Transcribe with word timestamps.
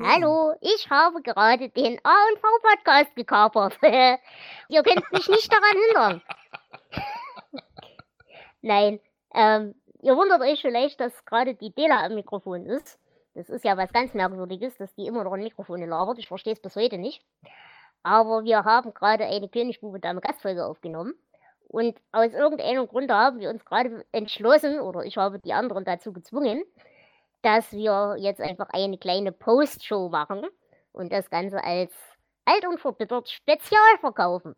Hallo, 0.00 0.54
ich 0.60 0.90
habe 0.90 1.22
gerade 1.22 1.68
den 1.68 2.00
A&V-Podcast 2.02 3.14
gekapert. 3.14 3.78
Ihr 4.68 4.82
könnt 4.82 5.12
mich 5.12 5.28
nicht 5.28 5.52
daran 5.52 5.76
hindern. 5.86 6.22
Nein, 8.62 9.00
ähm, 9.34 9.74
ihr 10.02 10.16
wundert 10.16 10.40
euch 10.40 10.60
vielleicht, 10.62 10.98
dass 10.98 11.24
gerade 11.24 11.54
die 11.54 11.72
Dela 11.72 12.04
am 12.04 12.14
Mikrofon 12.14 12.66
ist. 12.66 12.98
Das 13.34 13.48
ist 13.48 13.64
ja 13.64 13.76
was 13.76 13.92
ganz 13.92 14.14
Merkwürdiges, 14.14 14.76
dass 14.78 14.92
die 14.94 15.06
immer 15.06 15.22
noch 15.22 15.32
ein 15.32 15.42
Mikrofon 15.42 15.86
labert. 15.86 16.18
Ich 16.18 16.26
verstehe 16.26 16.54
es 16.54 16.60
bis 16.60 16.74
heute 16.74 16.98
nicht. 16.98 17.24
Aber 18.02 18.42
wir 18.42 18.64
haben 18.64 18.92
gerade 18.94 19.26
eine 19.26 19.48
Königbube 19.48 20.00
Dame 20.00 20.20
Gastfolge 20.20 20.66
aufgenommen. 20.66 21.14
Und 21.68 22.00
aus 22.10 22.32
irgendeinem 22.32 22.88
Grund 22.88 23.12
haben 23.12 23.38
wir 23.38 23.50
uns 23.50 23.64
gerade 23.64 24.04
entschlossen, 24.10 24.80
oder 24.80 25.04
ich 25.04 25.18
habe 25.18 25.38
die 25.38 25.52
anderen 25.52 25.84
dazu 25.84 26.12
gezwungen, 26.12 26.64
dass 27.42 27.72
wir 27.72 28.16
jetzt 28.18 28.40
einfach 28.40 28.68
eine 28.70 28.98
kleine 28.98 29.32
Postshow 29.32 30.08
machen 30.08 30.42
und 30.92 31.12
das 31.12 31.30
Ganze 31.30 31.62
als 31.62 31.92
alt 32.44 32.66
und 32.66 32.80
verbittert 32.80 33.28
Spezial 33.28 33.98
verkaufen. 34.00 34.54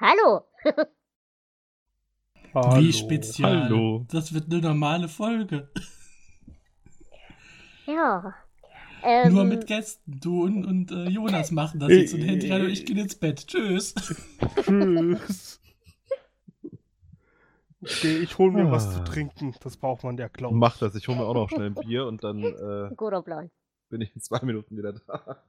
Hallo! 0.00 0.42
Hallo. 2.54 2.80
Wie 2.80 2.92
spezial? 2.92 3.64
Hallo. 3.64 4.06
Das 4.10 4.32
wird 4.32 4.50
eine 4.50 4.60
normale 4.60 5.08
Folge. 5.08 5.70
Ja. 7.86 8.34
Ähm, 9.02 9.32
Nur 9.32 9.44
mit 9.44 9.66
Gästen. 9.66 10.18
Du 10.20 10.44
und, 10.44 10.64
und 10.64 10.90
äh, 10.90 11.08
Jonas 11.08 11.50
machen 11.50 11.80
das 11.80 11.90
jetzt 11.90 12.14
und 12.14 12.22
Hendrik 12.22 12.52
und 12.52 12.68
ich 12.68 12.84
gehen 12.84 12.98
ins 12.98 13.14
Bett. 13.14 13.46
Tschüss. 13.46 13.94
Tschüss. 14.62 15.57
Okay, 17.80 18.18
ich 18.18 18.36
hole 18.38 18.52
mir 18.52 18.66
ah. 18.66 18.72
was 18.72 18.92
zu 18.92 19.00
ah. 19.00 19.04
trinken. 19.04 19.54
Das 19.60 19.76
braucht 19.76 20.02
man 20.04 20.16
ja, 20.16 20.28
glaube 20.28 20.54
ich. 20.54 20.60
Mach 20.60 20.76
das, 20.78 20.94
ich 20.94 21.06
hole 21.08 21.18
mir 21.18 21.24
auch 21.24 21.34
noch 21.34 21.48
schnell 21.48 21.66
ein 21.66 21.74
Bier 21.74 22.06
und 22.06 22.24
dann 22.24 22.42
äh, 22.90 22.94
Guter 22.96 23.22
Plan. 23.22 23.50
bin 23.88 24.00
ich 24.00 24.14
in 24.14 24.20
zwei 24.20 24.40
Minuten 24.44 24.76
wieder 24.76 24.92
da. 24.92 25.44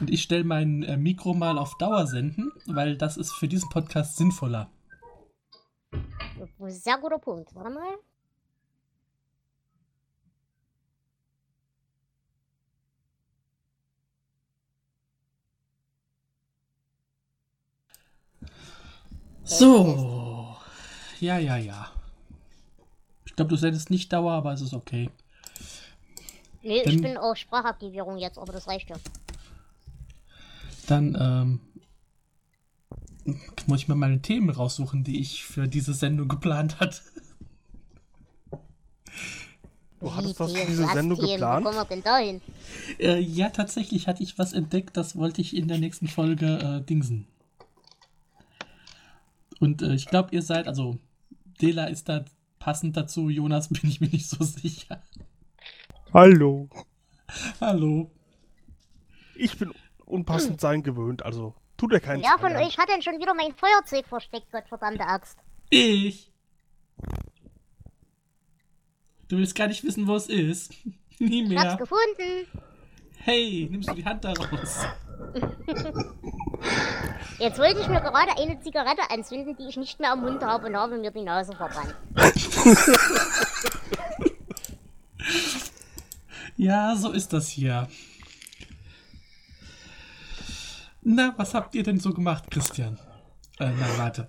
Und 0.00 0.10
ich 0.10 0.22
stelle 0.22 0.44
mein 0.44 0.82
äh, 0.82 0.96
Mikro 0.96 1.32
mal 1.32 1.58
auf 1.58 1.76
Dauer 1.78 2.06
senden, 2.06 2.52
weil 2.66 2.96
das 2.96 3.16
ist 3.16 3.32
für 3.32 3.48
diesen 3.48 3.70
Podcast 3.70 4.16
sinnvoller. 4.16 4.70
Sehr 6.66 6.98
guter 6.98 7.18
Punkt. 7.18 7.54
Warte 7.54 7.70
mal. 7.70 7.96
So. 19.44 20.25
Ja, 21.20 21.38
ja, 21.38 21.56
ja. 21.56 21.90
Ich 23.24 23.34
glaube, 23.34 23.50
du 23.50 23.56
sendest 23.56 23.90
nicht 23.90 24.12
Dauer, 24.12 24.32
aber 24.32 24.52
es 24.52 24.60
ist 24.60 24.74
okay. 24.74 25.10
Nee, 26.62 26.82
Dann, 26.84 26.94
ich 26.94 27.02
bin 27.02 27.16
auf 27.16 27.36
Sprachaktivierung 27.36 28.18
jetzt, 28.18 28.38
aber 28.38 28.52
das 28.52 28.66
reicht 28.66 28.90
ja. 28.90 28.96
Dann, 30.86 31.16
ähm, 33.26 33.36
muss 33.66 33.80
ich 33.80 33.88
mir 33.88 33.94
meine 33.94 34.20
Themen 34.22 34.50
raussuchen, 34.50 35.04
die 35.04 35.20
ich 35.20 35.44
für 35.44 35.68
diese 35.68 35.94
Sendung 35.94 36.28
geplant 36.28 36.80
hatte. 36.80 37.00
Du 40.00 40.14
hattest 40.14 40.38
was 40.38 40.52
für 40.52 40.66
diese 40.66 40.86
Sendung 40.88 41.18
geplant? 41.18 41.64
Wo 41.64 41.70
kommen 41.70 41.80
wir 41.80 41.84
denn 41.86 42.02
dahin? 42.02 42.40
Äh, 42.98 43.18
ja, 43.18 43.48
tatsächlich 43.48 44.06
hatte 44.06 44.22
ich 44.22 44.38
was 44.38 44.52
entdeckt, 44.52 44.96
das 44.96 45.16
wollte 45.16 45.40
ich 45.40 45.56
in 45.56 45.68
der 45.68 45.78
nächsten 45.78 46.06
Folge 46.06 46.58
äh, 46.58 46.84
dingsen. 46.84 47.26
Und 49.58 49.82
äh, 49.82 49.94
ich 49.94 50.06
glaube, 50.06 50.34
ihr 50.34 50.42
seid, 50.42 50.68
also 50.68 50.98
Dela 51.60 51.86
ist 51.86 52.08
da 52.08 52.24
passend 52.58 52.96
dazu, 52.96 53.28
Jonas 53.28 53.68
bin 53.70 53.88
ich 53.88 54.00
mir 54.00 54.08
nicht 54.08 54.28
so 54.28 54.42
sicher. 54.44 55.02
Hallo. 56.12 56.68
Hallo. 57.60 58.10
Ich 59.34 59.58
bin 59.58 59.72
unpassend 60.04 60.60
sein 60.60 60.82
gewöhnt, 60.82 61.24
also 61.24 61.54
Tut 61.76 61.92
er 61.92 62.00
keinen 62.00 62.22
Wer 62.22 62.38
von 62.38 62.56
euch 62.56 62.78
hat 62.78 62.88
denn 62.88 63.02
schon 63.02 63.18
wieder 63.20 63.34
mein 63.34 63.52
Feuerzeug 63.52 64.06
versteckt, 64.06 64.50
Gottverdammte 64.50 65.06
Axt? 65.06 65.38
Ich. 65.68 66.32
Du 69.28 69.36
willst 69.36 69.54
gar 69.54 69.66
nicht 69.66 69.84
wissen, 69.84 70.06
wo 70.06 70.14
es 70.14 70.28
ist. 70.28 70.72
Nie 71.18 71.42
mehr. 71.46 71.58
Ich 71.58 71.58
hab's 71.58 71.78
gefunden. 71.78 72.46
Hey, 73.18 73.68
nimmst 73.70 73.90
du 73.90 73.94
die 73.94 74.04
Hand 74.04 74.24
da 74.24 74.32
raus? 74.32 74.86
Jetzt 77.38 77.58
wollte 77.58 77.80
ich 77.80 77.88
mir 77.88 78.00
gerade 78.00 78.32
eine 78.38 78.58
Zigarette 78.60 79.10
anzünden, 79.10 79.54
die 79.56 79.68
ich 79.68 79.76
nicht 79.76 80.00
mehr 80.00 80.12
am 80.12 80.22
Mund 80.22 80.42
habe 80.42 80.66
und 80.66 80.76
habe 80.76 80.96
mir 80.96 81.10
die 81.10 81.22
Nase 81.22 81.52
verbrannt. 81.52 81.94
ja, 86.56 86.96
so 86.96 87.12
ist 87.12 87.32
das 87.34 87.48
hier. 87.48 87.88
Na, 91.02 91.34
was 91.36 91.52
habt 91.52 91.74
ihr 91.74 91.82
denn 91.82 92.00
so 92.00 92.14
gemacht, 92.14 92.50
Christian? 92.50 92.98
Äh, 93.58 93.66
nein, 93.66 93.98
warte. 93.98 94.28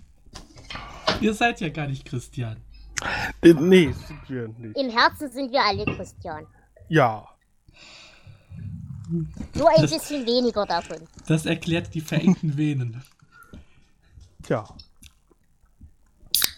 ihr 1.20 1.32
seid 1.32 1.60
ja 1.60 1.70
gar 1.70 1.86
nicht 1.86 2.04
Christian. 2.04 2.62
Äh, 3.42 3.54
nee, 3.54 3.92
sind 3.92 4.28
wir 4.28 4.48
nicht. 4.48 4.76
Im 4.76 4.90
Herzen 4.90 5.30
sind 5.30 5.50
wir 5.50 5.62
alle 5.62 5.84
Christian. 5.86 6.46
Ja. 6.88 7.26
Nur 9.54 9.70
ein 9.70 9.82
das, 9.82 9.90
bisschen 9.90 10.26
weniger 10.26 10.64
davon. 10.66 10.98
Das 11.26 11.46
erklärt 11.46 11.92
die 11.94 12.00
verengten 12.00 12.56
Venen. 12.56 13.02
Tja. 14.42 14.64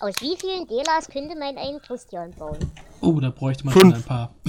Aus 0.01 0.15
wie 0.21 0.37
vielen 0.39 0.67
Delas 0.67 1.09
könnte 1.09 1.37
man 1.39 1.57
einen 1.57 1.81
Christian 1.81 2.31
bauen? 2.33 2.59
Oh, 3.01 3.19
da 3.21 3.31
bräuchte 3.31 3.65
man 3.65 3.75
schon 3.75 3.95
ein 3.95 4.03
paar. 4.03 4.35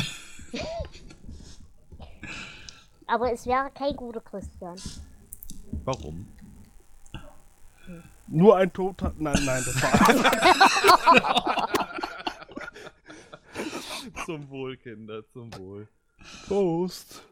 Aber 3.07 3.31
es 3.31 3.45
wäre 3.45 3.69
kein 3.71 3.95
guter 3.95 4.21
Christian. 4.21 4.75
Warum? 5.83 6.27
Nur 8.27 8.57
ein 8.57 8.73
Toter. 8.73 9.13
Nein, 9.17 9.39
nein, 9.45 9.63
das 9.65 9.81
war. 9.81 11.69
zum 14.25 14.49
Wohl, 14.49 14.77
Kinder, 14.77 15.21
zum 15.31 15.53
Wohl. 15.57 15.87
Prost. 16.47 17.23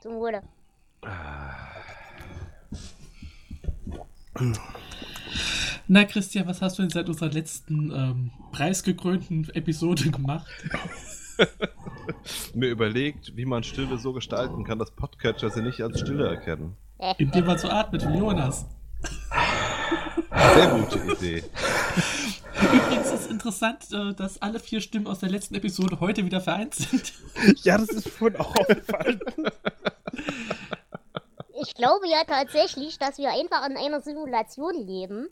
Zum 0.00 0.14
Wohle. 0.14 0.42
Na, 5.88 6.04
Christian, 6.04 6.46
was 6.46 6.62
hast 6.62 6.78
du 6.78 6.82
denn 6.82 6.90
seit 6.90 7.08
unserer 7.08 7.30
letzten 7.30 7.90
ähm, 7.90 8.30
preisgekrönten 8.52 9.50
Episode 9.54 10.10
gemacht? 10.10 10.50
mir 12.54 12.70
überlegt, 12.70 13.36
wie 13.36 13.44
man 13.44 13.62
Stille 13.62 13.98
so 13.98 14.12
gestalten 14.12 14.64
kann, 14.64 14.78
dass 14.78 14.90
Podcatcher 14.90 15.50
sie 15.50 15.62
nicht 15.62 15.82
als 15.82 16.00
Stille 16.00 16.26
erkennen. 16.26 16.76
Indem 17.18 17.46
man 17.46 17.58
so 17.58 17.68
atmet 17.68 18.06
wie 18.08 18.18
Jonas. 18.18 18.66
Sehr 20.54 20.68
gute 20.68 20.98
Idee. 21.12 21.44
Übrigens 22.62 23.12
ist 23.12 23.30
interessant, 23.30 23.86
äh, 23.92 24.14
dass 24.14 24.40
alle 24.42 24.60
vier 24.60 24.80
Stimmen 24.80 25.06
aus 25.06 25.20
der 25.20 25.30
letzten 25.30 25.54
Episode 25.54 25.98
heute 26.00 26.24
wieder 26.24 26.40
vereint 26.40 26.74
sind. 26.74 27.12
Ja, 27.62 27.78
das 27.78 27.88
ist 27.88 28.08
vorhin 28.08 28.38
auch 28.38 28.54
aufgefallen. 28.56 29.20
Ich 31.62 31.74
glaube 31.74 32.08
ja 32.08 32.24
tatsächlich, 32.26 32.98
dass 32.98 33.18
wir 33.18 33.30
einfach 33.30 33.68
in 33.68 33.76
einer 33.76 34.00
Simulation 34.00 34.74
leben 34.74 35.28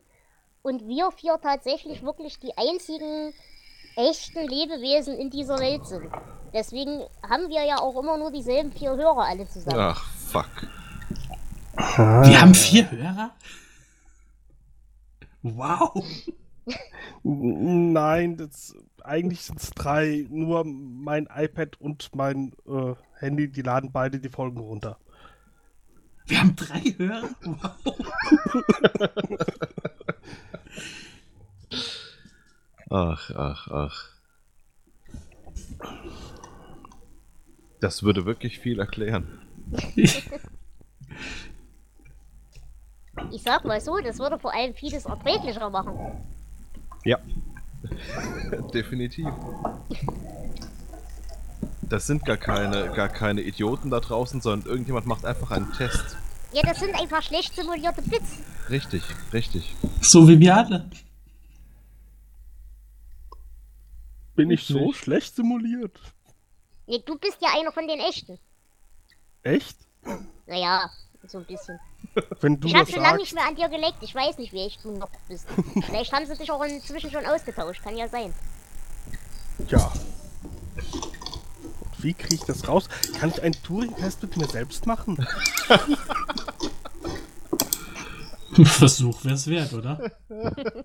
und 0.62 0.86
wir 0.86 1.10
vier 1.12 1.38
tatsächlich 1.40 2.02
wirklich 2.02 2.38
die 2.38 2.56
einzigen 2.56 3.32
echten 3.96 4.46
Lebewesen 4.46 5.16
in 5.16 5.30
dieser 5.30 5.58
Welt 5.58 5.86
sind. 5.86 6.10
Deswegen 6.52 7.02
haben 7.28 7.48
wir 7.48 7.64
ja 7.64 7.78
auch 7.78 7.98
immer 7.98 8.16
nur 8.16 8.30
dieselben 8.30 8.72
vier 8.72 8.96
Hörer 8.96 9.24
alle 9.24 9.48
zusammen. 9.48 9.78
Ach, 9.78 10.04
fuck. 10.30 10.50
Wir 11.76 12.40
haben 12.40 12.54
vier 12.54 12.90
Hörer? 12.90 13.30
Wow. 15.42 16.04
Nein, 17.22 18.36
das, 18.36 18.74
eigentlich 19.02 19.42
sind 19.42 19.60
es 19.60 19.70
drei. 19.70 20.26
Nur 20.28 20.64
mein 20.64 21.28
iPad 21.34 21.80
und 21.80 22.14
mein 22.14 22.52
äh, 22.66 22.94
Handy, 23.14 23.50
die 23.50 23.62
laden 23.62 23.92
beide 23.92 24.20
die 24.20 24.28
Folgen 24.28 24.58
runter. 24.58 24.98
Wir 26.26 26.40
haben 26.40 26.56
drei 26.56 26.80
Hörer? 26.96 27.30
Wow. 27.42 27.96
ach, 32.90 33.30
ach, 33.34 33.68
ach. 33.68 34.08
Das 37.80 38.02
würde 38.02 38.26
wirklich 38.26 38.58
viel 38.58 38.80
erklären. 38.80 39.40
ich 43.30 43.42
sag 43.42 43.64
mal 43.64 43.80
so, 43.80 43.98
das 43.98 44.18
würde 44.18 44.38
vor 44.38 44.52
allem 44.54 44.74
vieles 44.74 45.06
erträglicher 45.06 45.70
machen. 45.70 45.96
Ja. 47.04 47.18
Definitiv. 48.74 49.28
Das 51.82 52.06
sind 52.06 52.24
gar 52.24 52.36
keine, 52.36 52.90
gar 52.92 53.08
keine 53.08 53.40
Idioten 53.40 53.90
da 53.90 54.00
draußen, 54.00 54.40
sondern 54.40 54.68
irgendjemand 54.68 55.06
macht 55.06 55.24
einfach 55.24 55.50
einen 55.50 55.72
Test. 55.72 56.16
Ja, 56.52 56.62
das 56.62 56.80
sind 56.80 56.94
einfach 56.94 57.22
schlecht 57.22 57.54
simulierte 57.54 58.02
Blitz. 58.02 58.38
Richtig, 58.68 59.02
richtig. 59.32 59.74
So 60.00 60.28
wie 60.28 60.38
wir 60.38 60.56
alle. 60.56 60.90
Bin 64.34 64.50
ich 64.50 64.66
so 64.66 64.92
schlecht 64.92 65.34
simuliert? 65.34 65.98
Nee, 66.86 67.02
du 67.04 67.18
bist 67.18 67.38
ja 67.40 67.48
einer 67.58 67.72
von 67.72 67.86
den 67.86 68.00
echten. 68.00 68.38
Echt? 69.42 69.76
Naja, 70.46 70.90
so 71.30 71.38
ein 71.38 71.44
bisschen. 71.44 71.78
Wenn 72.40 72.60
du 72.60 72.68
ich 72.68 72.74
habe 72.74 72.90
schon 72.90 73.02
lange 73.02 73.18
nicht 73.18 73.34
mehr 73.34 73.46
an 73.46 73.56
dir 73.56 73.68
geleckt. 73.68 73.98
Ich 74.02 74.14
weiß 74.14 74.38
nicht, 74.38 74.52
wie 74.52 74.64
echt 74.66 74.84
du 74.84 74.90
noch 74.92 75.10
bist. 75.28 75.46
Vielleicht 75.86 76.12
haben 76.12 76.26
sie 76.26 76.36
dich 76.36 76.50
auch 76.50 76.62
inzwischen 76.62 77.10
schon 77.10 77.26
ausgetauscht. 77.26 77.82
Kann 77.82 77.96
ja 77.96 78.08
sein. 78.08 78.32
Ja. 79.68 79.92
Und 81.80 82.04
wie 82.04 82.14
kriege 82.14 82.34
ich 82.36 82.44
das 82.44 82.68
raus? 82.68 82.88
Kann 83.18 83.30
ich 83.30 83.42
einen 83.42 83.60
Turing-Test 83.62 84.22
mit 84.22 84.36
mir 84.36 84.46
selbst 84.46 84.86
machen? 84.86 85.26
Versuch 88.64 89.24
wär's 89.24 89.46
wert, 89.46 89.72
oder? 89.72 90.10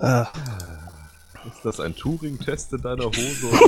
Ah, 0.00 0.26
Ist 1.46 1.64
das 1.64 1.78
ein 1.78 1.94
Turing-Test 1.94 2.72
in 2.72 2.82
deiner 2.82 3.04
Hose? 3.04 3.50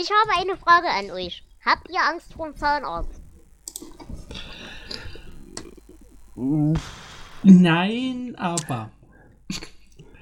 Ich 0.00 0.10
habe 0.10 0.40
eine 0.40 0.56
Frage 0.56 0.88
an 0.88 1.10
euch. 1.10 1.44
Habt 1.64 1.90
ihr 1.90 2.00
Angst 2.08 2.32
vor 2.32 2.46
dem 2.48 2.56
Zahnarzt? 2.56 3.20
Nein, 7.42 8.34
aber. 8.36 8.90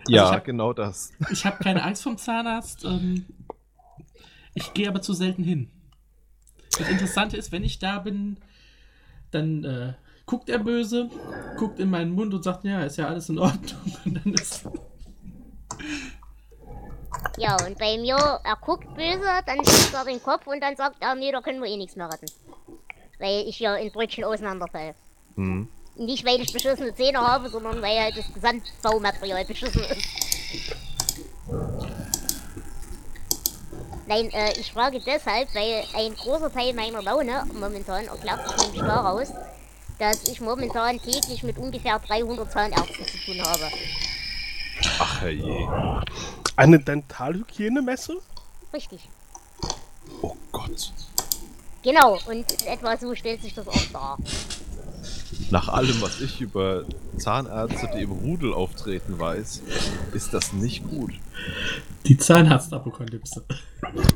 ja, 0.08 0.24
ich 0.26 0.32
hab- 0.32 0.44
genau 0.44 0.72
das. 0.72 1.12
Ich 1.30 1.44
habe 1.46 1.62
keine 1.62 1.82
Angst 1.84 2.02
vom 2.02 2.16
Zahnarzt. 2.18 2.84
Ähm, 2.84 3.26
ich 4.54 4.72
gehe 4.74 4.88
aber 4.88 5.00
zu 5.02 5.12
selten 5.12 5.44
hin. 5.44 5.70
Das 6.76 6.88
Interessante 6.88 7.36
ist, 7.36 7.52
wenn 7.52 7.64
ich 7.64 7.78
da 7.78 7.98
bin, 7.98 8.38
dann 9.30 9.64
äh, 9.64 9.94
guckt 10.26 10.48
er 10.48 10.58
böse, 10.58 11.08
guckt 11.56 11.78
in 11.80 11.90
meinen 11.90 12.12
Mund 12.12 12.34
und 12.34 12.42
sagt, 12.42 12.64
ja, 12.64 12.82
ist 12.82 12.96
ja 12.96 13.06
alles 13.08 13.28
in 13.28 13.38
Ordnung. 13.38 13.80
Und 14.04 14.14
dann 14.24 14.34
ist, 14.34 14.66
Ja, 17.38 17.56
und 17.64 17.78
bei 17.78 17.96
mir, 17.98 18.16
er 18.16 18.56
guckt 18.60 18.92
böse, 18.96 19.42
dann 19.46 19.64
schüttelt 19.64 19.94
er 19.94 20.04
den 20.04 20.22
Kopf 20.22 20.46
und 20.46 20.60
dann 20.60 20.74
sagt 20.74 20.96
er, 21.00 21.14
nee, 21.14 21.30
da 21.30 21.40
können 21.40 21.62
wir 21.62 21.70
eh 21.70 21.76
nichts 21.76 21.94
mehr 21.94 22.10
retten. 22.10 22.26
Weil 23.20 23.46
ich 23.46 23.56
hier 23.56 23.76
in 23.76 23.92
Brötchen 23.92 24.24
auseinanderfalle. 24.24 24.94
Hm. 25.36 25.68
Nicht, 25.96 26.24
weil 26.26 26.40
ich 26.40 26.52
beschissene 26.52 26.94
Zähne 26.94 27.20
habe, 27.20 27.48
sondern 27.48 27.80
weil 27.80 27.98
halt 28.00 28.16
das 28.16 28.32
Gesamtbaumaterial 28.32 29.44
beschissen 29.44 29.82
ist. 29.82 30.08
Nein, 34.08 34.30
äh, 34.32 34.58
ich 34.58 34.72
frage 34.72 35.00
deshalb, 35.00 35.54
weil 35.54 35.84
ein 35.94 36.14
großer 36.14 36.52
Teil 36.52 36.72
meiner 36.72 37.02
Laune 37.02 37.44
momentan 37.52 38.06
erklärt 38.06 38.48
sich 38.48 38.56
nämlich 38.66 38.80
daraus, 38.80 39.32
dass 39.98 40.28
ich 40.28 40.40
momentan 40.40 40.98
täglich 40.98 41.42
mit 41.42 41.58
ungefähr 41.58 41.98
300 41.98 42.50
Zahnärzten 42.50 43.06
zu 43.06 43.18
tun 43.18 43.42
habe. 43.42 43.68
Ach 44.98 45.20
herrje. 45.20 45.68
Eine 46.58 46.80
Dentalhygienemesse? 46.80 48.20
Richtig. 48.72 49.08
Oh 50.22 50.34
Gott. 50.52 50.92
Genau, 51.82 52.18
und 52.26 52.66
etwa 52.66 52.96
so 52.96 53.14
stellt 53.14 53.42
sich 53.42 53.54
das 53.54 53.68
auch 53.68 53.84
dar. 53.92 54.18
Nach 55.50 55.68
allem, 55.68 56.02
was 56.02 56.20
ich 56.20 56.40
über 56.40 56.84
Zahnärzte, 57.16 57.88
die 57.94 58.02
im 58.02 58.10
Rudel 58.12 58.52
auftreten, 58.52 59.18
weiß, 59.18 59.62
ist 60.12 60.34
das 60.34 60.52
nicht 60.52 60.86
gut. 60.88 61.12
die 62.06 62.16
Zahnarztapokalypse. 62.18 63.44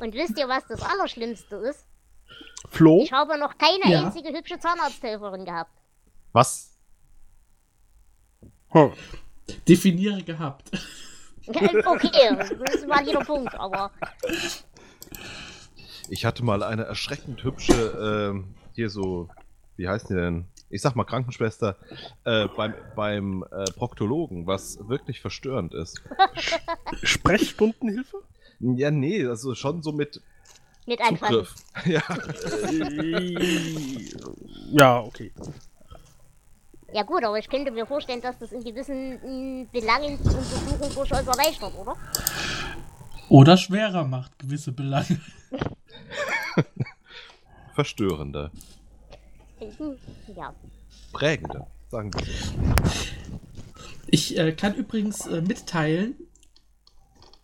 Und 0.00 0.14
wisst 0.14 0.36
ihr, 0.38 0.48
was 0.48 0.66
das 0.66 0.82
Allerschlimmste 0.82 1.56
ist? 1.56 1.84
Flo? 2.70 3.02
Ich 3.04 3.12
habe 3.12 3.38
noch 3.38 3.56
keine 3.58 3.92
Ja. 3.92 4.06
einzige 4.06 4.30
hübsche 4.36 4.58
Zahnarzthelferin 4.58 5.44
gehabt. 5.44 5.70
Was? 6.32 6.70
Hm. 8.70 8.92
Definiere 9.68 10.22
gehabt. 10.22 10.70
Okay, 11.46 12.36
das 12.64 12.88
war 12.88 13.02
jeder 13.02 13.20
Punkt, 13.20 13.54
aber 13.54 13.90
Ich 16.08 16.24
hatte 16.24 16.44
mal 16.44 16.62
eine 16.62 16.84
erschreckend 16.84 17.42
hübsche, 17.42 18.30
ähm, 18.32 18.54
hier 18.74 18.90
so, 18.90 19.28
wie 19.76 19.88
heißt 19.88 20.10
die 20.10 20.14
denn? 20.14 20.46
Ich 20.70 20.80
sag 20.82 20.96
mal 20.96 21.04
Krankenschwester, 21.04 21.76
äh, 22.24 22.48
beim, 22.56 22.74
beim 22.96 23.44
äh, 23.50 23.64
Proktologen, 23.72 24.46
was 24.46 24.78
wirklich 24.88 25.20
verstörend 25.20 25.74
ist. 25.74 26.02
Sprechstundenhilfe? 27.02 28.18
Ja, 28.60 28.90
nee, 28.90 29.26
also 29.26 29.54
schon 29.54 29.82
so 29.82 29.92
mit 29.92 30.20
mit. 30.86 31.00
Zugriff. 31.00 31.54
Ja. 31.86 32.02
ja, 34.72 35.00
okay. 35.00 35.32
Ja 36.92 37.02
gut, 37.02 37.24
aber 37.24 37.38
ich 37.38 37.48
könnte 37.48 37.70
mir 37.70 37.86
vorstellen, 37.86 38.20
dass 38.20 38.38
das 38.38 38.52
in 38.52 38.62
gewissen 38.62 39.62
mm, 39.62 39.68
Belangen 39.72 40.18
die 40.22 40.28
Untersuchung 40.28 40.94
durchaus 40.94 41.26
erleichtert, 41.26 41.72
oder? 41.78 41.96
Oder 43.28 43.56
schwerer 43.56 44.04
macht 44.04 44.38
gewisse 44.38 44.72
Belange. 44.72 45.20
Verstörender. 47.74 48.50
Hm, 49.58 49.96
Ja. 50.36 50.54
Prägender, 51.12 51.66
sagen 51.90 52.12
wir 52.12 52.24
so. 52.24 52.30
Ich 54.08 54.38
äh, 54.38 54.52
kann 54.52 54.74
übrigens 54.74 55.26
äh, 55.26 55.40
mitteilen, 55.40 56.14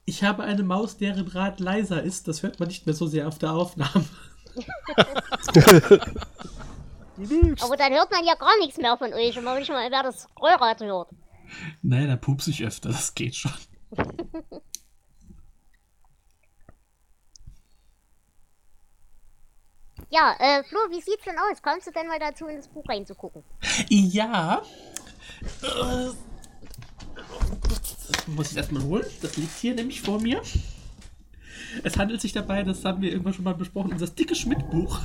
ich 0.04 0.24
habe 0.24 0.42
eine 0.42 0.62
Maus, 0.62 0.96
deren 0.96 1.28
Rad 1.28 1.60
leiser 1.60 2.02
ist. 2.02 2.28
Das 2.28 2.42
hört 2.42 2.60
man 2.60 2.68
nicht 2.68 2.86
mehr 2.86 2.94
so 2.94 3.06
sehr 3.06 3.28
auf 3.28 3.38
der 3.38 3.52
Aufnahme. 3.52 4.04
Lügst. 7.18 7.64
Aber 7.64 7.76
dann 7.76 7.92
hört 7.92 8.10
man 8.10 8.24
ja 8.24 8.34
gar 8.34 8.56
nichts 8.58 8.78
mehr 8.78 8.96
von 8.96 9.12
euch 9.12 9.36
und 9.36 9.44
man 9.44 9.58
nicht 9.58 9.70
mal, 9.70 9.90
wer 9.90 10.02
das 10.02 10.28
Rollrad 10.40 10.80
hört. 10.80 11.10
Nein, 11.82 12.08
da 12.08 12.16
pupse 12.16 12.50
ich 12.50 12.64
öfter, 12.64 12.90
das 12.90 13.14
geht 13.14 13.36
schon. 13.36 13.52
Ja, 20.10 20.34
äh, 20.38 20.64
Flo, 20.64 20.78
wie 20.88 21.02
sieht's 21.02 21.24
denn 21.24 21.36
aus? 21.36 21.60
Kommst 21.62 21.86
du 21.86 21.90
denn 21.90 22.06
mal 22.06 22.18
dazu, 22.18 22.46
in 22.46 22.56
das 22.56 22.68
Buch 22.68 22.88
reinzugucken? 22.88 23.42
Ja. 23.90 24.62
Äh, 25.62 26.10
muss 28.26 28.50
ich 28.50 28.56
erstmal 28.56 28.82
holen. 28.84 29.04
Das 29.20 29.36
liegt 29.36 29.58
hier 29.58 29.74
nämlich 29.74 30.00
vor 30.00 30.20
mir. 30.20 30.42
Es 31.84 31.98
handelt 31.98 32.22
sich 32.22 32.32
dabei, 32.32 32.62
das 32.62 32.84
haben 32.84 33.02
wir 33.02 33.10
irgendwann 33.10 33.34
schon 33.34 33.44
mal 33.44 33.54
besprochen, 33.54 33.92
um 33.92 33.98
das 33.98 34.14
dicke 34.14 34.34
Schmidt-Buch. 34.34 34.98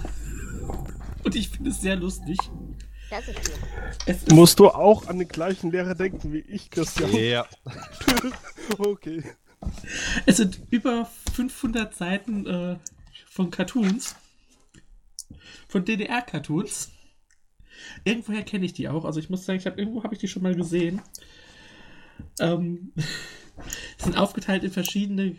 Und 1.25 1.35
ich 1.35 1.49
finde 1.49 1.69
es 1.69 1.81
sehr 1.81 1.95
lustig. 1.95 2.37
Das 3.09 3.27
ist 3.27 3.45
schön. 3.45 3.55
Es 4.05 4.23
ist, 4.23 4.31
Musst 4.31 4.59
du 4.59 4.69
auch 4.69 5.07
an 5.07 5.19
den 5.19 5.27
gleichen 5.27 5.71
Lehrer 5.71 5.95
denken 5.95 6.33
wie 6.33 6.39
ich, 6.39 6.69
Christian? 6.69 7.13
Ja. 7.13 7.47
Okay. 8.77 9.21
es 10.25 10.37
sind 10.37 10.61
über 10.69 11.09
500 11.33 11.93
Seiten 11.93 12.45
äh, 12.45 12.77
von 13.25 13.51
Cartoons. 13.51 14.15
Von 15.67 15.83
DDR-Cartoons. 15.83 16.91
Irgendwoher 18.05 18.43
kenne 18.43 18.65
ich 18.65 18.73
die 18.73 18.87
auch. 18.87 19.03
Also 19.05 19.19
ich 19.19 19.29
muss 19.29 19.45
sagen, 19.45 19.59
ich 19.59 19.65
hab, 19.65 19.77
irgendwo 19.77 20.03
habe 20.03 20.13
ich 20.13 20.19
die 20.19 20.27
schon 20.27 20.43
mal 20.43 20.55
gesehen. 20.55 21.01
Ähm, 22.39 22.93
sind 23.97 24.17
aufgeteilt 24.17 24.63
in 24.63 24.71
verschiedene, 24.71 25.35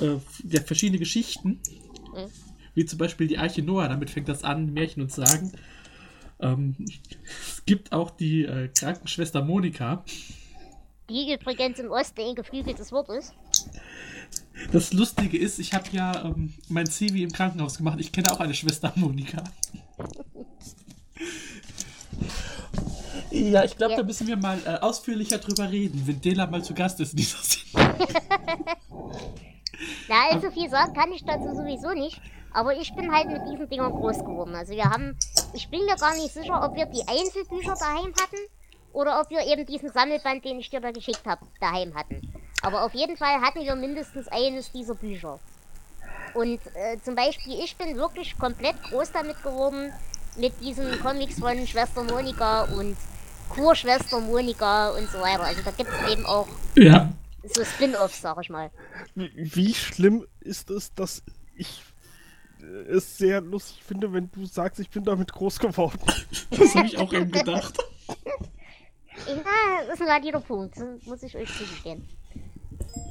äh, 0.00 0.16
ja, 0.48 0.60
verschiedene 0.62 0.98
Geschichten. 0.98 1.60
Mhm. 2.14 2.30
Wie 2.74 2.84
zum 2.84 2.98
Beispiel 2.98 3.26
die 3.28 3.38
Arche 3.38 3.62
Noah, 3.62 3.88
damit 3.88 4.10
fängt 4.10 4.28
das 4.28 4.44
an, 4.44 4.72
Märchen 4.72 5.02
und 5.02 5.12
Sagen. 5.12 5.52
Ähm, 6.40 6.74
es 7.48 7.64
gibt 7.64 7.92
auch 7.92 8.10
die 8.10 8.44
äh, 8.44 8.68
Krankenschwester 8.68 9.42
Monika. 9.42 10.04
Die 11.08 11.32
übrigens 11.34 11.78
im 11.78 11.90
Osten 11.90 12.20
ein 12.22 12.34
geflügeltes 12.34 12.90
Wort 12.90 13.08
ist. 13.10 13.34
Das 14.72 14.92
Lustige 14.92 15.36
ist, 15.38 15.58
ich 15.58 15.74
habe 15.74 15.84
ja 15.92 16.24
ähm, 16.24 16.54
mein 16.68 16.86
CV 16.86 17.16
im 17.16 17.32
Krankenhaus 17.32 17.76
gemacht. 17.76 17.98
Ich 18.00 18.10
kenne 18.12 18.32
auch 18.32 18.40
eine 18.40 18.54
Schwester 18.54 18.92
Monika. 18.96 19.44
Ja, 23.30 23.64
ich 23.64 23.76
glaube, 23.76 23.92
Ja. 23.94 23.98
da 24.00 24.04
müssen 24.06 24.26
wir 24.26 24.36
mal 24.36 24.58
äh, 24.64 24.78
ausführlicher 24.80 25.38
drüber 25.38 25.70
reden, 25.70 26.02
wenn 26.06 26.20
Dela 26.20 26.46
mal 26.46 26.62
zu 26.62 26.72
Gast 26.74 27.00
ist 27.00 27.12
in 27.12 27.16
dieser 27.18 27.38
Sendung. 27.38 27.98
Na, 30.08 30.14
allzu 30.30 30.50
viel 30.52 30.70
sagen 30.70 30.94
kann 30.94 31.12
ich 31.12 31.24
dazu 31.24 31.54
sowieso 31.54 31.90
nicht. 31.90 32.20
Aber 32.54 32.74
ich 32.74 32.94
bin 32.94 33.12
halt 33.12 33.26
mit 33.28 33.42
diesen 33.50 33.68
Dingern 33.68 33.92
groß 33.92 34.20
geworden. 34.20 34.54
Also 34.54 34.72
wir 34.72 34.84
haben, 34.84 35.18
ich 35.52 35.68
bin 35.68 35.84
mir 35.84 35.96
gar 35.96 36.14
nicht 36.14 36.32
sicher, 36.32 36.62
ob 36.64 36.76
wir 36.76 36.86
die 36.86 37.02
Einzelbücher 37.06 37.74
daheim 37.74 38.14
hatten 38.14 38.38
oder 38.92 39.20
ob 39.20 39.28
wir 39.28 39.40
eben 39.40 39.66
diesen 39.66 39.90
Sammelband, 39.90 40.44
den 40.44 40.60
ich 40.60 40.70
dir 40.70 40.80
da 40.80 40.92
geschickt 40.92 41.26
habe, 41.26 41.44
daheim 41.60 41.94
hatten. 41.94 42.32
Aber 42.62 42.84
auf 42.84 42.94
jeden 42.94 43.16
Fall 43.16 43.40
hatten 43.40 43.60
wir 43.60 43.74
mindestens 43.74 44.28
eines 44.28 44.70
dieser 44.70 44.94
Bücher. 44.94 45.40
Und 46.34 46.60
äh, 46.74 46.96
zum 47.04 47.16
Beispiel, 47.16 47.58
ich 47.62 47.76
bin 47.76 47.96
wirklich 47.96 48.38
komplett 48.38 48.80
groß 48.84 49.12
damit 49.12 49.42
geworden, 49.42 49.92
mit 50.36 50.60
diesen 50.60 51.00
Comics 51.00 51.38
von 51.40 51.66
Schwester 51.66 52.02
Monika 52.04 52.62
und 52.64 52.96
Kurschwester 53.48 54.20
Monika 54.20 54.90
und 54.90 55.08
so 55.10 55.20
weiter. 55.20 55.44
Also 55.44 55.62
da 55.64 55.70
gibt 55.72 55.90
es 55.90 56.12
eben 56.12 56.24
auch 56.26 56.46
Ja, 56.76 57.12
so 57.44 57.64
Spin-offs, 57.64 58.20
sag 58.20 58.38
ich 58.40 58.50
mal. 58.50 58.70
Wie, 59.14 59.30
wie 59.34 59.74
schlimm 59.74 60.26
ist 60.40 60.70
es, 60.70 60.94
dass 60.94 61.22
ich 61.56 61.82
es 62.88 63.16
sehr 63.18 63.40
lustig 63.40 63.82
finde, 63.82 64.12
wenn 64.12 64.30
du 64.30 64.44
sagst, 64.46 64.80
ich 64.80 64.90
bin 64.90 65.04
damit 65.04 65.32
groß 65.32 65.58
geworden? 65.58 66.00
das 66.50 66.74
habe 66.74 66.86
ich 66.86 66.98
auch 66.98 67.12
eben 67.12 67.30
gedacht. 67.30 67.78
Ja, 69.26 69.34
das 69.86 69.94
ist 69.94 70.02
ein 70.02 70.08
valider 70.08 70.40
Punkt, 70.40 70.76
das 70.76 71.06
muss 71.06 71.22
ich 71.22 71.36
euch 71.36 71.48
zugestehen. 71.48 72.06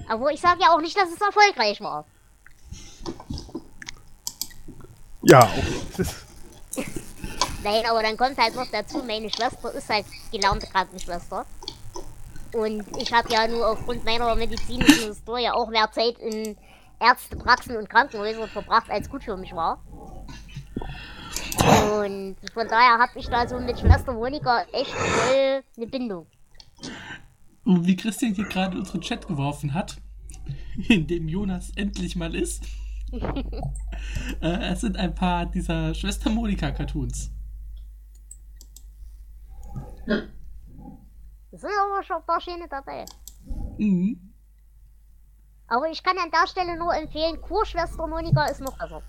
Aber 0.10 0.32
ich 0.32 0.42
sage 0.42 0.62
ja 0.62 0.74
auch 0.74 0.82
nicht, 0.82 0.98
dass 0.98 1.10
es 1.12 1.22
erfolgreich 1.22 1.80
war. 1.82 2.06
Ja, 5.24 5.44
okay. 5.44 6.06
Nein, 7.64 7.86
aber 7.90 8.04
dann 8.04 8.18
kommt 8.18 8.38
halt 8.38 8.56
noch 8.56 8.68
dazu, 8.70 9.02
meine 9.04 9.30
Schwester 9.30 9.74
ist 9.74 9.90
halt 9.90 10.06
gelernte 10.32 10.68
Krankenschwester. 10.68 11.46
Und 12.54 12.86
ich 12.98 13.12
habe 13.12 13.32
ja 13.32 13.48
nur 13.48 13.68
aufgrund 13.68 14.04
meiner 14.04 14.36
medizinischen 14.36 15.08
Historie 15.08 15.50
auch 15.50 15.70
mehr 15.70 15.90
Zeit 15.92 16.20
in 16.20 16.58
Ärztepraxen 17.04 17.78
und 17.78 17.90
Krankenhäusern 17.90 18.50
verbracht, 18.50 18.90
als 18.90 19.10
gut 19.10 19.24
für 19.24 19.38
mich 19.38 19.54
war. 19.54 19.84
Und 22.00 22.36
von 22.54 22.68
daher 22.68 22.98
habe 23.00 23.12
ich 23.16 23.28
da 23.28 23.48
so 23.48 23.60
mit 23.60 23.80
Schwester 23.80 24.14
Monika 24.14 24.64
echt 24.72 24.92
voll 24.92 25.64
eine 25.78 25.88
Bindung. 25.88 26.28
Und 27.64 27.86
wie 27.86 27.96
Christian 27.96 28.34
hier 28.34 28.46
gerade 28.46 28.78
unseren 28.78 29.02
Chat 29.02 29.28
geworfen 29.28 29.74
hat, 29.74 29.98
in 30.90 31.08
dem 31.08 31.28
Jonas 31.28 31.72
endlich 31.76 32.16
mal 32.16 32.36
ist, 32.36 32.66
äh, 34.42 34.72
es 34.72 34.82
sind 34.82 34.98
ein 34.98 35.14
paar 35.14 35.46
dieser 35.46 35.94
Schwester 35.94 36.30
Monika-Cartoons. 36.30 37.32
Es 41.52 41.62
sind 41.62 41.72
aber 41.86 42.04
schon 42.04 42.18
ein 42.18 42.26
paar 42.26 42.42
schöne 42.42 42.68
dabei. 42.68 43.06
Mhm. 43.78 44.33
Aber 45.68 45.90
ich 45.90 46.04
kann 46.04 46.18
an 46.18 46.32
der 46.32 46.48
Stelle 46.48 46.78
nur 46.78 46.94
empfehlen, 46.94 47.42
Kurschwester 47.42 48.08
Monika 48.08 48.46
ist 48.46 48.62
noch 48.62 48.78
besser. 48.78 49.02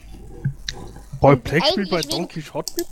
Roy 1.22 1.36
Black 1.36 1.66
spielt 1.66 1.90
bei 1.90 2.00
Don 2.02 2.28
Quixote 2.28 2.72
mit? 2.76 2.88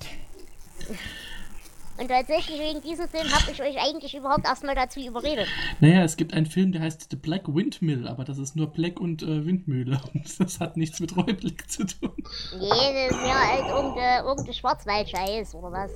Und 1.97 2.09
tatsächlich 2.09 2.59
wegen 2.59 2.83
diesem 2.83 3.09
Film 3.09 3.31
habe 3.31 3.52
ich 3.52 3.62
euch 3.62 3.78
eigentlich 3.78 4.16
überhaupt 4.16 4.45
erstmal 4.47 4.75
dazu 4.75 4.99
überredet. 4.99 5.47
Naja, 5.78 6.02
es 6.02 6.16
gibt 6.16 6.35
einen 6.35 6.47
Film, 6.47 6.73
der 6.73 6.83
heißt 6.83 7.07
The 7.09 7.16
Black 7.16 7.43
Windmill, 7.47 8.09
aber 8.09 8.25
das 8.25 8.38
ist 8.38 8.57
nur 8.57 8.66
Black 8.66 8.99
und 8.99 9.23
äh, 9.23 9.47
Windmühle. 9.47 10.00
Und 10.14 10.40
das 10.40 10.59
hat 10.59 10.76
nichts 10.76 10.99
mit 10.99 11.16
Roy 11.16 11.33
Black 11.33 11.71
zu 11.71 11.87
tun. 11.87 12.12
Nee, 12.59 13.09
das 13.09 13.16
ist 13.16 13.26
ja 13.26 13.35
halt 13.35 13.69
irgendeine, 13.69 14.23
irgendeine 14.23 14.54
Schwarzwald-Scheiß 14.54 15.54
oder 15.54 15.71
was. 15.71 15.93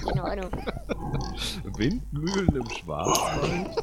Keine 0.04 0.24
Ahnung. 0.24 0.50
Windmühlen 1.76 2.56
im 2.56 2.70
Schwarzwald? 2.70 3.76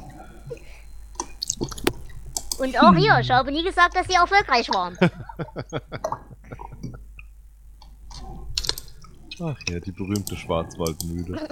Und 2.58 2.78
auch 2.78 2.94
hier, 2.94 3.18
ich 3.20 3.30
habe 3.30 3.50
nie 3.50 3.64
gesagt, 3.64 3.96
dass 3.96 4.06
sie 4.06 4.14
erfolgreich 4.14 4.68
waren. 4.68 4.98
Ach 9.42 9.58
ja, 9.70 9.80
die 9.80 9.92
berühmte 9.92 10.36
Schwarzwaldmühle. 10.36 11.48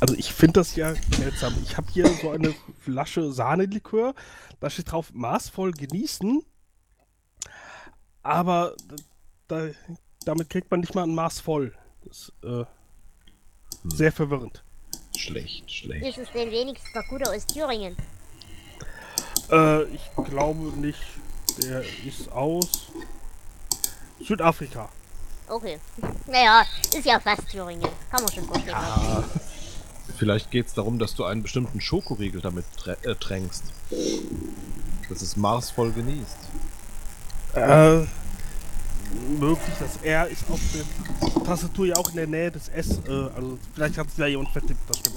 Also 0.00 0.14
ich 0.16 0.32
finde 0.32 0.60
das 0.60 0.76
ja 0.76 0.94
seltsam. 0.94 1.54
Ich 1.62 1.76
habe 1.76 1.90
hier 1.92 2.06
so 2.06 2.30
eine 2.30 2.54
Flasche 2.80 3.30
Sahnelikör, 3.30 4.14
da 4.60 4.70
steht 4.70 4.92
drauf 4.92 5.12
maßvoll 5.12 5.72
genießen, 5.72 6.42
aber 8.22 8.74
da, 9.48 9.68
damit 10.24 10.48
kriegt 10.48 10.70
man 10.70 10.80
nicht 10.80 10.94
mal 10.94 11.02
ein 11.02 11.14
Maß 11.14 11.40
voll. 11.40 11.74
Das 12.04 12.16
ist 12.18 12.32
äh, 12.44 12.64
sehr 13.84 14.12
verwirrend. 14.12 14.64
Schlecht, 15.16 15.70
schlecht. 15.70 16.06
Ist 16.06 16.18
es 16.18 16.32
denn 16.32 16.50
wenigstens 16.50 16.92
der 16.92 17.02
Gute 17.04 17.30
aus 17.30 17.46
Thüringen? 17.46 17.96
Äh, 19.50 19.84
ich 19.84 20.02
glaube 20.28 20.78
nicht. 20.78 21.00
Der 21.62 21.82
ist 22.04 22.30
aus 22.32 22.88
Südafrika. 24.20 24.88
Okay. 25.48 25.78
Naja, 26.26 26.64
ist 26.96 27.04
ja 27.04 27.20
fast 27.20 27.48
Thüringen. 27.50 27.86
Kann 28.10 28.22
man 28.22 28.32
schon 28.32 28.44
verstehen. 28.44 28.74
Vielleicht 30.16 30.50
geht 30.50 30.66
es 30.66 30.74
darum, 30.74 30.98
dass 30.98 31.14
du 31.14 31.24
einen 31.24 31.42
bestimmten 31.42 31.80
Schokoriegel 31.80 32.40
damit 32.40 32.64
äh, 32.86 33.14
tränkst. 33.14 33.64
Dass 35.10 35.20
es 35.20 35.36
maßvoll 35.36 35.92
genießt. 35.92 36.38
Äh, 37.54 38.06
möglich, 39.38 39.74
das 39.78 40.02
R 40.02 40.28
ist 40.28 40.44
auf 40.50 40.60
der 40.72 41.44
Tastatur 41.44 41.86
ja 41.86 41.96
auch 41.96 42.08
in 42.10 42.16
der 42.16 42.26
Nähe 42.26 42.50
des 42.50 42.68
S. 42.68 43.00
Äh, 43.06 43.10
also 43.10 43.58
vielleicht 43.74 43.98
hat 43.98 44.08
es 44.08 44.16
ja 44.16 44.26
jemand 44.26 44.50
vertippt, 44.50 44.88
das 44.88 44.98
stimmt. 44.98 45.16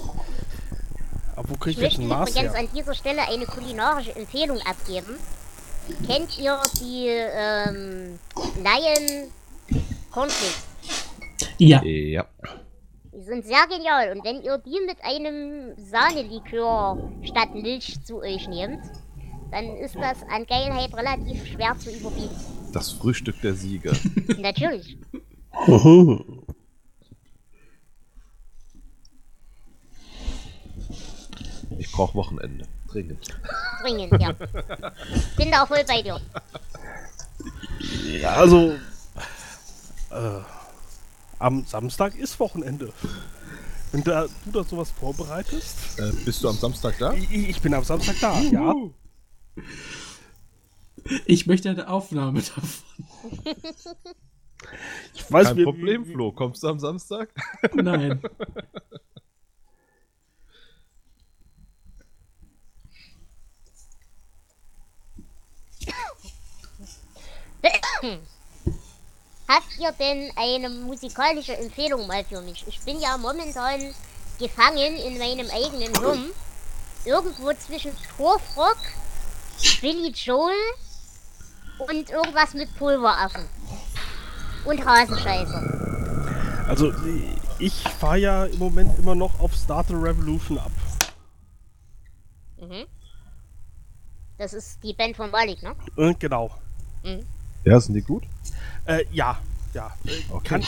Aber 1.36 1.50
wo 1.50 1.54
krieg 1.54 1.76
Ich 1.76 1.82
möchte 1.82 2.02
übrigens 2.02 2.54
an 2.54 2.68
dieser 2.74 2.94
Stelle 2.94 3.22
eine 3.28 3.46
kulinarische 3.46 4.14
Empfehlung 4.16 4.60
abgeben. 4.62 5.16
Kennt 6.06 6.38
ihr 6.38 6.60
die 6.80 7.06
ähm, 7.08 8.18
Lion 8.56 9.30
Cornflakes? 10.10 10.62
Ja. 11.58 11.82
Ja. 11.82 12.26
Die 13.14 13.22
sind 13.22 13.44
sehr 13.46 13.66
genial 13.68 14.12
und 14.16 14.24
wenn 14.24 14.42
ihr 14.42 14.58
die 14.58 14.80
mit 14.86 14.98
einem 15.02 15.74
Sahnelikör 15.76 16.98
statt 17.22 17.54
Milch 17.54 18.02
zu 18.04 18.20
euch 18.20 18.48
nehmt, 18.48 18.82
dann 19.50 19.76
ist 19.76 19.96
das 19.96 20.22
an 20.30 20.44
Geilheit 20.46 20.94
relativ 20.94 21.46
schwer 21.46 21.76
zu 21.78 21.90
überbieten. 21.90 22.57
Das 22.72 22.90
Frühstück 22.92 23.40
der 23.40 23.54
Sieger. 23.54 23.92
Natürlich. 24.38 24.96
Ich 31.78 31.92
brauche 31.92 32.14
Wochenende. 32.14 32.66
Dringend. 32.88 33.28
Dringend, 33.82 34.20
ja. 34.20 34.32
Bin 35.36 35.50
da 35.50 35.62
auch 35.62 35.68
voll 35.68 35.84
bei 35.86 36.02
dir. 36.02 36.20
Ja, 38.20 38.30
also 38.34 38.72
äh, 40.10 40.40
am 41.38 41.64
Samstag 41.66 42.16
ist 42.16 42.40
Wochenende. 42.40 42.92
Wenn 43.92 44.02
da, 44.04 44.26
du 44.44 44.50
da 44.50 44.64
sowas 44.64 44.90
vorbereitest, 44.90 45.98
Äh, 45.98 46.12
bist 46.24 46.42
du 46.42 46.48
am 46.48 46.56
Samstag 46.56 46.96
da? 46.98 47.12
ich, 47.12 47.30
ich 47.30 47.60
bin 47.60 47.72
am 47.74 47.84
Samstag 47.84 48.16
da, 48.20 48.38
ja. 48.40 48.74
Ich 51.26 51.46
möchte 51.46 51.70
eine 51.70 51.88
Aufnahme 51.88 52.40
davon. 52.42 52.62
Ich 55.14 55.30
weiß, 55.30 55.48
Kein 55.48 55.56
wir- 55.56 55.64
Problem, 55.64 56.04
Flo. 56.04 56.32
Kommst 56.32 56.62
du 56.62 56.68
am 56.68 56.78
Samstag? 56.78 57.30
Nein. 57.74 58.20
Habt 69.48 69.78
ihr 69.78 69.92
denn 69.92 70.30
eine 70.36 70.68
musikalische 70.68 71.56
Empfehlung 71.56 72.06
mal 72.06 72.24
für 72.24 72.40
mich? 72.42 72.64
Ich 72.66 72.80
bin 72.80 73.00
ja 73.00 73.16
momentan 73.16 73.94
gefangen 74.38 74.96
in 74.96 75.18
meinem 75.18 75.48
eigenen 75.50 75.98
Hirn. 75.98 76.30
Irgendwo 77.04 77.52
zwischen 77.54 77.92
Torfrock, 78.16 78.76
Billy 79.80 80.10
Joel 80.10 80.54
und 81.78 82.10
irgendwas 82.10 82.54
mit 82.54 82.74
Pulveraffen. 82.76 83.44
Und 84.64 84.84
Hasenscheiße. 84.84 86.64
Also 86.68 86.92
ich 87.58 87.72
fahre 87.82 88.18
ja 88.18 88.44
im 88.44 88.58
Moment 88.58 88.98
immer 88.98 89.14
noch 89.14 89.40
auf 89.40 89.54
Start 89.54 89.88
the 89.88 89.94
Revolution 89.94 90.58
ab. 90.58 90.72
Mhm. 92.60 92.84
Das 94.36 94.52
ist 94.52 94.82
die 94.82 94.92
Band 94.92 95.16
von 95.16 95.30
Malik, 95.30 95.62
ne? 95.62 95.74
Äh, 95.96 96.14
genau. 96.18 96.50
Ja, 97.64 97.80
sind 97.80 97.94
die 97.94 98.02
gut? 98.02 98.24
Äh, 98.84 99.04
ja, 99.10 99.38
ja. 99.74 99.94
Äh, 100.04 100.10
Okay. 100.30 100.48
kann, 100.48 100.64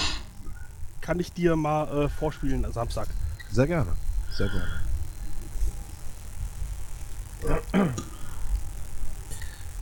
kann 1.00 1.20
ich 1.20 1.32
dir 1.32 1.56
mal 1.56 2.04
äh, 2.04 2.08
vorspielen 2.08 2.64
am 2.64 2.72
Samstag. 2.72 3.08
Sehr 3.50 3.66
gerne. 3.66 3.92
Sehr 4.32 4.48
gerne. 4.48 4.70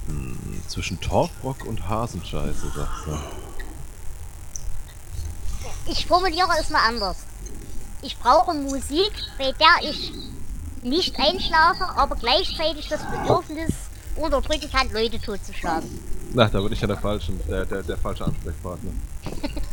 Hm, 0.08 0.62
zwischen 0.66 1.00
Torfrock 1.00 1.64
und 1.66 1.88
Hasenscheiße, 1.88 2.70
sagst 2.74 3.06
du. 3.06 3.18
Ich 5.90 6.06
formuliere 6.06 6.48
es 6.60 6.70
mal 6.70 6.86
anders. 6.86 7.18
Ich 8.02 8.18
brauche 8.18 8.54
Musik, 8.54 9.12
bei 9.38 9.52
der 9.52 9.90
ich 9.90 10.12
nicht 10.82 11.18
einschlafe, 11.18 11.84
aber 11.96 12.16
gleichzeitig 12.16 12.88
das 12.88 13.00
Bedürfnis 13.04 13.72
unterdrücken 14.16 14.70
kann, 14.70 14.90
Leute 14.92 15.20
totzuschlagen. 15.20 15.88
Na, 16.32 16.48
da 16.48 16.60
bin 16.60 16.72
ich 16.72 16.80
ja 16.80 16.86
der 16.86 16.98
falsche, 16.98 17.32
der, 17.48 17.64
der, 17.64 17.82
der 17.82 17.96
falsche 17.96 18.24
Ansprechpartner. 18.24 18.92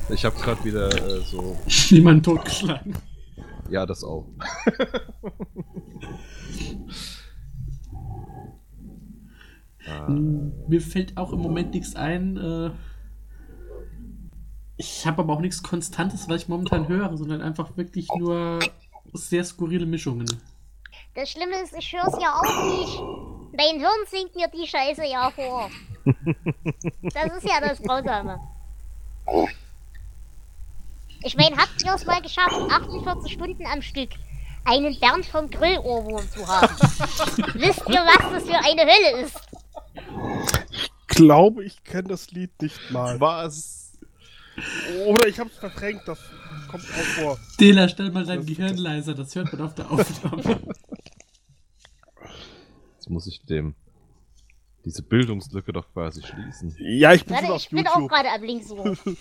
Ich 0.07 0.23
habe 0.23 0.39
gerade 0.39 0.63
wieder 0.63 0.87
äh, 0.87 1.23
so. 1.23 1.57
Niemand 1.89 2.23
totgeschlagen. 2.23 2.95
Ja, 3.71 3.87
das 3.87 4.03
auch. 4.03 4.23
ah, 9.87 10.09
Mir 10.09 10.81
fällt 10.81 11.17
auch 11.17 11.33
im 11.33 11.39
Moment 11.39 11.73
nichts 11.73 11.95
ein. 11.95 12.37
Äh, 12.37 12.71
ich 14.77 15.05
habe 15.07 15.21
aber 15.21 15.33
auch 15.33 15.39
nichts 15.39 15.63
Konstantes, 15.63 16.27
was 16.27 16.43
ich 16.43 16.47
momentan 16.47 16.87
höre, 16.87 17.15
sondern 17.17 17.41
einfach 17.41 17.77
wirklich 17.77 18.07
nur 18.17 18.59
sehr 19.13 19.43
skurrile 19.43 19.85
Mischungen. 19.85 20.27
Das 21.13 21.29
Schlimme 21.29 21.61
ist, 21.63 21.73
ich 21.77 21.93
höre 21.93 22.07
es 22.07 22.21
ja 22.21 22.33
auch 22.33 22.79
nicht. 22.79 22.99
Dein 23.57 23.79
Hirn 23.79 24.05
singt 24.07 24.35
mir 24.35 24.47
die 24.49 24.67
Scheiße 24.67 25.05
ja 25.05 25.31
vor. 25.31 25.69
Das 27.01 27.37
ist 27.37 27.45
ja 27.45 27.61
das 27.61 27.81
Grausame. 27.81 28.39
Ich 31.23 31.37
meine, 31.37 31.55
habt 31.55 31.83
ihr 31.83 31.93
es 31.93 32.05
mal 32.05 32.21
geschafft, 32.21 32.55
48 32.69 33.33
Stunden 33.33 33.65
am 33.65 33.81
Stück 33.81 34.09
einen 34.65 34.99
Bernd 34.99 35.25
vom 35.25 35.49
Grillohrwurm 35.49 36.29
zu 36.29 36.45
haben? 36.47 36.75
Wisst 37.53 37.83
ihr, 37.87 38.05
was 38.05 38.31
das 38.31 38.43
für 38.43 38.57
eine 38.57 38.81
Hölle 38.81 39.21
ist? 39.23 39.39
Glaube, 41.15 41.63
ich 41.63 41.83
kenne 41.83 42.09
das 42.09 42.31
Lied 42.31 42.51
nicht 42.61 42.91
mal. 42.91 43.19
was? 43.19 43.93
Oder 45.05 45.27
ich 45.27 45.39
hab's 45.39 45.57
verdrängt, 45.57 46.01
das 46.05 46.19
kommt 46.69 46.83
auch 46.83 47.21
vor. 47.21 47.39
Dela, 47.59 47.89
stell 47.89 48.11
mal 48.11 48.25
dein 48.25 48.45
Gehirn 48.45 48.77
leiser, 48.77 49.13
das 49.13 49.35
hört 49.35 49.51
man 49.51 49.61
auf 49.63 49.75
der 49.75 49.91
Aufnahme. 49.91 50.61
Jetzt 52.95 53.09
muss 53.09 53.27
ich 53.27 53.43
dem 53.45 53.75
diese 54.85 55.01
Bildungslücke 55.01 55.73
doch 55.73 55.91
quasi 55.91 56.21
schließen. 56.21 56.75
Ja, 56.79 57.13
ich 57.13 57.25
bin 57.25 57.35
Warte, 57.35 57.53
ich 57.55 57.69
bin 57.69 57.87
auch 57.87 58.07
gerade 58.07 58.29
am 58.29 58.43
Link 58.43 58.63
suchen. 58.63 58.97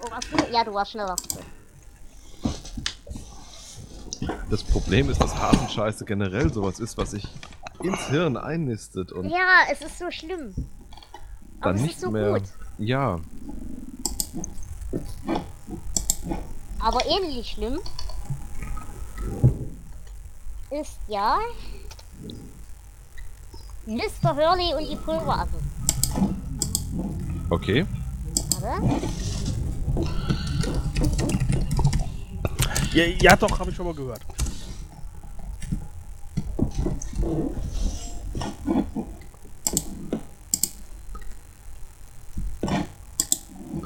Oh, 0.00 0.10
warst 0.12 0.28
du? 0.32 0.52
Ja, 0.52 0.62
du 0.62 0.72
warst 0.72 0.92
schneller. 0.92 1.16
Das 4.48 4.62
Problem 4.62 5.10
ist, 5.10 5.20
dass 5.20 5.34
Hasenscheiße 5.34 6.04
generell 6.04 6.52
sowas 6.52 6.78
ist, 6.78 6.96
was 6.96 7.10
sich 7.10 7.26
ins 7.82 8.06
Hirn 8.08 8.36
einnistet 8.36 9.12
und 9.12 9.28
Ja, 9.28 9.62
es 9.70 9.80
ist 9.82 9.98
so 9.98 10.10
schlimm. 10.10 10.54
Aber 11.60 11.70
dann 11.72 11.76
es 11.76 11.82
nicht 11.82 11.94
ist 11.94 12.00
so 12.00 12.10
mehr. 12.10 12.32
gut. 12.32 12.42
Ja, 12.78 13.18
Aber 16.80 17.00
ähnlich 17.06 17.50
schlimm 17.50 17.78
ist 20.70 20.98
ja 21.08 21.38
Mr. 23.86 24.36
Hurley 24.36 24.74
und 24.74 24.88
die 24.90 24.96
Pulveraffen. 24.96 25.58
okay. 27.50 27.84
Warte. 28.60 29.00
Ja, 32.92 33.04
ja 33.04 33.36
doch, 33.36 33.58
habe 33.58 33.70
ich 33.70 33.76
schon 33.76 33.86
mal 33.86 33.94
gehört. 33.94 34.20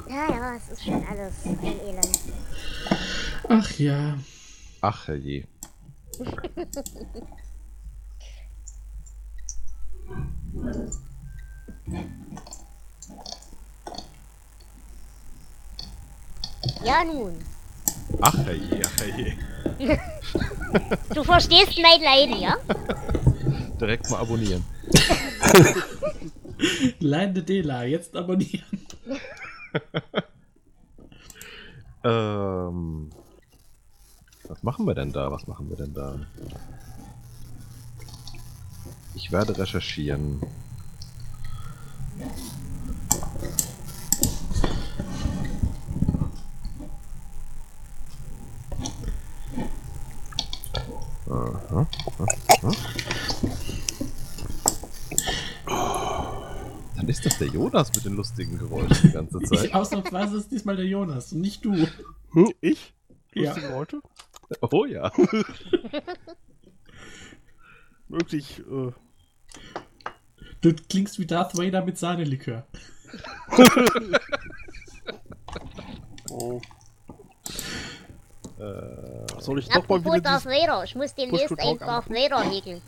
Ja, 0.09 0.29
ja, 0.29 0.55
es 0.55 0.69
ist 0.71 0.83
schon 0.83 1.05
alles 1.05 1.33
ein 1.45 1.59
Elend. 1.63 2.19
Ach 3.49 3.71
ja. 3.79 4.17
Ach 4.81 5.07
herrje. 5.07 5.45
Ja, 16.83 17.03
nun. 17.03 17.37
Ach 18.21 18.37
herrje, 18.45 18.81
ach 18.85 18.99
herrje. 19.01 19.37
Du 21.13 21.23
verstehst 21.23 21.79
mein 21.81 22.01
Leiden, 22.01 22.39
ja? 22.39 22.57
Direkt 23.83 24.09
mal 24.09 24.19
abonnieren. 24.19 24.63
Leidende 26.99 27.43
Dela, 27.43 27.83
jetzt 27.83 28.15
abonnieren. 28.15 28.63
Ähm. 32.05 33.11
Was 34.49 34.61
machen 34.61 34.85
wir 34.85 34.93
denn 34.93 35.13
da? 35.13 35.31
Was 35.31 35.47
machen 35.47 35.69
wir 35.69 35.77
denn 35.77 35.93
da? 35.93 36.19
Ich 39.15 39.31
werde 39.31 39.57
recherchieren. 39.57 40.41
Der 57.43 57.51
Jonas 57.53 57.93
mit 57.93 58.05
den 58.05 58.15
lustigen 58.15 58.57
Geräuschen 58.57 59.09
die 59.09 59.11
ganze 59.11 59.39
Zeit. 59.41 59.73
Ausnahmsweise 59.73 60.37
ist 60.37 60.49
diesmal 60.51 60.77
der 60.77 60.85
Jonas 60.85 61.33
und 61.33 61.41
nicht 61.41 61.65
du. 61.65 61.87
Hm, 62.31 62.53
ich? 62.61 62.93
Ja. 63.33 63.49
Lustige 63.49 63.73
Leute? 63.73 64.01
Oh 64.71 64.85
ja. 64.85 65.11
Wirklich, 68.07 68.59
äh, 68.59 68.91
Du 70.61 70.73
klingst 70.73 71.19
wie 71.19 71.25
Darth 71.25 71.57
Vader 71.57 71.83
mit 71.83 71.97
Sahnelikör. 71.97 72.65
oh. 76.29 76.61
äh, 78.57 79.41
Soll 79.41 79.59
ich 79.59 79.67
doch 79.67 79.73
mal 79.75 79.79
Apropos 79.81 80.05
wieder 80.05 80.21
Darth. 80.21 80.45
Vader, 80.45 80.85
ich 80.85 80.95
muss 80.95 81.13
demnächst 81.13 81.59
ein 81.59 81.77
Darth 81.79 82.09
Vader 82.09 82.41
häkeln. 82.49 82.81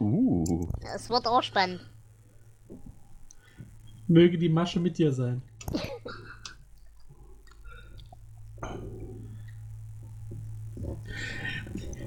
uh. 0.00 0.68
Es 0.96 1.08
wird 1.08 1.28
auch 1.28 1.44
spannend. 1.44 1.80
Möge 4.08 4.38
die 4.38 4.48
Masche 4.48 4.80
mit 4.80 4.98
dir 4.98 5.12
sein. 5.12 5.42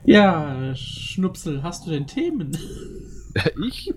Ja, 0.03 0.73
Schnupsel, 0.75 1.63
hast 1.63 1.85
du 1.85 1.91
denn 1.91 2.07
Themen? 2.07 2.57
Ich? 3.63 3.89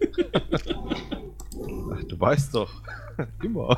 Ach, 1.93 2.05
du 2.05 2.21
weißt 2.21 2.55
doch. 2.55 2.71
Immer. 3.43 3.77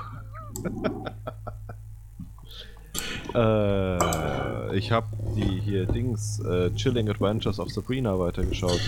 äh, 3.35 4.77
ich 4.77 4.93
habe 4.93 5.07
die 5.35 5.61
hier 5.63 5.87
Dings 5.87 6.39
äh, 6.41 6.71
Chilling 6.75 7.09
Adventures 7.09 7.59
of 7.59 7.71
Sabrina 7.71 8.19
weitergeschaut. 8.19 8.81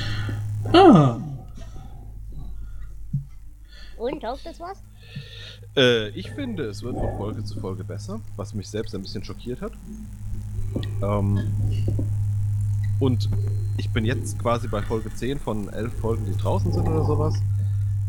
Ah, 0.75 1.17
Und, 3.97 4.21
taugt 4.21 4.45
das 4.45 4.61
was? 4.61 4.83
Äh, 5.77 6.09
ich 6.11 6.31
finde, 6.31 6.65
es 6.65 6.83
wird 6.83 6.97
von 6.97 7.17
Folge 7.17 7.45
zu 7.45 7.61
Folge 7.61 7.85
besser, 7.85 8.21
was 8.37 8.55
mich 8.55 8.69
selbst 8.69 8.95
ein 8.95 9.03
bisschen 9.03 9.25
schockiert 9.25 9.61
hat. 9.61 9.73
Ähm, 11.03 11.41
und 13.01 13.29
ich 13.77 13.91
bin 13.91 14.05
jetzt 14.05 14.39
quasi 14.39 14.69
bei 14.69 14.83
Folge 14.83 15.15
10 15.15 15.39
von 15.39 15.69
11 15.69 15.93
Folgen, 16.01 16.25
die 16.27 16.37
draußen 16.37 16.73
sind 16.73 16.87
oder 16.87 17.05
sowas. 17.05 17.35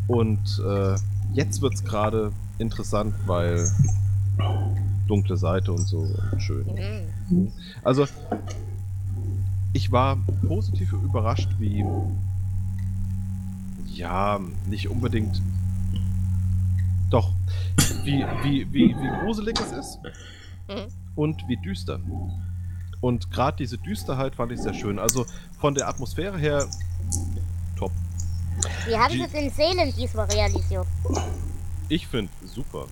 Und 0.07 0.61
äh, 0.65 0.95
jetzt 1.33 1.61
wird 1.61 1.75
es 1.75 1.83
gerade 1.83 2.31
interessant, 2.57 3.13
weil 3.27 3.69
dunkle 5.07 5.37
Seite 5.37 5.71
und 5.71 5.87
so 5.87 6.07
schön. 6.37 6.65
Also, 7.83 8.05
ich 9.73 9.91
war 9.91 10.17
positiv 10.47 10.93
überrascht, 10.93 11.49
wie. 11.59 11.85
Ja, 13.87 14.39
nicht 14.67 14.89
unbedingt. 14.89 15.41
Wie, 18.03 18.25
wie, 18.43 18.73
wie, 18.73 18.95
wie 18.95 19.25
gruselig 19.25 19.59
es 19.59 19.71
ist 19.71 19.99
Mhm. 20.67 20.85
und 21.15 21.47
wie 21.47 21.57
düster. 21.57 21.99
Und 23.01 23.31
gerade 23.31 23.57
diese 23.57 23.77
Düsterheit 23.77 24.35
fand 24.35 24.51
ich 24.51 24.61
sehr 24.61 24.73
schön. 24.73 24.99
Also 24.99 25.25
von 25.59 25.73
der 25.73 25.87
Atmosphäre 25.87 26.37
her 26.37 26.67
top. 27.77 27.91
Wie 28.85 28.95
haben 28.95 29.13
sie 29.13 29.27
den 29.27 29.49
Seelen 29.51 29.93
diesmal 29.95 30.25
realisiert? 30.27 30.85
Ich 31.87 32.07
finde 32.07 32.31
super. 32.45 32.85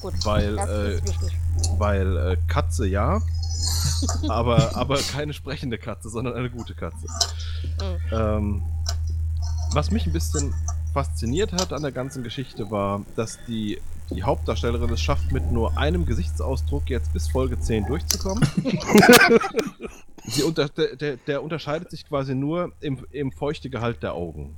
Gut, 0.00 0.14
Weil, 0.24 0.56
das 0.56 0.68
äh. 0.68 1.00
Weil 1.78 2.16
äh, 2.16 2.36
Katze 2.48 2.86
ja, 2.86 3.20
aber, 4.28 4.74
aber 4.76 4.98
keine 4.98 5.32
sprechende 5.32 5.78
Katze, 5.78 6.08
sondern 6.08 6.34
eine 6.34 6.50
gute 6.50 6.74
Katze. 6.74 7.06
Mhm. 7.80 7.98
Ähm, 8.12 8.62
was 9.72 9.90
mich 9.90 10.06
ein 10.06 10.12
bisschen 10.12 10.52
fasziniert 10.92 11.52
hat 11.52 11.72
an 11.72 11.82
der 11.82 11.92
ganzen 11.92 12.22
Geschichte 12.22 12.70
war, 12.70 13.02
dass 13.16 13.38
die, 13.46 13.80
die 14.10 14.22
Hauptdarstellerin 14.22 14.90
es 14.90 15.00
schafft, 15.00 15.32
mit 15.32 15.50
nur 15.50 15.76
einem 15.78 16.06
Gesichtsausdruck 16.06 16.88
jetzt 16.90 17.12
bis 17.12 17.28
Folge 17.28 17.58
10 17.58 17.86
durchzukommen. 17.86 18.46
Sie 20.26 20.42
unter, 20.42 20.68
der, 20.68 21.16
der, 21.16 21.42
unterscheidet 21.42 21.90
sich 21.90 22.06
quasi 22.08 22.34
nur 22.34 22.72
im, 22.80 23.04
im 23.10 23.30
Feuchtegehalt 23.32 24.02
der 24.02 24.14
Augen. 24.14 24.56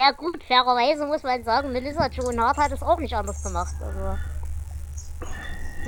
Ja 0.00 0.10
gut, 0.16 0.42
fairerweise 0.44 1.06
muss 1.06 1.22
man 1.22 1.44
sagen, 1.44 1.72
Melissa 1.72 2.08
Joan 2.08 2.40
Hart 2.40 2.56
hat 2.56 2.72
es 2.72 2.82
auch 2.82 2.98
nicht 2.98 3.14
anders 3.14 3.42
gemacht. 3.42 3.74
Also. 3.80 4.18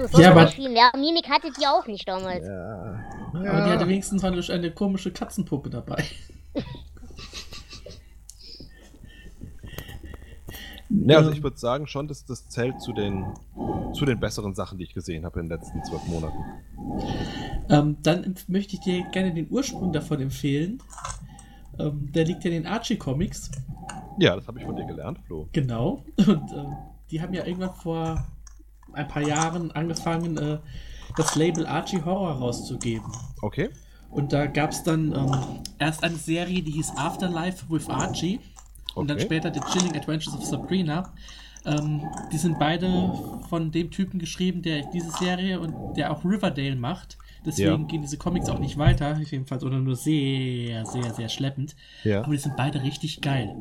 So 0.09 0.21
Ja, 0.21 0.31
aber- 0.31 0.49
viel 0.49 0.71
mehr 0.71 0.91
Mimik 0.95 1.29
hatte 1.29 1.51
die 1.59 1.67
auch 1.67 1.87
nicht 1.87 2.09
damals. 2.09 2.47
Ja. 2.47 3.01
Aber 3.33 3.65
die 3.65 3.71
hatte 3.71 3.89
wenigstens 3.89 4.23
eine 4.23 4.71
komische 4.71 5.11
Katzenpuppe 5.13 5.71
dabei. 5.71 6.05
Ja, 11.07 11.18
also 11.18 11.30
ich 11.30 11.42
würde 11.42 11.57
sagen 11.59 11.87
schon, 11.87 12.09
dass 12.09 12.24
das 12.24 12.48
zählt 12.48 12.80
zu 12.80 12.92
den, 12.92 13.26
zu 13.92 14.04
den 14.04 14.20
besseren 14.20 14.54
Sachen, 14.54 14.78
die 14.78 14.85
ich 14.85 14.94
gesehen 14.94 15.24
habe 15.24 15.40
in 15.40 15.48
den 15.48 15.59
letzten 15.59 15.83
zwölf 15.85 16.07
Monaten. 16.07 16.38
Ähm, 17.68 17.96
dann 18.02 18.35
möchte 18.48 18.74
ich 18.74 18.80
dir 18.80 19.04
gerne 19.11 19.35
den 19.35 19.50
Ursprung 19.50 19.92
davon 19.92 20.20
empfehlen. 20.20 20.83
Ähm, 21.78 22.11
der 22.12 22.24
liegt 22.24 22.44
ja 22.44 22.50
in 22.50 22.62
den 22.62 22.66
Archie-Comics. 22.66 23.50
Ja, 24.18 24.37
das 24.37 24.46
habe 24.46 24.61
ich 24.61 24.64
von 24.64 24.76
dir 24.76 24.85
gelernt, 24.85 25.18
Flo. 25.26 25.48
Genau. 25.52 26.04
Und 26.18 26.52
ähm, 26.52 26.76
die 27.11 27.20
haben 27.20 27.35
ja 27.35 27.44
irgendwann 27.44 27.74
vor 27.74 28.26
ein 28.92 29.09
paar 29.09 29.22
Jahren 29.22 29.72
angefangen, 29.72 30.37
äh, 30.37 30.59
das 31.16 31.35
Label 31.35 31.66
Archie 31.66 32.02
Horror 32.02 32.33
rauszugeben. 32.33 33.11
Okay. 33.42 33.70
Und 34.11 34.33
da 34.33 34.46
gab 34.46 34.70
es 34.70 34.83
dann 34.85 35.12
ähm, 35.12 35.33
erst 35.78 36.04
eine 36.04 36.16
Serie, 36.16 36.62
die 36.62 36.70
hieß 36.72 36.92
Afterlife 36.96 37.64
with 37.68 37.88
Archie. 37.88 38.40
Und 38.94 39.09
dann 39.09 39.16
Okay. 39.16 39.26
später 39.26 39.52
The 39.52 39.61
Chilling 39.72 39.96
Adventures 39.96 40.35
of 40.37 40.44
Sabrina. 40.44 41.12
Ähm, 41.66 42.02
die 42.33 42.37
sind 42.37 42.59
beide 42.59 43.12
von 43.48 43.72
dem 43.72 43.90
Typen 43.90 44.18
geschrieben, 44.18 44.61
der 44.62 44.83
diese 44.92 45.11
Serie 45.11 45.59
und 45.61 45.94
der 45.96 46.11
auch 46.12 46.24
Riverdale 46.24 46.76
macht. 46.76 47.16
Deswegen 47.46 47.68
Ja. 47.83 47.87
gehen 47.88 48.02
diese 48.02 48.16
Comics 48.18 48.48
auch 48.48 48.59
nicht 48.59 48.78
weiter, 48.78 49.18
jedenfalls 49.18 49.64
oder 49.64 49.78
nur 49.78 49.96
sehr, 49.96 50.85
sehr, 50.87 51.12
sehr 51.14 51.28
schleppend. 51.28 51.74
Ja. 52.04 52.22
Aber 52.22 52.33
die 52.33 52.38
sind 52.38 52.57
beide 52.57 52.83
richtig 52.83 53.20
geil. 53.20 53.54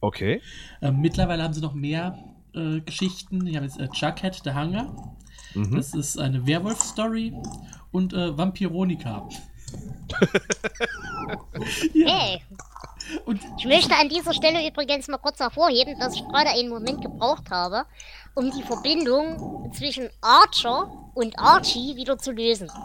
Okay. 0.00 0.40
Ähm, 0.82 1.00
mittlerweile 1.00 1.42
haben 1.42 1.54
sie 1.54 1.60
noch 1.62 1.74
mehr 1.74 2.18
äh, 2.54 2.80
Geschichten. 2.80 3.44
Die 3.46 3.56
haben 3.56 3.64
jetzt 3.64 3.78
äh, 3.80 3.88
Jughead, 3.92 4.40
The 4.44 4.52
Hunger. 4.52 5.14
Mhm. 5.54 5.74
Das 5.76 5.94
ist 5.94 6.18
eine 6.18 6.46
Werwolf-Story. 6.46 7.32
Und 7.92 8.12
äh, 8.12 8.36
Vampironika. 8.36 9.28
ja. 11.94 12.08
Hey, 12.08 12.42
Und 13.24 13.40
ich 13.58 13.66
möchte 13.66 13.94
an 13.96 14.08
dieser 14.08 14.32
Stelle 14.32 14.66
übrigens 14.66 15.08
mal 15.08 15.18
kurz 15.18 15.40
hervorheben, 15.40 15.98
dass 15.98 16.14
ich 16.14 16.24
gerade 16.26 16.50
einen 16.50 16.68
Moment 16.68 17.02
gebraucht 17.02 17.50
habe, 17.50 17.84
um 18.34 18.50
die 18.50 18.62
Verbindung 18.62 19.72
zwischen 19.72 20.08
Archer 20.20 20.90
und 21.14 21.38
Archie 21.38 21.96
wieder 21.96 22.18
zu 22.18 22.32
lösen. 22.32 22.70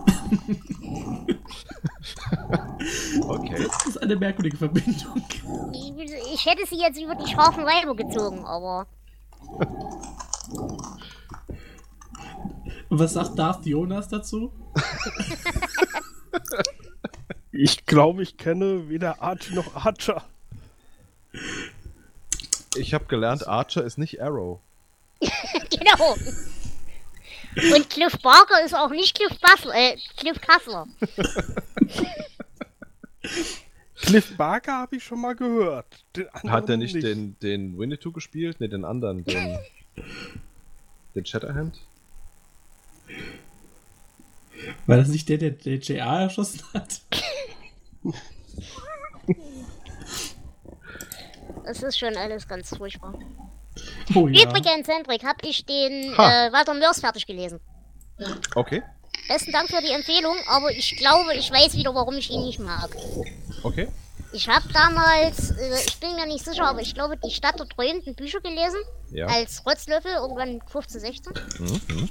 Okay. 3.28 3.68
das 3.68 3.86
ist 3.86 4.02
eine 4.02 4.16
merkwürdige 4.16 4.58
Verbindung. 4.58 5.22
Ich, 5.74 5.94
ich 6.34 6.46
hätte 6.46 6.66
sie 6.66 6.80
jetzt 6.80 7.00
über 7.00 7.14
die 7.14 7.30
scharfen 7.30 7.66
Weiber 7.66 7.96
gezogen, 7.96 8.46
aber 8.46 8.88
Und 12.90 13.00
was 13.00 13.14
sagt 13.14 13.38
Darth 13.38 13.66
Jonas 13.66 14.08
dazu? 14.08 14.52
Ich 17.62 17.86
glaube, 17.86 18.24
ich 18.24 18.38
kenne 18.38 18.88
weder 18.88 19.22
Archie 19.22 19.54
noch 19.54 19.76
Archer. 19.76 20.24
Ich 22.78 22.94
habe 22.94 23.04
gelernt, 23.04 23.46
Archer 23.50 23.84
ist 23.84 23.98
nicht 23.98 24.22
Arrow. 24.22 24.62
genau. 25.20 26.16
Und 27.76 27.90
Cliff 27.90 28.18
Barker 28.22 28.64
ist 28.64 28.74
auch 28.74 28.92
nicht 28.92 29.14
Cliff 29.14 29.38
Bassler, 29.42 29.76
äh, 29.76 29.98
Cliff 30.16 30.40
Kassler. 30.40 30.88
Cliff 33.96 34.38
Barker 34.38 34.78
habe 34.78 34.96
ich 34.96 35.04
schon 35.04 35.20
mal 35.20 35.36
gehört. 35.36 36.06
Hat 36.48 36.70
der 36.70 36.78
nicht, 36.78 36.96
Den, 36.96 37.38
den 37.40 37.78
Winnetou 37.78 38.14
gespielt? 38.14 38.62
Ne, 38.62 38.70
den 38.70 38.86
anderen, 38.86 39.26
den. 39.26 39.60
den 41.14 41.26
Shatterhand? 41.26 41.78
War 44.88 44.98
das 44.98 45.08
nicht 45.10 45.30
der, 45.30 45.38
der, 45.38 45.52
der 45.52 45.76
JR 45.76 46.22
erschossen 46.22 46.62
hat? 46.74 47.02
Das 51.66 51.84
ist 51.84 52.00
schon 52.00 52.16
alles 52.18 52.48
ganz 52.48 52.70
furchtbar. 52.76 53.14
Oh 54.16 54.28
ja. 54.28 54.44
Übrigens, 54.44 54.88
Hendrik, 54.88 55.24
habe 55.24 55.48
ich 55.48 55.66
den 55.66 56.18
Ha. 56.18 56.48
äh, 56.48 56.52
Walter 56.54 56.74
Mörs 56.74 57.00
fertig 57.00 57.26
gelesen. 57.26 57.60
Okay. 58.56 58.82
Besten 59.28 59.52
Dank 59.52 59.70
für 59.70 59.82
die 59.82 59.92
Empfehlung, 59.92 60.36
aber 60.48 60.72
ich 60.72 60.98
glaube, 60.98 61.36
ich 61.36 61.52
weiß 61.52 61.76
wieder, 61.76 61.94
warum 61.94 62.16
ich 62.18 62.32
ihn 62.32 62.42
nicht 62.44 62.60
mag. 62.60 62.90
Okay. 63.64 63.88
Ich 64.32 64.48
habe 64.48 64.68
damals, 64.72 65.52
äh, 65.52 65.84
ich 65.88 66.00
bin 66.00 66.16
mir 66.16 66.28
nicht 66.28 66.46
sicher, 66.46 66.68
aber 66.68 66.82
ich 66.82 66.94
glaube, 66.94 67.18
die 67.18 67.32
Stadt 67.32 67.60
der 67.60 67.68
träumenden 67.68 68.16
Bücher 68.16 68.40
gelesen. 68.42 68.80
Ja. 69.12 69.26
Als 69.28 69.66
Rotzlöffel, 69.66 70.12
irgendwann 70.12 70.62
15, 70.68 71.02
16. 71.02 71.34
Mhm. 71.60 72.10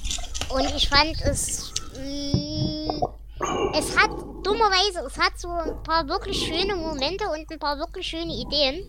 Und 0.49 0.75
ich 0.77 0.89
fand 0.89 1.21
es. 1.23 1.73
Mh, 1.97 3.01
es 3.75 3.97
hat, 3.97 4.11
dummerweise, 4.43 5.07
es 5.07 5.17
hat 5.17 5.39
so 5.39 5.49
ein 5.49 5.81
paar 5.85 6.09
wirklich 6.09 6.45
schöne 6.45 6.75
Momente 6.75 7.29
und 7.29 7.49
ein 7.51 7.59
paar 7.59 7.79
wirklich 7.79 8.07
schöne 8.09 8.35
Ideen. 8.35 8.85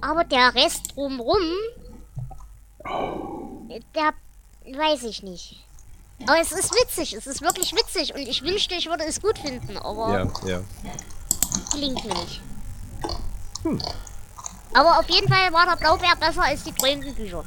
Aber 0.00 0.24
der 0.24 0.54
Rest 0.54 0.94
drumrum. 0.94 1.40
Der. 3.94 4.12
weiß 4.76 5.04
ich 5.04 5.22
nicht. 5.22 5.64
Aber 6.26 6.40
es 6.40 6.52
ist 6.52 6.72
witzig, 6.72 7.14
es 7.14 7.26
ist 7.26 7.42
wirklich 7.42 7.72
witzig 7.72 8.14
und 8.14 8.20
ich 8.20 8.42
wünschte, 8.42 8.74
ich 8.74 8.88
würde 8.88 9.04
es 9.04 9.20
gut 9.20 9.38
finden, 9.38 9.76
aber 9.76 10.32
Ja, 10.44 10.48
ja. 10.48 10.60
Gelingt 11.72 12.04
mir 12.04 12.14
nicht. 12.14 12.40
Aber 14.74 14.98
auf 14.98 15.08
jeden 15.08 15.28
Fall 15.28 15.52
war 15.52 15.66
der 15.66 15.76
Blaubeer 15.76 16.14
besser 16.18 16.42
als 16.44 16.64
die 16.64 16.72
träumenden 16.72 17.14
Bücher. 17.14 17.44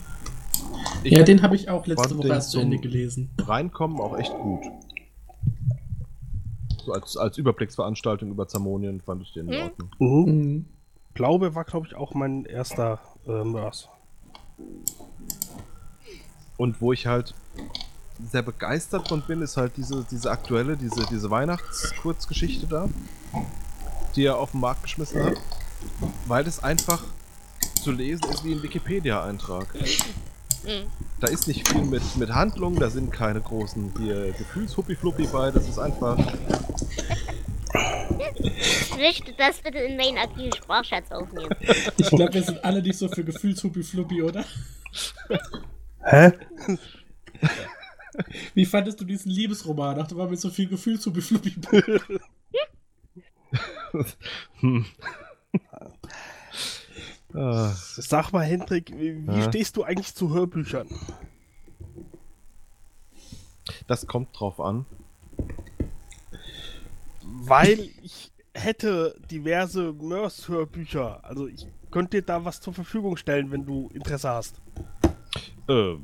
Ich 1.04 1.12
Ja, 1.12 1.24
den 1.24 1.42
habe 1.42 1.56
ich 1.56 1.70
auch 1.70 1.86
letzte 1.86 2.18
Woche 2.18 2.28
erst 2.30 2.52
zu 2.52 2.60
Ende 2.60 2.78
gelesen. 2.78 3.30
Reinkommen 3.40 4.00
auch 4.00 4.18
echt 4.18 4.34
gut. 4.34 4.62
So 6.86 6.94
als, 6.94 7.18
als 7.18 7.38
Überblicksveranstaltung 7.38 8.30
über 8.30 8.48
Zamonien 8.48 9.02
fand 9.02 9.24
ich 9.24 9.34
den 9.34 9.48
in 9.48 9.54
Hm? 9.56 9.64
Ordnung. 9.64 9.90
Mhm. 10.00 10.26
Mhm. 10.34 10.66
Glaube 11.16 11.56
war, 11.56 11.64
glaube 11.64 11.88
ich, 11.88 11.96
auch 11.96 12.14
mein 12.14 12.46
erster 12.46 13.00
äh, 13.26 13.44
Mörs. 13.44 13.90
Und 16.58 16.80
wo 16.82 16.94
ich 16.94 17.08
halt 17.08 17.34
sehr 18.32 18.42
begeistert 18.44 19.08
von 19.10 19.22
bin, 19.22 19.42
ist 19.42 19.58
halt 19.58 19.74
diese, 19.78 20.06
diese 20.10 20.30
aktuelle, 20.32 20.78
diese, 20.78 21.06
diese 21.08 21.30
Weihnachtskurzgeschichte 21.30 22.68
da, 22.68 22.88
die 24.16 24.26
er 24.26 24.38
auf 24.38 24.52
den 24.52 24.62
Markt 24.62 24.84
geschmissen 24.84 25.24
hat. 25.24 25.38
Weil 26.28 26.48
es 26.48 26.64
einfach 26.64 27.04
zu 27.84 27.92
lesen 27.92 28.24
ist 28.32 28.44
wie 28.44 28.54
ein 28.54 28.64
Wikipedia-Eintrag. 28.64 29.68
Mhm. 30.64 30.88
Da 31.20 31.28
ist 31.28 31.48
nicht 31.48 31.68
viel 31.68 31.84
mit, 31.84 32.04
mit 32.18 32.34
Handlung, 32.34 32.80
da 32.80 32.90
sind 32.90 33.12
keine 33.12 33.42
großen 33.42 33.94
hier 34.00 34.34
Gefühlshuppi-Fluppi 34.34 35.28
bei, 35.28 35.52
das 35.52 35.68
ist 35.70 35.78
einfach. 35.78 36.18
Ich 38.52 38.98
möchte 38.98 39.34
das 39.34 39.58
bitte 39.60 39.80
in 39.80 39.98
meinen 39.98 40.18
aktiven 40.18 40.54
Sprachschatz 40.54 41.12
aufnehmen. 41.12 41.54
Ich 41.98 42.10
glaube, 42.10 42.34
wir 42.34 42.44
sind 42.44 42.64
alle 42.64 42.82
nicht 42.82 42.98
so 42.98 43.08
für 43.08 43.24
Gefühlshuppi-Fluppi, 43.24 44.24
oder? 44.24 44.44
Hä? 46.04 46.32
Wie 48.54 48.66
fandest 48.66 49.00
du 49.02 49.06
diesen 49.06 49.30
Liebesroman? 49.32 50.00
Ach, 50.00 50.08
da 50.08 50.16
war 50.16 50.30
mit 50.30 50.40
so 50.40 50.50
viel 50.50 50.68
Gefühlshuppi-Fluppi. 50.68 51.56
Hm. 54.60 54.86
Ah, 57.34 57.74
Sag 57.76 58.32
mal, 58.32 58.46
Hendrik, 58.46 58.94
wie, 58.98 59.10
Ja. 59.40 59.42
stehst 59.50 59.76
du 59.76 59.84
eigentlich 59.84 60.16
zu 60.16 60.34
Hörbüchern? 60.34 60.88
das 63.88 64.08
kommt 64.08 64.40
drauf 64.40 64.60
an. 64.62 64.86
Weil 67.22 67.90
ich 68.02 68.32
hätte 68.54 69.16
diverse 69.30 69.92
Mörs-Hörbücher. 69.92 71.24
Also 71.26 71.48
ich 71.48 71.68
könnte 71.92 72.18
dir 72.22 72.26
da 72.26 72.46
was 72.46 72.62
zur 72.62 72.74
Verfügung 72.74 73.18
stellen, 73.18 73.52
wenn 73.52 73.66
du 73.66 73.90
Interesse 73.94 74.30
hast. 74.30 74.62
Äh, 75.68 75.96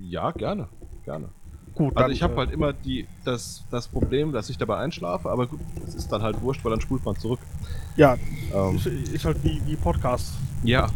ja, 0.00 0.30
gerne. 0.30 0.68
Gerne. 1.04 1.28
Gut, 1.74 1.96
Also 1.96 2.10
ich 2.10 2.22
habe 2.22 2.34
äh, 2.34 2.36
halt 2.38 2.50
immer 2.50 2.72
die, 2.72 3.06
das, 3.24 3.64
das 3.70 3.88
Problem, 3.88 4.32
dass 4.32 4.50
ich 4.50 4.58
dabei 4.58 4.78
einschlafe, 4.78 5.30
aber 5.30 5.46
gut, 5.46 5.60
es 5.86 5.94
ist 5.94 6.08
dann 6.12 6.22
halt 6.22 6.40
wurscht, 6.42 6.64
weil 6.64 6.70
dann 6.72 6.80
spult 6.80 7.04
man 7.04 7.16
zurück. 7.16 7.40
Ja, 7.96 8.16
Ähm, 8.52 8.76
ist, 8.76 8.86
ist 8.86 9.24
halt 9.24 9.42
wie, 9.44 9.60
wie 9.66 9.76
Podcast. 9.76 10.32
ja, 10.62 10.90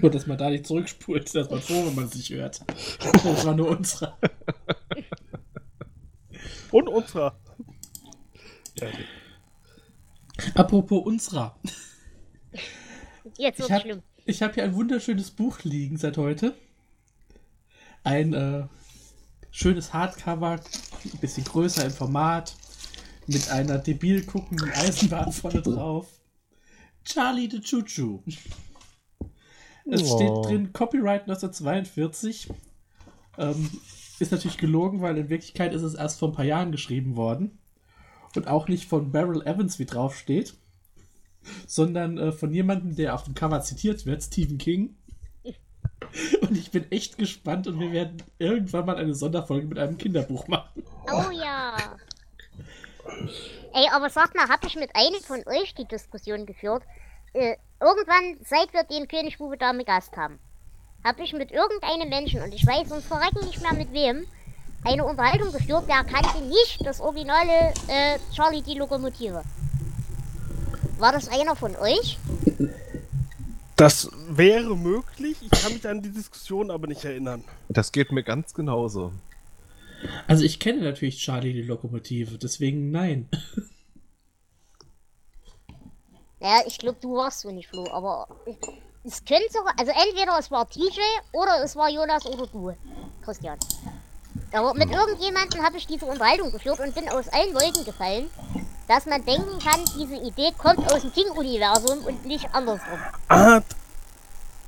Nur, 0.00 0.10
dass 0.10 0.26
man 0.26 0.38
da 0.38 0.50
nicht 0.50 0.66
zurückspult, 0.66 1.34
dass 1.34 1.50
man 1.50 1.60
froh, 1.60 1.86
wenn 1.86 1.94
man 1.94 2.04
es 2.04 2.14
nicht 2.14 2.30
hört. 2.30 2.60
Das 3.24 3.44
war 3.46 3.54
nur 3.54 3.70
unsere. 3.70 4.14
Und 6.70 6.88
unserer. 6.88 7.34
Apropos 10.54 11.04
unserer. 11.04 11.56
Jetzt 13.38 13.60
Ich 13.60 13.68
wird's 13.68 13.70
habe 13.70 13.80
schlimm. 13.82 14.02
hab 14.40 14.54
hier 14.54 14.64
ein 14.64 14.74
wunderschönes 14.74 15.30
Buch 15.30 15.60
liegen 15.62 15.96
seit 15.96 16.16
heute. 16.16 16.54
Ein 18.04 18.32
äh, 18.34 18.64
schönes 19.52 19.92
Hardcover, 19.92 20.58
ein 21.04 21.18
bisschen 21.20 21.44
größer 21.44 21.84
im 21.84 21.92
Format, 21.92 22.56
mit 23.28 23.50
einer 23.50 23.78
debil 23.78 24.24
guckenden 24.24 24.70
Eisenbahn 24.72 25.30
vorne 25.32 25.62
drauf. 25.62 26.08
Charlie 27.04 27.48
the 27.50 27.60
Choo-Choo. 27.60 28.22
Es 29.84 30.02
Oh. 30.02 30.16
steht 30.16 30.30
drin 30.50 30.72
Copyright 30.72 31.22
1942. 31.28 32.48
Ähm, 33.38 33.70
ist 34.18 34.32
natürlich 34.32 34.58
gelogen, 34.58 35.00
weil 35.02 35.18
in 35.18 35.28
Wirklichkeit 35.28 35.74
ist 35.74 35.82
es 35.82 35.94
erst 35.94 36.18
vor 36.18 36.28
ein 36.30 36.34
paar 36.34 36.44
Jahren 36.44 36.72
geschrieben 36.72 37.16
worden. 37.16 37.58
Und 38.34 38.46
auch 38.48 38.68
nicht 38.68 38.88
von 38.88 39.12
Beryl 39.12 39.42
Evans, 39.42 39.78
wie 39.78 39.84
drauf 39.84 40.16
steht, 40.16 40.54
sondern 41.66 42.16
äh, 42.18 42.32
von 42.32 42.52
jemandem, 42.54 42.94
der 42.96 43.14
auf 43.14 43.24
dem 43.24 43.34
Cover 43.34 43.60
zitiert 43.60 44.06
wird, 44.06 44.22
Stephen 44.22 44.58
King. 44.58 44.96
Und 46.40 46.56
ich 46.56 46.70
bin 46.70 46.90
echt 46.90 47.18
gespannt 47.18 47.66
und 47.66 47.78
wir 47.80 47.92
werden 47.92 48.22
irgendwann 48.38 48.86
mal 48.86 48.96
eine 48.96 49.14
Sonderfolge 49.14 49.66
mit 49.66 49.78
einem 49.78 49.98
Kinderbuch 49.98 50.48
machen. 50.48 50.82
Oh 51.06 51.30
ja. 51.30 51.76
Ey, 53.74 53.88
aber 53.92 54.10
sag 54.10 54.34
mal, 54.34 54.48
hab 54.48 54.64
ich 54.66 54.76
mit 54.76 54.90
einem 54.94 55.20
von 55.20 55.42
euch 55.46 55.74
die 55.74 55.86
Diskussion 55.86 56.46
geführt? 56.46 56.82
Äh, 57.32 57.56
irgendwann, 57.80 58.38
seit 58.44 58.72
wir 58.72 58.84
den 58.84 59.08
König 59.08 59.38
Bube 59.38 59.56
Dame 59.56 59.84
Gast 59.84 60.16
haben, 60.16 60.38
hab 61.04 61.18
ich 61.18 61.32
mit 61.32 61.50
irgendeinem 61.50 62.08
Menschen, 62.08 62.42
und 62.42 62.54
ich 62.54 62.66
weiß 62.66 62.92
uns 62.92 63.06
verrecken 63.06 63.44
nicht 63.46 63.60
mehr 63.62 63.72
mit 63.72 63.92
wem, 63.92 64.26
eine 64.84 65.04
Unterhaltung 65.04 65.52
geführt, 65.52 65.88
der 65.88 66.04
kannte 66.04 66.42
nicht 66.42 66.84
das 66.84 67.00
originale 67.00 67.72
äh, 67.88 68.18
Charlie 68.34 68.62
die 68.62 68.74
Lokomotive. 68.74 69.42
War 70.98 71.12
das 71.12 71.28
einer 71.28 71.56
von 71.56 71.74
euch? 71.76 72.18
Das 73.76 74.10
wäre 74.28 74.76
möglich. 74.76 75.36
Ich 75.40 75.50
kann 75.50 75.72
mich 75.72 75.88
an 75.88 76.02
die 76.02 76.12
Diskussion 76.12 76.70
aber 76.70 76.86
nicht 76.86 77.04
erinnern. 77.04 77.42
Das 77.68 77.92
geht 77.92 78.12
mir 78.12 78.22
ganz 78.22 78.54
genauso. 78.54 79.12
Also 80.26 80.44
ich 80.44 80.58
kenne 80.58 80.82
natürlich 80.82 81.18
Charlie 81.18 81.52
die 81.52 81.62
Lokomotive, 81.62 82.38
deswegen 82.38 82.90
nein. 82.90 83.28
Naja, 86.40 86.62
ich 86.66 86.78
glaube, 86.78 86.98
du 87.00 87.14
warst 87.14 87.40
so 87.40 87.52
nicht, 87.52 87.68
Flo, 87.68 87.88
aber 87.92 88.26
es 89.04 89.24
könnte 89.24 89.46
sogar, 89.52 89.74
also 89.78 89.92
entweder 89.92 90.36
es 90.38 90.50
war 90.50 90.68
TJ 90.68 91.00
oder 91.32 91.62
es 91.62 91.76
war 91.76 91.88
Jonas 91.88 92.26
oder 92.26 92.46
du, 92.48 92.74
Christian. 93.24 93.58
Aber 94.52 94.74
mit 94.74 94.90
irgendjemandem 94.90 95.62
habe 95.62 95.76
ich 95.76 95.86
diese 95.86 96.04
Unterhaltung 96.04 96.50
geführt 96.50 96.80
und 96.80 96.94
bin 96.94 97.08
aus 97.08 97.28
allen 97.28 97.54
Wolken 97.54 97.84
gefallen, 97.84 98.28
dass 98.88 99.06
man 99.06 99.24
denken 99.24 99.58
kann, 99.58 99.80
diese 99.98 100.16
Idee 100.16 100.52
kommt 100.56 100.90
aus 100.92 101.02
dem 101.02 101.12
King-Universum 101.12 102.04
und 102.04 102.24
nicht 102.24 102.48
andersrum. 102.52 102.98
Ah, 103.28 103.60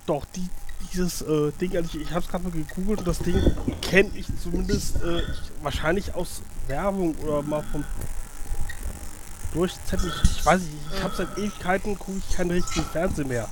doch, 0.07 0.25
die, 0.35 0.49
dieses 0.93 1.23
äh, 1.23 1.53
Ding, 1.53 1.77
also 1.77 1.99
ich, 1.99 2.03
ich 2.03 2.11
habe 2.11 2.21
es 2.21 2.29
gerade 2.29 2.45
mal 2.45 2.53
gegoogelt 2.53 3.07
das 3.07 3.19
Ding 3.19 3.41
kenne 3.81 4.11
ich 4.15 4.27
zumindest 4.43 5.03
äh, 5.03 5.21
ich, 5.21 5.63
wahrscheinlich 5.63 6.15
aus 6.15 6.43
Werbung 6.69 7.15
oder 7.17 7.43
mal 7.43 7.63
vom 7.63 7.85
Durchzettel. 9.53 10.13
Ich, 10.25 10.45
weiß 10.45 10.61
nicht, 10.61 10.73
ich 10.95 11.03
habe 11.03 11.15
seit 11.15 11.39
Ewigkeiten 11.39 11.99
gucke 11.99 12.19
ich 12.19 12.37
keinen 12.37 12.51
richtigen 12.51 12.85
Fernsehen 12.87 13.29
mehr. 13.29 13.49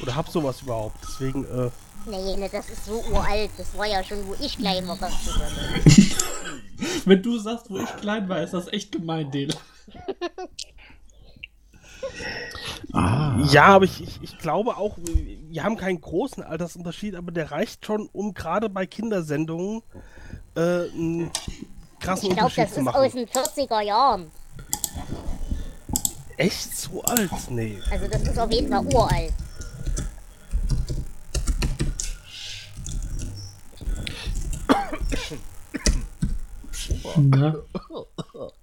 Oder 0.00 0.14
hab 0.14 0.28
sowas 0.28 0.62
überhaupt. 0.62 0.96
Deswegen, 1.02 1.44
äh, 1.44 1.70
Nee, 2.06 2.36
ne, 2.36 2.48
das 2.50 2.70
ist 2.70 2.86
so 2.86 3.02
uralt. 3.10 3.50
Das 3.56 3.76
war 3.76 3.86
ja 3.86 4.02
schon, 4.02 4.26
wo 4.26 4.34
ich 4.40 4.58
klein 4.58 4.86
war. 4.88 4.96
Das 4.96 5.12
zu. 5.24 5.30
Wenn 7.04 7.22
du 7.22 7.38
sagst, 7.38 7.70
wo 7.70 7.78
ich 7.78 7.96
klein 7.96 8.28
war, 8.28 8.42
ist 8.42 8.54
das 8.54 8.68
echt 8.68 8.92
gemein, 8.92 9.30
Dele. 9.30 9.54
ja, 13.50 13.64
aber 13.64 13.84
ich, 13.84 14.02
ich, 14.02 14.22
ich 14.22 14.38
glaube 14.38 14.76
auch, 14.76 14.96
wir 14.98 15.62
haben 15.62 15.76
keinen 15.76 16.00
großen 16.00 16.42
Altersunterschied, 16.42 17.14
aber 17.14 17.32
der 17.32 17.50
reicht 17.50 17.84
schon, 17.84 18.08
um 18.12 18.34
gerade 18.34 18.68
bei 18.68 18.86
Kindersendungen 18.86 19.82
äh, 20.54 20.60
einen 20.60 21.30
krassen 22.00 22.30
Ich 22.30 22.36
glaube, 22.36 22.46
Unterschied 22.46 22.64
das 22.64 22.74
zu 22.74 22.80
ist 22.80 22.84
machen. 22.84 22.96
aus 22.96 23.12
den 23.12 23.28
40er 23.28 23.80
Jahren. 23.82 24.30
Echt 26.36 26.76
so 26.76 27.02
alt? 27.02 27.30
Nee. 27.50 27.78
Also 27.90 28.08
das 28.08 28.22
ist 28.22 28.38
auf 28.38 28.50
jeden 28.50 28.70
Fall 28.70 28.84
uralt. 28.86 29.32
Na, 37.16 37.54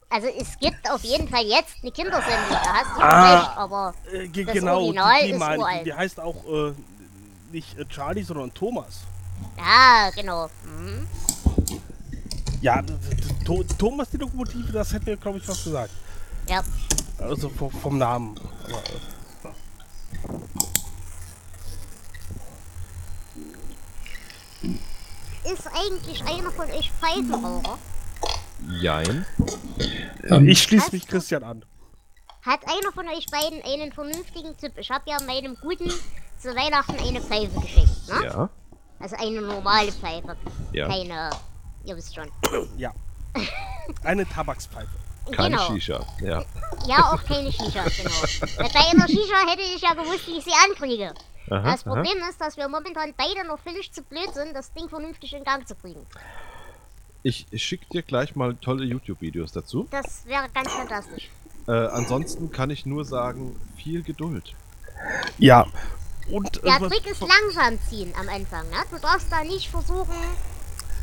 Also 0.10 0.28
es 0.28 0.58
gibt 0.60 0.90
auf 0.90 1.04
jeden 1.04 1.28
Fall 1.28 1.44
jetzt 1.46 1.76
eine 1.82 1.92
Kindersendung, 1.92 2.50
da 2.50 2.74
hast 2.74 2.96
du 2.98 3.02
Ah. 3.02 3.40
recht, 3.40 3.58
aber 3.58 3.94
Äh, 4.12 4.28
Das 4.30 4.54
genau, 4.54 4.78
Original 4.82 5.20
die, 5.22 5.26
die 5.28 5.32
ist 5.34 5.40
ich. 5.40 5.60
uralt. 5.60 5.86
Die 5.86 5.94
heißt 5.94 6.20
auch 6.20 6.46
äh, 6.46 6.74
nicht 7.52 7.78
äh, 7.78 7.86
Charlie, 7.86 8.24
sondern 8.24 8.54
Thomas. 8.54 9.02
ja, 9.58 10.10
genau. 10.16 10.50
Mhm. 10.66 11.08
Ja, 12.62 12.82
Thomas 13.78 14.10
die 14.10 14.18
Lokomotive, 14.18 14.72
das 14.72 14.92
hätte 14.94 15.12
mir, 15.12 15.18
glaube 15.18 15.38
ich, 15.38 15.48
was 15.48 15.64
gesagt. 15.64 15.92
Ja. 16.50 16.64
Also 17.20 17.50
vom, 17.50 17.70
vom 17.72 17.98
Namen. 17.98 18.36
Aber, 18.66 18.82
Ist 25.54 25.66
eigentlich 25.68 26.22
einer 26.26 26.52
von 26.52 26.70
euch 26.72 26.92
Pfeifenraucher? 26.92 27.78
Jein. 28.82 29.26
ähm, 30.30 30.48
ich 30.48 30.62
schließe 30.62 30.92
mich 30.92 31.08
Christian 31.08 31.44
an. 31.44 31.64
Hat 32.42 32.60
einer 32.66 32.92
von 32.92 33.08
euch 33.08 33.26
beiden 33.28 33.62
einen 33.64 33.94
vernünftigen 33.94 34.58
Tipp? 34.58 34.74
Ich 34.78 34.90
habe 34.92 35.04
ja 35.08 35.18
meinem 35.26 35.56
Guten 35.62 35.90
zu 36.38 36.50
Weihnachten 36.50 36.98
eine 37.00 37.22
Pfeife 37.22 37.60
geschenkt, 37.62 38.10
ne? 38.10 38.26
Ja. 38.26 38.50
Also 39.00 39.16
eine 39.16 39.42
normale 39.42 39.92
Pfeife. 39.92 40.36
Ja. 40.74 40.88
Keine, 40.88 41.30
ihr 41.86 41.96
wisst 41.96 42.14
schon. 42.14 42.30
Ja. 42.78 42.92
Eine 44.04 44.28
Tabakspfeife. 44.28 44.90
Keine 45.32 45.56
genau. 45.56 45.74
Shisha. 45.74 46.06
Ja. 46.22 46.44
Ja, 46.88 47.12
auch 47.12 47.24
keine 47.24 47.52
Shisha, 47.52 47.84
genau. 47.84 48.50
Bei 48.58 48.90
einer 48.90 49.08
Shisha 49.08 49.48
hätte 49.48 49.62
ich 49.62 49.82
ja 49.82 49.94
gewusst, 49.94 50.28
wie 50.28 50.40
ich 50.40 50.44
sie 50.44 50.52
ankriege. 50.68 51.14
Aha, 51.50 51.72
Das 51.72 51.86
aha. 51.86 51.96
Problem 51.96 52.18
ist, 52.30 52.40
dass 52.42 52.58
wir 52.58 52.68
momentan 52.68 53.14
beide 53.18 53.46
noch 53.48 53.60
völlig 53.60 53.92
zu 53.92 54.02
blöd 54.04 54.34
sind, 54.34 54.54
das 54.56 54.72
Ding 54.74 54.90
vernünftig 54.90 55.34
in 55.34 55.44
Gang 55.44 55.68
zu 55.68 55.76
kriegen. 55.76 56.06
Ich 57.24 57.46
schicke 57.56 57.86
dir 57.92 58.04
gleich 58.04 58.36
mal 58.36 58.56
tolle 58.56 58.86
YouTube-Videos 58.86 59.52
dazu. 59.52 59.88
Das 59.92 60.26
wäre 60.26 60.48
ganz 60.54 60.72
fantastisch. 60.72 61.30
Äh, 61.68 61.72
ansonsten 61.72 62.52
kann 62.52 62.70
ich 62.70 62.86
nur 62.86 63.04
sagen, 63.06 63.60
viel 63.76 64.04
Geduld. 64.04 64.54
Ja. 65.38 65.66
Und 66.32 66.64
Der 66.64 66.76
äh, 66.76 66.80
Trick 66.88 67.06
ist 67.08 67.22
langsam 67.22 67.78
ziehen 67.90 68.14
am 68.20 68.28
Anfang, 68.30 68.70
ne? 68.70 68.78
Du 68.92 68.98
darfst 69.00 69.32
da 69.32 69.44
nicht 69.44 69.70
versuchen, 69.70 70.16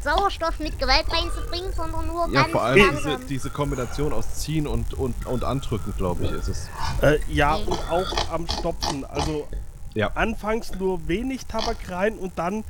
Sauerstoff 0.02 0.58
mit 0.60 0.78
Gewalt 0.78 1.04
reinzubringen, 1.10 1.72
sondern 1.74 2.06
nur 2.06 2.26
Ja, 2.28 2.42
ganz 2.42 2.52
vor 2.52 2.62
allem 2.62 2.90
diese, 2.96 3.08
langsam. 3.10 3.26
diese 3.28 3.50
Kombination 3.50 4.12
aus 4.12 4.34
Ziehen 4.34 4.66
und, 4.66 4.92
und, 4.94 5.26
und 5.26 5.44
Andrücken, 5.44 5.94
glaube 5.96 6.24
ich, 6.24 6.30
ist 6.32 6.48
es. 6.48 6.68
äh, 7.02 7.18
ja, 7.28 7.54
und 7.56 7.72
auch 7.90 8.30
am 8.30 8.46
Stopfen. 8.48 9.04
Also 9.06 9.48
Ja. 9.94 10.08
anfangs 10.14 10.72
nur 10.74 11.06
wenig 11.08 11.46
Tabak 11.46 11.88
rein 11.90 12.18
und 12.18 12.38
dann, 12.38 12.64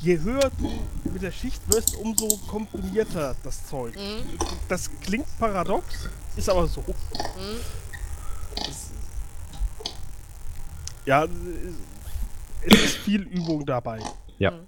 je 0.00 0.18
höher 0.20 0.50
du 0.58 0.70
mit 1.12 1.22
der 1.22 1.30
Schicht 1.32 1.60
wirst, 1.72 1.96
umso 1.96 2.36
komprimierter 2.48 3.36
das 3.42 3.66
Zeug. 3.66 3.94
Mhm. 3.96 4.24
Das 4.68 4.90
klingt 5.00 5.26
paradox, 5.38 6.08
ist 6.36 6.48
aber 6.48 6.66
so. 6.66 6.80
Mhm. 6.80 7.60
Es- 8.68 8.90
Ja, 11.06 11.26
es 12.62 12.74
ist 12.82 12.96
viel 12.96 13.22
Übung 13.22 13.66
dabei. 13.66 14.00
Ja. 14.38 14.58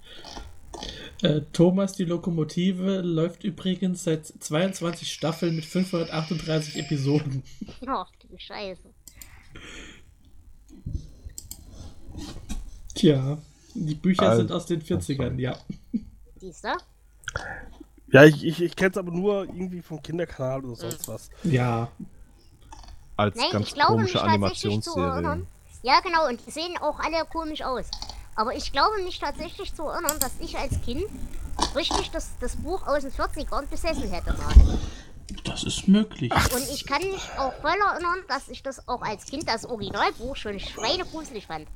äh, 1.22 1.40
Thomas 1.54 1.94
die 1.94 2.04
Lokomotive 2.04 3.00
läuft 3.00 3.42
übrigens 3.42 4.04
seit 4.04 4.26
22 4.26 5.11
Staffeln 5.11 5.56
mit 5.56 5.64
538 5.64 6.76
Episoden. 6.76 7.42
Ach, 7.87 8.11
du 8.20 8.37
Scheiße. 8.37 8.82
Tja, 12.96 13.38
die 13.74 13.94
Bücher 13.94 14.22
Also, 14.30 14.38
sind 14.42 14.52
aus 14.52 14.66
den 14.66 14.82
40ern, 14.82 15.38
ja. 15.38 15.56
Siehst 16.37 16.64
du? 16.64 16.68
Ja, 18.11 18.24
ich, 18.24 18.44
ich, 18.44 18.62
ich 18.62 18.76
kenne 18.76 18.90
es 18.90 18.96
aber 18.96 19.11
nur 19.11 19.44
irgendwie 19.44 19.82
vom 19.82 20.02
Kinderkanal 20.02 20.64
oder 20.64 20.76
sonst 20.76 21.06
was. 21.09 21.30
Ja. 21.42 21.88
Als 23.16 23.37
Nein, 23.37 23.46
ganz 23.52 23.68
ich 23.68 23.74
glaube 23.74 24.02
mich 24.02 24.12
komische 24.12 24.18
tatsächlich 24.18 24.82
zu 24.82 24.94
Animationsserie. 24.94 25.11
erinnern. 25.12 25.46
Ja, 25.82 26.00
genau, 26.00 26.26
und 26.28 26.40
die 26.46 26.50
sehen 26.50 26.76
auch 26.80 26.98
alle 27.00 27.24
komisch 27.26 27.62
aus. 27.62 27.87
Aber 28.35 28.54
ich 28.54 28.72
glaube 28.72 29.02
mich 29.04 29.18
tatsächlich 29.18 29.74
zu 29.74 29.85
erinnern, 29.85 30.18
dass 30.20 30.32
ich 30.40 30.56
als 30.59 30.80
Kind 30.82 31.04
richtig 31.74 32.11
das, 32.11 32.30
das 32.40 32.56
Buch 32.56 32.87
aus 32.87 33.02
den 33.02 33.12
40ern 33.12 33.66
besessen 33.66 34.11
hätte 34.11 34.32
mal. 34.35 34.78
Das 35.44 35.64
ist 35.64 35.88
möglich. 35.88 36.32
Und 36.32 36.68
ich 36.72 36.87
kann 36.87 37.02
mich 37.02 37.22
auch 37.38 37.52
voll 37.61 37.70
erinnern, 37.92 38.18
dass 38.28 38.48
ich 38.48 38.62
das 38.62 38.87
auch 38.88 39.02
als 39.02 39.24
Kind, 39.26 39.48
das 39.48 39.64
Originalbuch, 39.66 40.37
schon 40.37 40.61
schweinegruselig 40.61 41.46
fand. 41.46 41.66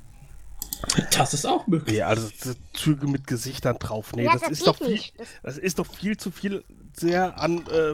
Das 1.17 1.33
ist 1.33 1.45
auch 1.45 1.67
möglich. 1.67 1.95
Nee, 1.97 2.01
also 2.03 2.27
so 2.43 2.53
Züge 2.73 3.07
mit 3.07 3.27
Gesichtern 3.27 3.77
drauf. 3.79 4.13
Nee, 4.15 4.25
Ja, 4.25 4.33
das, 4.33 4.41
das 4.41 4.51
ist 4.51 4.67
doch 4.67 4.77
viel, 4.77 4.87
nicht. 4.89 5.13
Das- 5.19 5.27
das 5.43 5.57
ist 5.57 5.79
doch 5.79 5.85
viel 5.87 6.17
zu 6.17 6.31
viel 6.31 6.63
sehr 6.97 7.37
an 7.39 7.65
äh, 7.67 7.93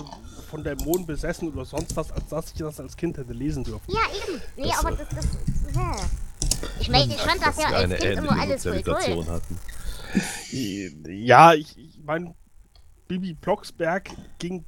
von 0.49 0.63
Dämonen 0.63 1.05
besessen 1.05 1.49
oder 1.51 1.65
sonst 1.65 1.95
was, 1.95 2.11
als 2.11 2.27
dass 2.29 2.47
ich 2.51 2.57
das 2.59 2.79
als 2.79 2.95
Kind 2.97 3.17
hätte 3.17 3.33
lesen 3.33 3.63
dürfen. 3.63 3.83
Ja, 3.91 3.99
eben. 4.29 4.41
Nee, 4.55 4.63
Das, 4.69 4.79
aber 4.79 4.91
äh, 4.93 4.97
das, 4.97 5.09
das, 5.15 5.75
ja. 5.75 5.95
Ich 6.79 6.89
meine, 6.89 7.13
ich 7.13 7.19
fand 7.19 7.41
das 7.41 7.55
dass 7.55 7.63
ja 7.63 7.69
wir 7.71 7.77
als 7.77 7.99
Kind 8.01 8.17
immer 8.17 8.39
alles 8.39 8.63
voll 8.63 8.81
toll. 8.81 9.25
Hatten. 9.27 9.59
Ja, 11.07 11.53
ich, 11.53 11.77
ich 11.77 11.99
meine, 12.03 12.33
Bibi 13.07 13.33
Blocksberg 13.33 14.09
ging 14.39 14.65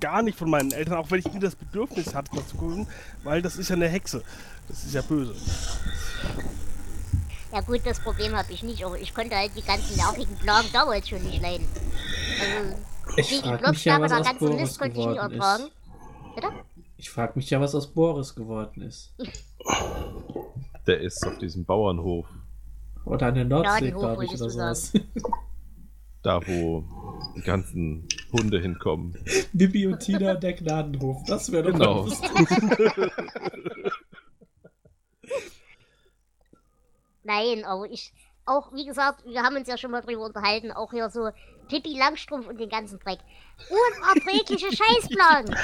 gar 0.00 0.22
nicht 0.22 0.38
von 0.38 0.50
meinen 0.50 0.72
Eltern, 0.72 0.94
auch 0.94 1.10
wenn 1.10 1.18
ich 1.20 1.32
nie 1.32 1.40
das 1.40 1.56
Bedürfnis 1.56 2.14
hatte, 2.14 2.30
das 2.36 2.48
zu 2.48 2.56
gucken, 2.56 2.86
weil 3.24 3.40
das 3.42 3.56
ist 3.56 3.70
ja 3.70 3.76
eine 3.76 3.88
Hexe. 3.88 4.22
Das 4.68 4.84
ist 4.84 4.94
ja 4.94 5.00
böse. 5.02 5.34
Ja 7.56 7.62
gut, 7.62 7.80
das 7.86 7.98
Problem 8.00 8.36
habe 8.36 8.52
ich 8.52 8.62
nicht, 8.62 8.84
aber 8.84 8.98
ich 8.98 9.14
konnte 9.14 9.34
halt 9.34 9.50
die 9.56 9.62
ganzen 9.62 9.96
nervigen 9.96 10.36
Plagen 10.36 10.68
damals 10.74 11.08
schon 11.08 11.22
nicht 11.22 11.40
leiden. 11.40 11.66
Also, 12.38 12.76
Ich 13.16 13.28
die 13.28 13.40
frag 13.40 13.70
mich 13.70 13.82
ja, 13.86 13.96
Blocksberg 13.96 14.02
was 14.02 14.12
oder 14.12 14.20
aus 14.20 14.26
ganzen 14.26 14.48
Boris 14.50 14.78
konnte 14.78 15.00
ich 15.00 15.06
nie 15.06 15.12
geworden 15.14 15.32
ertragen. 15.32 15.64
Bitte? 16.34 16.48
Ich 16.98 17.08
frag 17.10 17.34
mich 17.34 17.48
ja, 17.48 17.58
was 17.58 17.74
aus 17.74 17.86
Boris 17.94 18.34
geworden 18.34 18.82
ist. 18.82 19.14
Der 20.86 21.00
ist 21.00 21.26
auf 21.26 21.38
diesem 21.38 21.64
Bauernhof, 21.64 22.26
Oder 23.06 23.28
an 23.28 23.34
der 23.36 23.46
Nordsee, 23.46 23.90
glaube 23.90 24.26
ich, 24.26 24.32
oder 24.34 24.50
sowas. 24.50 24.92
da 26.22 26.46
wo 26.46 26.84
die 27.36 27.40
ganzen 27.40 28.06
Hunde 28.32 28.60
hinkommen. 28.60 29.16
Bibi 29.54 29.86
und 29.86 30.00
Tina 30.00 30.34
der 30.34 30.52
Gnadenhof. 30.52 31.22
Das 31.26 31.50
wäre 31.50 31.72
doch 31.72 31.78
Genau. 31.78 31.94
mal 32.02 32.08
lustig. 32.10 33.92
Nein, 37.26 37.64
aber 37.64 37.90
ich, 37.90 38.12
auch 38.44 38.72
wie 38.72 38.86
gesagt, 38.86 39.24
wir 39.26 39.42
haben 39.42 39.56
uns 39.56 39.66
ja 39.66 39.76
schon 39.76 39.90
mal 39.90 40.00
drüber 40.00 40.24
unterhalten, 40.24 40.70
auch 40.70 40.92
hier 40.92 41.10
so 41.10 41.30
Pippi 41.68 41.98
Langstrumpf 41.98 42.46
und 42.46 42.58
den 42.60 42.68
ganzen 42.68 43.00
Dreck. 43.00 43.18
Unerträgliche 43.68 44.66
Scheißplagen. 44.76 45.56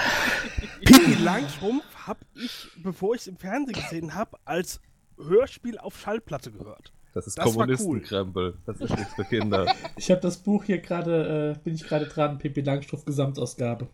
Pippi 0.85 1.23
Langstrumpf 1.23 1.85
habe 2.07 2.21
ich, 2.35 2.69
bevor 2.83 3.15
ich 3.15 3.23
es 3.23 3.27
im 3.29 3.37
Fernsehen 3.37 3.75
gesehen 3.75 4.15
habe, 4.15 4.37
als 4.45 4.81
Hörspiel 5.17 5.79
auf 5.79 5.99
Schallplatte 5.99 6.51
gehört. 6.51 6.93
Das 7.15 7.27
ist 7.27 7.39
Kommunistenkrempel. 7.39 8.59
Das 8.67 8.81
ist 8.81 8.97
nichts 8.97 9.15
für 9.15 9.25
Kinder. 9.25 9.73
Ich 9.97 10.11
habe 10.11 10.21
das 10.21 10.39
Buch 10.39 10.65
hier 10.65 10.79
gerade, 10.79 11.55
äh, 11.57 11.63
bin 11.63 11.75
ich 11.75 11.85
gerade 11.85 12.07
dran, 12.07 12.39
Pippi 12.39 12.63
Langstrumpf 12.63 13.05
Gesamtausgabe. 13.05 13.87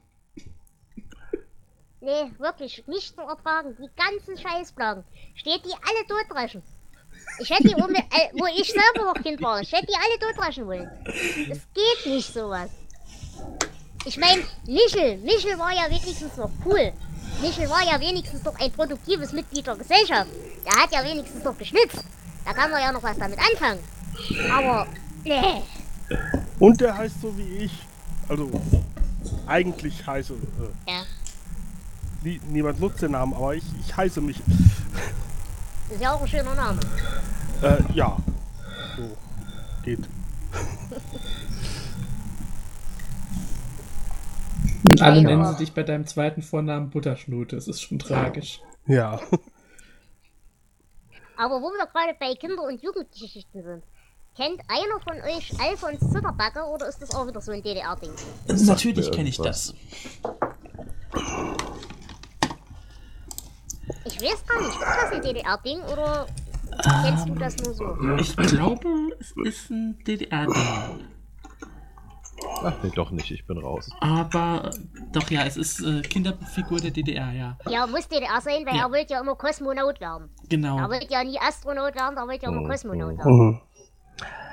Nee, 2.00 2.32
wirklich, 2.38 2.86
nicht 2.86 3.16
zu 3.16 3.20
ertragen. 3.20 3.76
Die 3.76 3.90
ganzen 3.96 4.38
Scheißplagen. 4.38 5.04
Steht 5.34 5.66
die 5.66 5.72
alle 5.72 6.06
totdreschen. 6.06 6.62
Ich 7.40 7.50
hätte 7.50 7.68
die, 7.68 7.74
um, 7.74 7.94
äh, 7.94 8.00
wo 8.34 8.46
ich 8.46 8.68
selber 8.72 9.12
noch 9.12 9.22
Kind 9.22 9.40
war, 9.40 9.60
ich 9.60 9.72
hätte 9.72 9.86
die 9.86 9.94
alle 9.94 10.18
totdreschen 10.18 10.66
wollen. 10.66 10.90
Es 11.04 11.60
geht 11.74 12.06
nicht 12.12 12.32
sowas. 12.32 12.70
Ich 14.04 14.16
meine, 14.16 14.42
Michel, 14.66 15.18
Michel 15.18 15.58
war 15.58 15.72
ja 15.72 15.84
wenigstens 15.86 16.36
noch 16.36 16.50
cool. 16.64 16.92
Michel 17.40 17.68
war 17.68 17.84
ja 17.84 18.00
wenigstens 18.00 18.42
noch 18.42 18.58
ein 18.58 18.72
produktives 18.72 19.32
Mitglied 19.32 19.66
der 19.66 19.76
Gesellschaft. 19.76 20.30
Der 20.64 20.72
hat 20.82 20.92
ja 20.92 21.04
wenigstens 21.04 21.44
noch 21.44 21.56
geschnitzt. 21.56 22.04
Da 22.44 22.52
kann 22.52 22.70
man 22.70 22.80
ja 22.80 22.90
noch 22.92 23.02
was 23.02 23.16
damit 23.18 23.38
anfangen. 23.38 23.80
Aber, 24.50 24.86
nee. 25.24 25.62
Und 26.58 26.80
der 26.80 26.96
heißt 26.96 27.20
so 27.20 27.36
wie 27.36 27.64
ich. 27.64 27.72
Also, 28.28 28.50
eigentlich 29.46 30.06
heiße. 30.06 30.32
Äh, 30.34 30.90
Ja, 30.90 31.02
nie, 32.22 32.40
niemand 32.48 32.80
nutzt 32.80 33.02
den 33.02 33.12
Namen, 33.12 33.34
aber 33.34 33.54
ich, 33.54 33.64
ich 33.86 33.96
heiße 33.96 34.20
mich. 34.20 34.40
Ist 35.90 36.00
ja 36.00 36.12
auch 36.12 36.20
ein 36.20 36.28
schöner 36.28 36.54
Name. 36.54 36.80
Äh, 37.62 37.76
ja. 37.94 38.16
So. 38.96 39.16
Geht. 39.84 40.00
Und 44.88 45.02
alle 45.02 45.20
Ja. 45.20 45.22
nennen 45.28 45.44
sie 45.46 45.56
dich 45.56 45.72
bei 45.74 45.82
deinem 45.82 46.06
zweiten 46.06 46.42
Vornamen 46.42 46.90
Butterschnute. 46.90 47.56
Das 47.56 47.68
ist 47.68 47.80
schon 47.82 47.98
tragisch. 47.98 48.60
Ja. 48.86 49.20
Aber 51.36 51.60
wo 51.60 51.70
wir 51.70 51.86
gerade 51.86 52.16
bei 52.18 52.34
Kinder- 52.34 52.62
und 52.64 52.82
Jugendgeschichten 52.82 53.62
sind. 53.62 53.84
Kennt 54.36 54.60
einer 54.68 55.00
von 55.02 55.20
euch 55.22 55.52
Alfons 55.60 55.98
Zitterbacke 56.12 56.62
oder 56.62 56.88
ist 56.88 57.02
das 57.02 57.14
auch 57.14 57.26
wieder 57.26 57.40
so 57.40 57.50
ein 57.50 57.62
DDR-Ding? 57.62 58.10
Natürlich 58.66 59.10
kenne 59.10 59.28
ich 59.28 59.36
das. 59.38 59.74
Ich 64.08 64.20
weiß 64.22 64.44
gar 64.46 64.58
nicht, 64.60 64.70
ist 64.72 64.80
das 64.80 65.12
ein 65.12 65.22
DDR-Ding 65.22 65.80
oder 65.82 66.26
kennst 67.04 67.28
du 67.28 67.34
das 67.34 67.56
nur 67.58 67.74
so? 67.74 68.16
Ich 68.18 68.36
glaube, 68.36 68.88
es 69.20 69.32
ist 69.44 69.70
ein 69.70 69.98
DDR-Ding. 70.04 71.08
Ach 72.62 72.72
nee, 72.82 72.90
doch 72.94 73.10
nicht. 73.10 73.30
Ich 73.32 73.46
bin 73.46 73.58
raus. 73.58 73.90
Aber 74.00 74.70
doch 75.12 75.28
ja, 75.30 75.44
es 75.44 75.56
ist 75.56 75.80
äh, 75.80 76.02
Kinderfigur 76.02 76.78
der 76.80 76.90
DDR, 76.92 77.32
ja. 77.32 77.58
Ja, 77.68 77.86
muss 77.86 78.08
DDR 78.08 78.40
sein, 78.40 78.64
weil 78.64 78.76
Ja. 78.76 78.82
er 78.86 78.90
wollte 78.92 79.12
ja 79.14 79.20
immer 79.20 79.34
Kosmonaut 79.34 80.00
werden. 80.00 80.30
Genau. 80.48 80.78
Er 80.78 80.88
wollte 80.88 81.12
ja 81.12 81.24
nie 81.24 81.38
Astronaut 81.40 81.94
werden, 81.96 82.16
er 82.16 82.26
wollte 82.26 82.44
ja 82.46 82.52
immer 82.52 82.60
Mhm. 82.62 82.68
Kosmonaut 82.68 83.18
werden. 83.18 83.32
Mhm. 83.48 83.60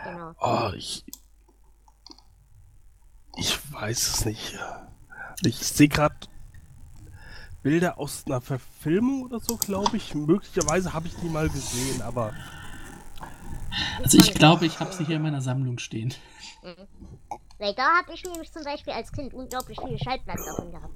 Genau. 0.04 0.32
Oh, 0.40 0.72
ich. 0.76 1.04
Ich 3.38 3.74
weiß 3.74 4.08
es 4.16 4.26
nicht. 4.26 4.58
Ich 5.44 5.58
sehe 5.58 5.88
gerade 5.88 6.16
Bilder 7.66 7.98
aus 7.98 8.26
einer 8.28 8.42
Verfilmung 8.42 9.24
oder 9.24 9.40
so, 9.40 9.58
glaube 9.58 9.98
ich. 9.98 10.14
Möglicherweise 10.14 10.94
habe 10.94 11.08
ich 11.08 11.16
die 11.16 11.28
mal 11.28 11.50
gesehen, 11.50 12.00
aber 12.04 12.32
Also 14.04 14.20
ich 14.20 14.36
glaube, 14.36 14.68
ich 14.68 14.80
habe 14.80 14.94
sie 14.94 15.04
hier 15.04 15.16
in 15.16 15.24
meiner 15.24 15.42
Sammlung 15.42 15.80
stehen. 15.80 16.14
Weil 17.58 17.74
da 17.74 17.98
habe 17.98 18.14
ich 18.14 18.24
nämlich 18.24 18.52
zum 18.52 18.64
Beispiel 18.64 18.94
als 18.94 19.12
Kind 19.12 19.34
unglaublich 19.34 19.80
viele 19.84 19.98
Schallplatten 19.98 20.46
davon 20.46 20.72
gehabt. 20.74 20.94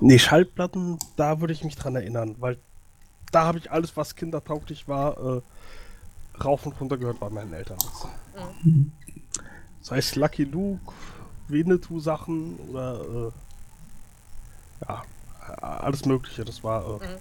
nee, 0.00 0.18
Schallplatten, 0.18 0.98
da 1.16 1.42
würde 1.42 1.52
ich 1.52 1.62
mich 1.62 1.76
dran 1.76 1.94
erinnern, 1.94 2.34
weil 2.38 2.56
da 3.30 3.44
habe 3.44 3.58
ich 3.58 3.70
alles, 3.70 3.94
was 3.94 4.16
kindertauglich 4.16 4.88
war, 4.88 5.18
äh, 5.18 5.42
rauf 6.42 6.64
und 6.64 6.80
runter 6.80 6.96
gehört 6.96 7.20
bei 7.20 7.28
meinen 7.28 7.52
Eltern. 7.52 7.76
Das 9.80 9.90
heißt 9.90 10.16
Lucky 10.16 10.44
Luke, 10.44 10.94
Winnetou-Sachen 11.48 12.56
oder 12.70 13.28
äh, 13.28 13.32
ja, 14.86 15.02
alles 15.60 16.04
Mögliche. 16.04 16.44
Das 16.44 16.62
war 16.62 17.00
äh, 17.02 17.18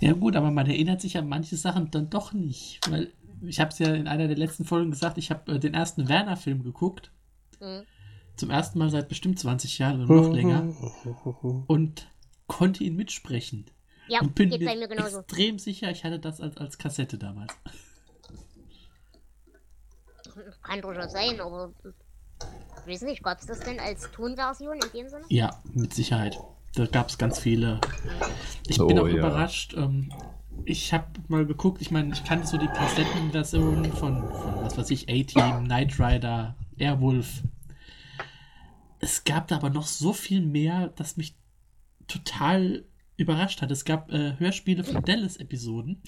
Ja 0.00 0.12
gut, 0.12 0.36
aber 0.36 0.50
man 0.50 0.66
erinnert 0.66 1.00
sich 1.00 1.16
an 1.18 1.28
manche 1.28 1.56
Sachen 1.56 1.90
dann 1.90 2.10
doch 2.10 2.32
nicht. 2.32 2.80
Weil 2.90 3.12
ich 3.42 3.60
habe 3.60 3.70
es 3.70 3.78
ja 3.78 3.92
in 3.94 4.08
einer 4.08 4.28
der 4.28 4.36
letzten 4.36 4.64
Folgen 4.64 4.90
gesagt, 4.90 5.18
ich 5.18 5.30
habe 5.30 5.52
äh, 5.52 5.58
den 5.58 5.74
ersten 5.74 6.08
Werner-Film 6.08 6.62
geguckt. 6.62 7.10
Mhm. 7.60 7.82
Zum 8.36 8.50
ersten 8.50 8.78
Mal 8.78 8.90
seit 8.90 9.08
bestimmt 9.08 9.38
20 9.38 9.78
Jahren 9.78 10.04
oder 10.04 10.14
noch 10.14 10.32
länger. 10.32 10.62
Mhm. 10.62 11.64
Und 11.66 12.08
konnte 12.46 12.84
ihn 12.84 12.96
mitsprechen. 12.96 13.66
Ja, 14.08 14.20
und 14.20 14.34
bin 14.36 14.50
geht 14.50 14.64
bei 14.64 14.76
mir 14.76 14.88
extrem 14.88 15.58
sicher, 15.58 15.90
ich 15.90 16.04
hatte 16.04 16.20
das 16.20 16.40
als, 16.40 16.56
als 16.58 16.78
Kassette 16.78 17.18
damals. 17.18 17.52
Kann 20.62 20.80
durchaus 20.80 21.10
sein, 21.10 21.40
aber 21.40 21.72
ich 22.86 22.92
weiß 22.92 23.02
nicht, 23.02 23.22
gab 23.22 23.40
es 23.40 23.46
das 23.46 23.60
denn 23.60 23.80
als 23.80 24.10
Tonversion 24.12 24.74
in 24.76 24.92
dem 24.92 25.08
Sinne? 25.08 25.24
Ja, 25.28 25.60
mit 25.74 25.92
Sicherheit. 25.94 26.38
Da 26.74 26.86
gab 26.86 27.08
es 27.08 27.18
ganz 27.18 27.38
viele. 27.38 27.80
Ich 28.68 28.80
Oh, 28.80 28.86
bin 28.86 28.98
auch 28.98 29.08
ja. 29.08 29.16
überrascht. 29.16 29.74
Ähm, 29.76 30.12
ich 30.64 30.92
habe 30.92 31.06
mal 31.28 31.46
geguckt, 31.46 31.80
ich 31.80 31.90
meine, 31.90 32.12
ich 32.12 32.24
kannte 32.24 32.46
so 32.46 32.58
die 32.58 32.66
Kassettenversionen 32.66 33.92
von, 33.92 34.22
von, 34.28 34.64
was 34.64 34.76
weiß 34.76 34.90
ich, 34.90 35.08
A-Team, 35.08 35.64
Knight 35.64 35.98
Rider, 35.98 36.56
Airwolf. 36.78 37.42
Es 38.98 39.24
gab 39.24 39.48
da 39.48 39.56
aber 39.56 39.70
noch 39.70 39.86
so 39.86 40.12
viel 40.12 40.40
mehr, 40.40 40.88
das 40.96 41.16
mich 41.16 41.36
total 42.08 42.84
überrascht 43.16 43.62
hat. 43.62 43.70
Es 43.70 43.84
gab 43.84 44.10
äh, 44.12 44.38
Hörspiele 44.38 44.84
von 44.84 45.02
Dallas-Episoden. 45.02 46.02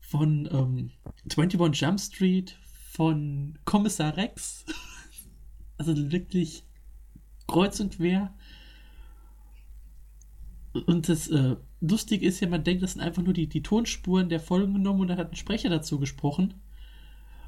Von 0.00 0.48
ähm, 0.50 0.90
21 1.36 1.80
Jump 1.80 2.00
Street, 2.00 2.58
von 2.90 3.58
Kommissar 3.64 4.16
Rex. 4.16 4.64
Also 5.78 5.94
wirklich 6.10 6.64
kreuz 7.46 7.80
und 7.80 7.96
quer. 7.96 8.34
Und 10.86 11.08
das 11.08 11.28
äh, 11.28 11.56
Lustige 11.80 12.26
ist 12.26 12.40
ja, 12.40 12.48
man 12.48 12.64
denkt, 12.64 12.82
das 12.82 12.92
sind 12.92 13.00
einfach 13.00 13.22
nur 13.22 13.32
die, 13.32 13.48
die 13.48 13.62
Tonspuren 13.62 14.28
der 14.28 14.40
Folgen 14.40 14.74
genommen 14.74 15.00
und 15.00 15.08
dann 15.08 15.18
hat 15.18 15.30
ein 15.32 15.36
Sprecher 15.36 15.68
dazu 15.68 15.98
gesprochen. 15.98 16.60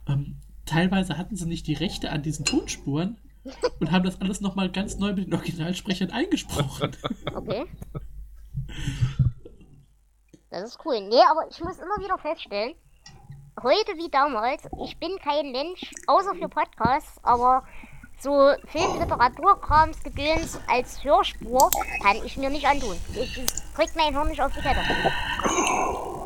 Ähm, 0.08 0.36
teilweise 0.64 1.18
hatten 1.18 1.36
sie 1.36 1.46
nicht 1.46 1.66
die 1.66 1.74
Rechte 1.74 2.10
an 2.10 2.22
diesen 2.22 2.44
Tonspuren 2.44 3.18
und 3.80 3.90
haben 3.90 4.04
das 4.04 4.20
alles 4.20 4.40
nochmal 4.40 4.70
ganz 4.70 4.96
neu 4.98 5.12
mit 5.12 5.26
den 5.26 5.34
Originalsprechern 5.34 6.10
eingesprochen. 6.10 6.92
Okay. 7.34 7.66
Das 10.50 10.70
ist 10.70 10.78
cool. 10.84 11.00
Nee, 11.08 11.22
aber 11.30 11.48
ich 11.50 11.60
muss 11.60 11.78
immer 11.78 11.98
wieder 12.04 12.18
feststellen, 12.18 12.74
heute 13.60 13.92
wie 13.96 14.10
damals, 14.10 14.62
ich 14.84 14.96
bin 14.98 15.18
kein 15.18 15.52
Mensch, 15.52 15.90
außer 16.06 16.34
für 16.34 16.48
Podcasts, 16.48 17.18
aber 17.22 17.64
so 18.18 18.52
Film-Literaturkrams, 18.66 20.02
Gedöns 20.02 20.60
als 20.68 21.02
Hörspur 21.02 21.70
kann 22.02 22.16
ich 22.24 22.36
mir 22.36 22.50
nicht 22.50 22.66
antun. 22.66 22.96
Ich, 23.14 23.34
krieg 23.74 23.90
mein 23.96 24.14
Hirn 24.14 24.28
nicht 24.28 24.40
auf 24.40 24.52
die 24.52 24.60
Kette. 24.60 24.80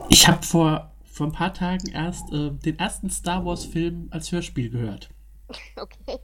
Ich 0.08 0.28
habe 0.28 0.42
vor 0.42 0.90
vor 1.16 1.28
ein 1.28 1.32
paar 1.32 1.54
Tagen 1.54 1.88
erst 1.88 2.30
äh, 2.30 2.50
den 2.50 2.78
ersten 2.78 3.08
Star 3.08 3.46
Wars-Film 3.46 4.08
als 4.10 4.32
Hörspiel 4.32 4.70
gehört. 4.70 5.08
Okay. 5.76 6.18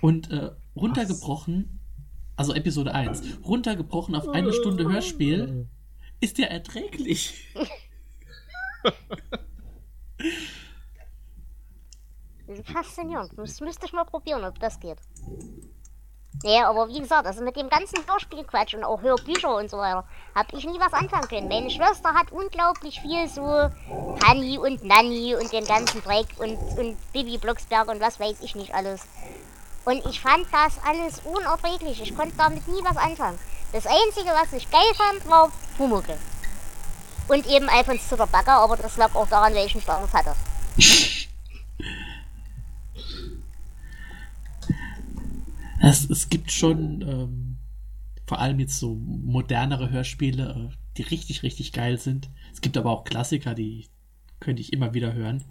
Und 0.00 0.32
äh, 0.32 0.50
runtergebrochen, 0.74 1.78
also 2.34 2.54
Episode 2.54 2.92
1, 2.92 3.44
runtergebrochen 3.44 4.16
auf 4.16 4.28
eine 4.28 4.52
Stunde 4.52 4.90
Hörspiel, 4.90 5.68
ist 6.20 6.38
der 6.38 6.50
erträglich. 6.50 7.54
Faszinierend. 12.72 13.32
Das 13.36 13.60
müsste 13.60 13.86
ich 13.86 13.92
mal 13.92 14.04
probieren, 14.04 14.44
ob 14.44 14.58
das 14.60 14.78
geht. 14.78 14.98
Ja, 16.42 16.68
aber 16.68 16.88
wie 16.88 17.00
gesagt, 17.00 17.26
also 17.26 17.42
mit 17.42 17.56
dem 17.56 17.70
ganzen 17.70 18.06
Hörspielquatsch 18.06 18.74
und 18.74 18.84
auch 18.84 19.00
Hörbücher 19.00 19.56
und 19.56 19.70
so 19.70 19.78
weiter, 19.78 20.04
habe 20.34 20.56
ich 20.56 20.66
nie 20.66 20.78
was 20.78 20.92
anfangen 20.92 21.28
können. 21.28 21.48
Meine 21.48 21.70
Schwester 21.70 22.12
hat 22.12 22.32
unglaublich 22.32 23.00
viel 23.00 23.28
so 23.28 23.70
Tanni 24.20 24.58
und 24.58 24.84
Nanni 24.84 25.36
und 25.36 25.50
den 25.52 25.64
ganzen 25.64 26.02
Dreck 26.02 26.26
und, 26.38 26.58
und 26.78 27.12
Bibi 27.12 27.38
Blocksberg 27.38 27.88
und 27.88 28.00
was 28.00 28.20
weiß 28.20 28.40
ich 28.42 28.54
nicht 28.56 28.74
alles. 28.74 29.06
Und 29.86 30.04
ich 30.06 30.20
fand 30.20 30.46
das 30.52 30.78
alles 30.86 31.22
unerträglich. 31.24 32.02
Ich 32.02 32.16
konnte 32.16 32.36
damit 32.36 32.66
nie 32.68 32.82
was 32.82 32.96
anfangen. 32.96 33.38
Das 33.72 33.86
Einzige, 33.86 34.30
was 34.30 34.52
ich 34.52 34.70
geil 34.70 34.92
fand, 34.96 35.26
war 35.28 35.50
Pumuckl. 35.78 36.16
Und 37.28 37.46
eben 37.46 37.68
Alfons 37.68 38.08
Zuckerbacker, 38.08 38.52
aber 38.52 38.76
das 38.76 38.96
lag 38.96 39.14
auch 39.14 39.28
daran, 39.28 39.54
welchen 39.54 39.80
Status 39.80 40.12
hatte. 40.12 40.34
Es, 45.86 46.08
es 46.08 46.30
gibt 46.30 46.50
schon 46.50 47.02
ähm, 47.02 47.58
vor 48.26 48.38
allem 48.38 48.58
jetzt 48.58 48.78
so 48.78 48.94
modernere 48.94 49.90
Hörspiele, 49.90 50.70
äh, 50.70 50.74
die 50.96 51.02
richtig, 51.02 51.42
richtig 51.42 51.72
geil 51.72 51.98
sind. 51.98 52.30
Es 52.52 52.62
gibt 52.62 52.76
aber 52.78 52.90
auch 52.90 53.04
Klassiker, 53.04 53.54
die 53.54 53.86
könnte 54.40 54.62
ich 54.62 54.72
immer 54.72 54.94
wieder 54.94 55.12
hören. 55.12 55.44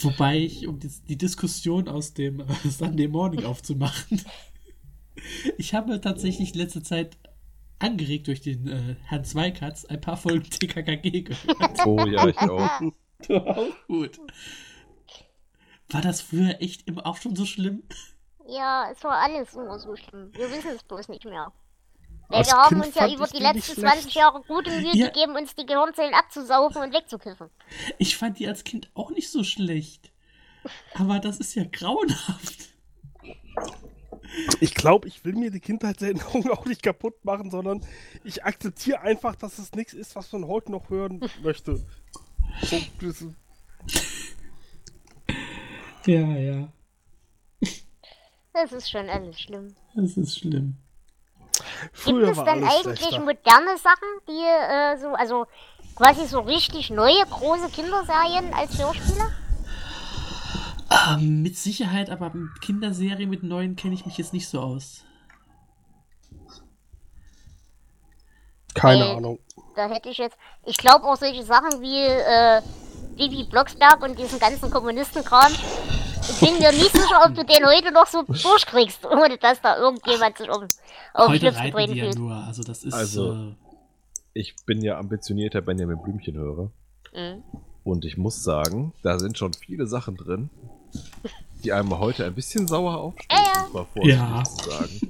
Wobei 0.00 0.38
ich, 0.38 0.66
um 0.66 0.78
die, 0.78 0.90
die 1.08 1.18
Diskussion 1.18 1.88
aus 1.88 2.14
dem 2.14 2.40
äh, 2.40 2.46
Sunday 2.68 3.08
Morning 3.08 3.44
aufzumachen, 3.44 4.22
ich 5.58 5.74
habe 5.74 6.00
tatsächlich 6.00 6.54
letzte 6.54 6.82
Zeit 6.82 7.18
angeregt 7.78 8.26
durch 8.28 8.40
den 8.40 8.66
äh, 8.68 8.96
Herrn 9.04 9.24
Zweikatz 9.24 9.84
ein 9.84 10.00
paar 10.00 10.16
Folgen 10.16 10.48
TKKG 10.48 11.22
gehört. 11.22 11.86
Oh 11.86 12.04
ja, 12.06 12.26
ich 12.28 12.38
auch. 12.38 12.80
auch 13.30 13.86
gut. 13.86 14.18
War 15.88 16.00
das 16.00 16.20
früher 16.20 16.60
echt 16.60 16.88
immer 16.88 17.06
auch 17.06 17.16
schon 17.16 17.36
so 17.36 17.46
schlimm? 17.46 17.82
Ja, 18.48 18.90
es 18.90 19.02
war 19.04 19.18
alles 19.18 19.54
immer 19.54 19.78
so 19.78 19.96
schlimm. 19.96 20.30
Wir 20.34 20.50
wissen 20.50 20.70
es 20.74 20.82
bloß 20.82 21.08
nicht 21.08 21.24
mehr. 21.24 21.52
Weil 22.28 22.38
Als 22.38 22.48
wir 22.48 22.56
haben 22.56 22.68
Kind 22.68 22.86
uns 22.86 22.94
ja 22.96 23.08
über 23.12 23.26
die 23.28 23.38
letzten 23.38 23.80
nicht 23.80 23.90
20 23.92 24.14
Jahre 24.14 24.42
gute 24.42 24.70
Mühe 24.70 24.96
Ja. 24.96 25.06
gegeben, 25.08 25.36
uns 25.36 25.54
die 25.54 25.64
Gehirnzellen 25.66 26.14
abzusaufen 26.14 26.82
und 26.82 26.92
wegzukiffen. 26.92 27.50
Ich 27.98 28.16
fand 28.16 28.38
die 28.38 28.48
als 28.48 28.64
Kind 28.64 28.90
auch 28.94 29.10
nicht 29.10 29.30
so 29.30 29.44
schlecht. 29.44 30.10
Aber 30.94 31.20
das 31.20 31.38
ist 31.38 31.54
ja 31.54 31.64
grauenhaft. 31.70 32.70
Ich 34.60 34.74
glaube, 34.74 35.08
ich 35.08 35.24
will 35.24 35.34
mir 35.34 35.50
die 35.50 35.60
Kindheitserinnerungen 35.60 36.50
auch 36.52 36.66
nicht 36.66 36.82
kaputt 36.82 37.24
machen, 37.24 37.50
sondern 37.50 37.84
ich 38.24 38.44
akzeptiere 38.44 39.00
einfach, 39.00 39.36
dass 39.36 39.58
es 39.58 39.72
nichts 39.72 39.92
ist, 39.94 40.16
was 40.16 40.32
man 40.32 40.46
heute 40.46 40.72
noch 40.72 40.90
hören 40.90 41.20
möchte. 41.42 41.84
So, 42.62 42.76
Ja, 46.06 46.36
ja. 46.36 46.72
Das 48.52 48.72
ist 48.72 48.90
schon 48.90 49.08
alles 49.10 49.40
schlimm. 49.40 49.74
Das 49.94 50.16
ist 50.16 50.38
schlimm. 50.38 50.76
Früher 51.92 52.26
Gibt 52.26 52.38
es 52.38 52.44
denn 52.44 52.64
eigentlich 52.64 52.98
schlechter. 53.00 53.20
moderne 53.20 53.76
Sachen, 53.78 54.08
die 54.28 54.32
äh, 54.32 54.98
so, 54.98 55.08
also 55.14 55.46
quasi 55.94 56.26
so 56.26 56.40
richtig 56.40 56.90
neue 56.90 57.24
große 57.30 57.68
Kinderserien 57.70 58.52
als 58.54 58.78
Hörspiele? 58.78 59.30
Ähm, 61.10 61.42
mit 61.42 61.56
Sicherheit, 61.56 62.10
aber 62.10 62.30
mit 62.34 62.60
Kinderserie 62.60 63.26
mit 63.26 63.42
neuen 63.42 63.76
kenne 63.76 63.94
ich 63.94 64.06
mich 64.06 64.16
jetzt 64.18 64.32
nicht 64.32 64.48
so 64.48 64.60
aus. 64.60 65.04
Keine 68.74 69.04
Äh, 69.04 69.16
Ahnung. 69.16 69.38
Da 69.74 69.88
hätte 69.88 70.08
ich 70.08 70.18
jetzt, 70.18 70.36
ich 70.64 70.76
glaube 70.76 71.04
auch 71.04 71.16
solche 71.16 71.42
Sachen 71.42 71.80
wie 71.80 72.02
äh, 72.02 72.62
Bibi 73.16 73.44
Blocksberg 73.44 74.02
und 74.02 74.18
diesen 74.18 74.38
ganzen 74.38 74.70
Kommunisten-Kram. 74.70 75.52
Ich 76.28 76.40
bin 76.40 76.58
mir 76.58 76.72
nicht 76.72 76.92
sicher, 76.92 77.20
ob 77.24 77.34
du 77.34 77.44
den 77.44 77.64
heute 77.66 77.92
noch 77.92 78.06
so 78.06 78.22
durchkriegst, 78.22 79.04
ohne 79.06 79.38
dass 79.38 79.60
da 79.60 79.76
irgendjemand 79.76 80.36
sich 80.38 80.48
um, 80.48 80.64
auf 80.64 80.68
den 81.26 81.28
Heute 81.28 81.38
Schlips 81.38 81.58
reiten 81.58 81.92
die 81.92 81.98
ja 81.98 82.04
fühlt. 82.04 82.18
nur, 82.18 82.32
also 82.34 82.62
das 82.62 82.84
ist. 82.84 82.94
Also- 82.94 83.32
äh, 83.34 83.54
Ich 84.34 84.54
bin 84.66 84.82
ja 84.82 84.98
ambitionierter 84.98 85.62
Benjamin 85.62 86.02
Blümchen-Hörer. 86.02 86.70
Mhm. 87.14 87.42
Und 87.84 88.04
ich 88.04 88.16
muss 88.18 88.42
sagen, 88.42 88.92
da 89.02 89.18
sind 89.18 89.38
schon 89.38 89.52
viele 89.54 89.86
Sachen 89.86 90.16
drin, 90.16 90.50
die 91.64 91.72
einem 91.72 91.98
heute 91.98 92.24
ein 92.26 92.34
bisschen 92.34 92.66
sauer 92.68 93.14
Ja, 93.30 93.36
ja. 93.36 93.66
um 93.72 93.86
es 93.86 93.94
mal 93.94 94.08
Ja. 94.08 94.44
zu 94.44 94.70
sagen. 94.70 95.00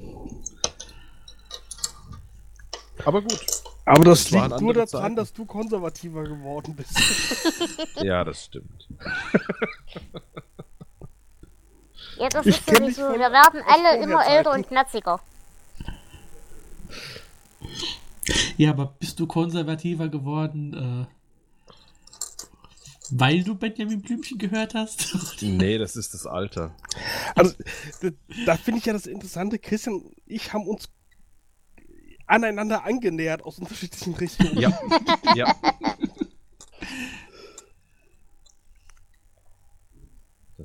Aber 3.04 3.22
gut. 3.22 3.46
Aber 3.84 4.04
das 4.04 4.24
das 4.24 4.30
liegt 4.32 4.60
nur 4.60 4.74
daran, 4.74 4.88
Zeiten. 4.88 5.16
dass 5.16 5.32
du 5.32 5.44
konservativer 5.44 6.24
geworden 6.24 6.74
bist. 6.74 6.98
Ja, 8.02 8.24
das 8.24 8.44
stimmt. 8.46 8.88
Ja, 12.18 12.28
das 12.30 12.46
Ich 12.46 12.56
ist 12.56 12.68
dich 12.68 12.76
sowieso. 12.78 13.02
von- 13.10 13.20
Wir 13.20 13.30
werden 13.30 13.62
alle 13.66 13.96
immer 14.02 14.12
Vorherzeiten. 14.14 14.36
älter 14.38 14.52
und 14.52 14.66
knatziger. 14.68 15.20
ja, 18.56 18.70
aber 18.70 18.86
bist 18.98 19.20
du 19.20 19.26
konservativer 19.26 20.08
geworden, 20.08 21.06
äh, 21.08 21.15
weil 23.10 23.42
du 23.42 23.54
Benjamin 23.54 24.00
Blümchen 24.00 24.38
gehört 24.38 24.74
hast? 24.74 25.14
Nee, 25.42 25.78
das 25.78 25.96
ist 25.96 26.14
das 26.14 26.26
Alter. 26.26 26.74
Also, 27.34 27.54
da, 28.00 28.08
da 28.46 28.56
finde 28.56 28.78
ich 28.80 28.86
ja 28.86 28.92
das 28.92 29.06
Interessante, 29.06 29.58
Christian 29.58 29.96
und 29.96 30.14
ich 30.26 30.52
haben 30.52 30.66
uns 30.66 30.88
aneinander 32.26 32.84
angenähert 32.84 33.44
aus 33.44 33.58
unterschiedlichen 33.58 34.14
Richtungen. 34.14 34.58
Ja, 34.58 34.78
ja. 35.34 35.54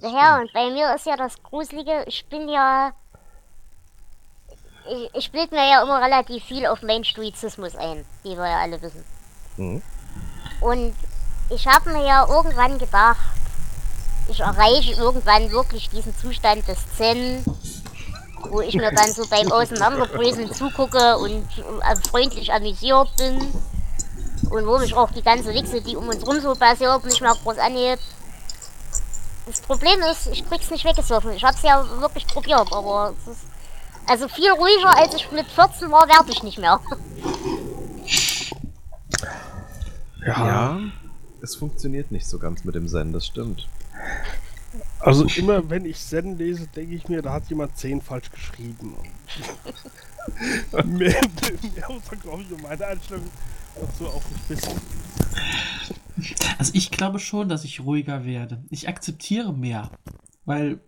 Ja, 0.02 0.40
und 0.40 0.52
bei 0.54 0.72
mir 0.72 0.96
ist 0.96 1.06
ja 1.06 1.16
das 1.16 1.42
Gruselige, 1.44 2.04
ich 2.08 2.26
bin 2.28 2.50
ja. 2.50 2.94
Ich, 4.90 5.10
ich 5.14 5.32
bild 5.32 5.52
mir 5.52 5.70
ja 5.70 5.84
immer 5.84 6.02
relativ 6.02 6.44
viel 6.44 6.66
auf 6.66 6.82
Mainstreetizismus 6.82 7.76
ein, 7.76 8.04
wie 8.24 8.36
wir 8.36 8.48
ja 8.48 8.62
alle 8.62 8.82
wissen. 8.82 9.04
Mhm. 9.58 9.82
Und 10.60 10.96
ich 11.54 11.68
habe 11.68 11.92
mir 11.92 12.06
ja 12.06 12.26
irgendwann 12.28 12.78
gedacht, 12.78 13.18
ich 14.28 14.40
erreiche 14.40 14.94
irgendwann 14.94 15.52
wirklich 15.52 15.90
diesen 15.90 16.16
Zustand 16.18 16.68
des 16.68 16.78
Zen, 16.98 17.44
wo 18.50 18.62
ich 18.62 18.76
mir 18.76 18.92
dann 18.92 19.12
so 19.12 19.28
beim 19.28 19.52
Auseinanderbröseln 19.52 20.54
zugucke 20.54 21.18
und 21.18 21.46
äh, 21.58 21.96
freundlich 22.10 22.52
amüsiert 22.54 23.16
bin. 23.18 23.54
Und 24.50 24.66
wo 24.66 24.78
mich 24.80 24.96
auch 24.96 25.12
die 25.12 25.22
ganze 25.22 25.54
Wichse, 25.54 25.82
die 25.82 25.96
um 25.96 26.08
uns 26.10 26.26
rum 26.26 26.40
so 26.42 26.54
passiert, 26.56 27.06
nicht 27.06 27.22
mehr 27.22 27.36
groß 27.44 27.58
anhebt. 27.58 28.04
Das 29.46 29.62
Problem 29.62 30.02
ist, 30.02 30.28
ich 30.28 30.48
krieg's 30.48 30.70
nicht 30.70 30.86
weggesoffen. 30.86 31.32
Ich 31.32 31.44
hab's 31.44 31.62
ja 31.62 31.84
wirklich 32.00 32.28
probiert, 32.28 32.72
aber 32.72 33.14
es 33.22 33.34
ist 33.34 33.42
also 34.08 34.28
viel 34.28 34.52
ruhiger 34.52 34.98
als 34.98 35.14
ich 35.14 35.32
mit 35.32 35.48
14 35.48 35.92
war, 35.92 36.08
werde 36.08 36.32
ich 36.32 36.44
nicht 36.44 36.58
mehr. 36.58 36.80
Ja, 40.26 40.80
es 41.42 41.56
funktioniert 41.56 42.12
nicht 42.12 42.26
so 42.26 42.40
ganz 42.40 42.64
mit 42.64 42.76
dem 42.76 42.88
Zen, 42.88 43.14
das 43.14 43.26
stimmt. 43.26 43.68
Also 45.00 45.26
immer 45.36 45.70
wenn 45.70 45.86
ich 45.86 46.00
Zen 46.00 46.38
lese, 46.38 46.68
denke 46.68 46.96
ich 46.96 47.10
mir, 47.10 47.22
da 47.22 47.34
hat 47.34 47.50
jemand 47.50 47.78
10 47.78 48.02
falsch 48.02 48.32
geschrieben. 48.32 48.96
mehr, 50.86 51.22
mehr 51.74 51.90
muss 51.90 52.10
man, 52.10 52.20
glaube 52.20 52.44
ich, 52.44 52.52
um 52.52 52.62
meine 52.62 52.86
Einstellung 52.86 53.26
dazu 53.80 54.08
auch 54.08 54.24
nicht 54.30 54.50
wissen. 54.50 54.82
Also 56.58 56.72
ich 56.76 56.92
glaube 56.92 57.20
schon, 57.20 57.50
dass 57.50 57.64
ich 57.64 57.82
ruhiger 57.82 58.26
werde. 58.26 58.64
Ich 58.70 58.88
akzeptiere 58.88 59.54
mehr, 59.54 59.92
weil 60.46 60.80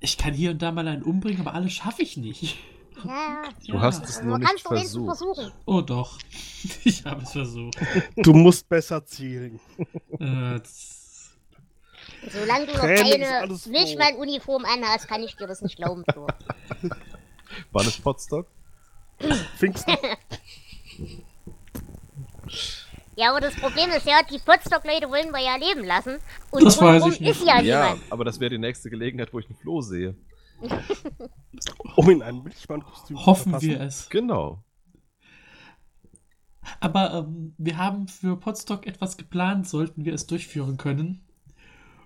ich 0.00 0.18
kann 0.18 0.34
hier 0.34 0.50
und 0.50 0.60
da 0.60 0.72
mal 0.72 0.88
einen 0.88 1.02
umbringen, 1.02 1.40
aber 1.40 1.54
alles 1.54 1.72
schaffe 1.72 2.02
ich 2.02 2.16
nicht. 2.16 2.58
Ja, 3.04 3.42
Du 3.66 3.74
Ja. 3.74 3.80
hast 3.80 4.04
es 4.04 4.22
nur 4.22 4.38
man 4.38 4.40
nicht 4.52 4.66
versucht. 4.66 5.04
versuchen. 5.06 5.52
Oh 5.66 5.80
doch, 5.82 6.18
ich 6.84 7.04
habe 7.04 7.22
es 7.22 7.32
versucht. 7.32 7.76
Du 8.16 8.32
musst 8.32 8.68
besser 8.68 9.04
zielen. 9.04 9.60
Äh, 10.18 10.60
Solange 12.30 12.66
du 12.66 12.72
noch 12.72 12.80
Training 12.80 13.20
keine. 13.22 13.58
Milchmann-Uniform 13.68 14.64
anhast, 14.64 15.06
kann 15.08 15.22
ich 15.22 15.36
dir 15.36 15.46
das 15.46 15.60
nicht 15.62 15.76
glauben. 15.76 16.04
War 17.72 17.84
das 17.84 17.96
Potstock? 17.98 18.46
Pfingsten. 19.58 19.96
Ja, 23.16 23.30
aber 23.30 23.40
das 23.40 23.54
Problem 23.56 23.88
ist 23.90 24.06
ja, 24.06 24.20
die 24.30 24.38
Potsdok-Leute 24.38 25.08
wollen 25.08 25.30
wir 25.30 25.40
ja 25.40 25.56
leben 25.56 25.84
lassen. 25.86 26.18
Und 26.50 26.64
Das 26.64 26.80
weiß 26.80 27.06
ich 27.06 27.20
nicht. 27.20 27.30
ist 27.30 27.46
ja 27.46 27.60
Ja, 27.60 27.84
niemand. 27.92 28.12
aber 28.12 28.24
das 28.24 28.38
wäre 28.40 28.50
die 28.50 28.58
nächste 28.58 28.90
Gelegenheit, 28.90 29.32
wo 29.32 29.38
ich 29.38 29.46
einen 29.46 29.56
Floh 29.56 29.80
sehe. 29.80 30.14
Um 31.96 32.10
in 32.10 32.22
ein 32.22 32.42
Milchmann-Kostüm 32.42 33.16
zu 33.16 33.26
hoffen 33.26 33.60
wir 33.60 33.80
es. 33.80 34.08
Genau. 34.10 34.62
Aber 36.80 37.14
ähm, 37.14 37.54
wir 37.58 37.78
haben 37.78 38.08
für 38.08 38.36
Podstock 38.36 38.86
etwas 38.86 39.16
geplant, 39.16 39.68
sollten 39.68 40.04
wir 40.04 40.12
es 40.12 40.26
durchführen 40.26 40.76
können. 40.76 41.24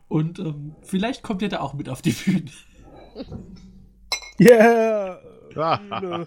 Und 0.08 0.38
ähm, 0.38 0.74
vielleicht 0.82 1.22
kommt 1.22 1.42
ihr 1.42 1.48
da 1.48 1.60
auch 1.60 1.74
mit 1.74 1.88
auf 1.88 2.02
die 2.02 2.12
Bühne. 2.12 2.50
Yeah! 4.40 5.20
Bühne. 5.54 6.26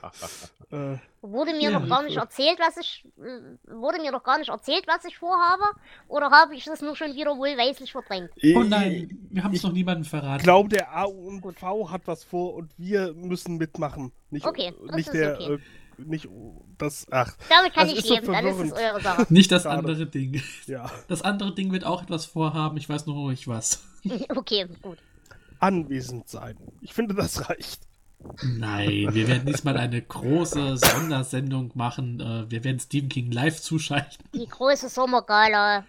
äh, 0.72 0.98
Wurde 1.22 1.54
mir 1.54 1.72
Ja, 1.72 1.80
noch 1.80 1.88
gar 1.88 2.04
nicht 2.04 2.18
erzählt, 2.18 2.60
was 2.60 2.76
ich 2.78 3.06
äh, 3.18 3.74
wurde 3.74 4.02
mir 4.02 4.12
noch 4.12 4.24
gar 4.24 4.38
nicht 4.40 4.50
erzählt, 4.50 4.86
was 4.88 5.06
ich 5.06 5.18
vorhabe, 5.18 5.64
oder 6.10 6.30
habe 6.32 6.54
ich 6.56 6.66
das 6.66 6.82
nur 6.82 6.96
schon 6.98 7.14
wieder 7.16 7.38
wohlweislich 7.38 7.92
verdrängt? 7.94 8.30
Oh 8.56 8.64
nein, 8.64 9.08
wir 9.30 9.44
haben 9.44 9.54
es 9.54 9.64
noch 9.64 9.72
niemandem 9.72 10.04
Ich 10.04 10.10
verraten. 10.10 10.44
glaube, 10.44 10.70
der 10.70 10.92
A 10.94 11.04
und 11.06 11.42
V 11.58 11.90
hat 11.92 12.02
was 12.08 12.24
vor 12.26 12.56
und 12.56 12.72
wir 12.78 13.14
müssen 13.14 13.58
mitmachen. 13.58 14.12
Nicht, 14.32 14.46
Okay, 14.46 14.74
das 14.88 14.96
nicht 14.98 15.08
ist 15.08 15.14
der, 15.14 15.36
okay. 15.36 15.54
äh, 15.54 15.60
nicht 15.98 16.28
das, 16.78 17.06
ach, 17.12 17.38
Damit 17.50 17.74
kann 17.74 17.88
Das 17.88 17.98
ich 18.00 18.06
so 18.06 18.16
leben, 18.16 18.28
dann 18.34 18.46
ist 18.46 18.60
es 18.60 18.74
eure 18.74 19.00
Sache. 19.02 19.26
Nicht 19.30 19.52
das 19.52 19.64
Schade. 19.64 19.78
andere 19.78 20.06
Ding. 20.08 20.42
ja. 20.66 20.92
Das 21.08 21.22
andere 21.22 21.54
Ding 21.56 21.72
wird 21.72 21.86
auch 21.86 22.04
etwas 22.04 22.26
vorhaben, 22.26 22.76
ich 22.78 22.90
weiß 22.90 23.06
nur 23.06 23.16
noch 23.16 23.30
nicht 23.30 23.48
was. 23.48 23.84
okay, 24.36 24.68
gut. 24.82 24.98
Anwesend 25.60 26.28
sein. 26.28 26.58
Ich 26.82 26.94
finde, 26.94 27.14
das 27.16 27.50
reicht. 27.50 27.84
Nein, 28.44 29.10
wir 29.14 29.28
werden 29.28 29.46
diesmal 29.46 29.78
eine 29.78 30.02
große 30.02 30.78
Sondersendung 30.78 31.72
machen. 31.76 32.20
Äh, 32.20 32.50
Wir 32.52 32.64
werden 32.64 32.80
Stephen 32.80 33.10
King 33.10 33.32
live 33.32 33.60
zuschalten. 33.62 34.24
Die 34.34 34.48
große 34.48 34.90
Sommergala 34.90 35.84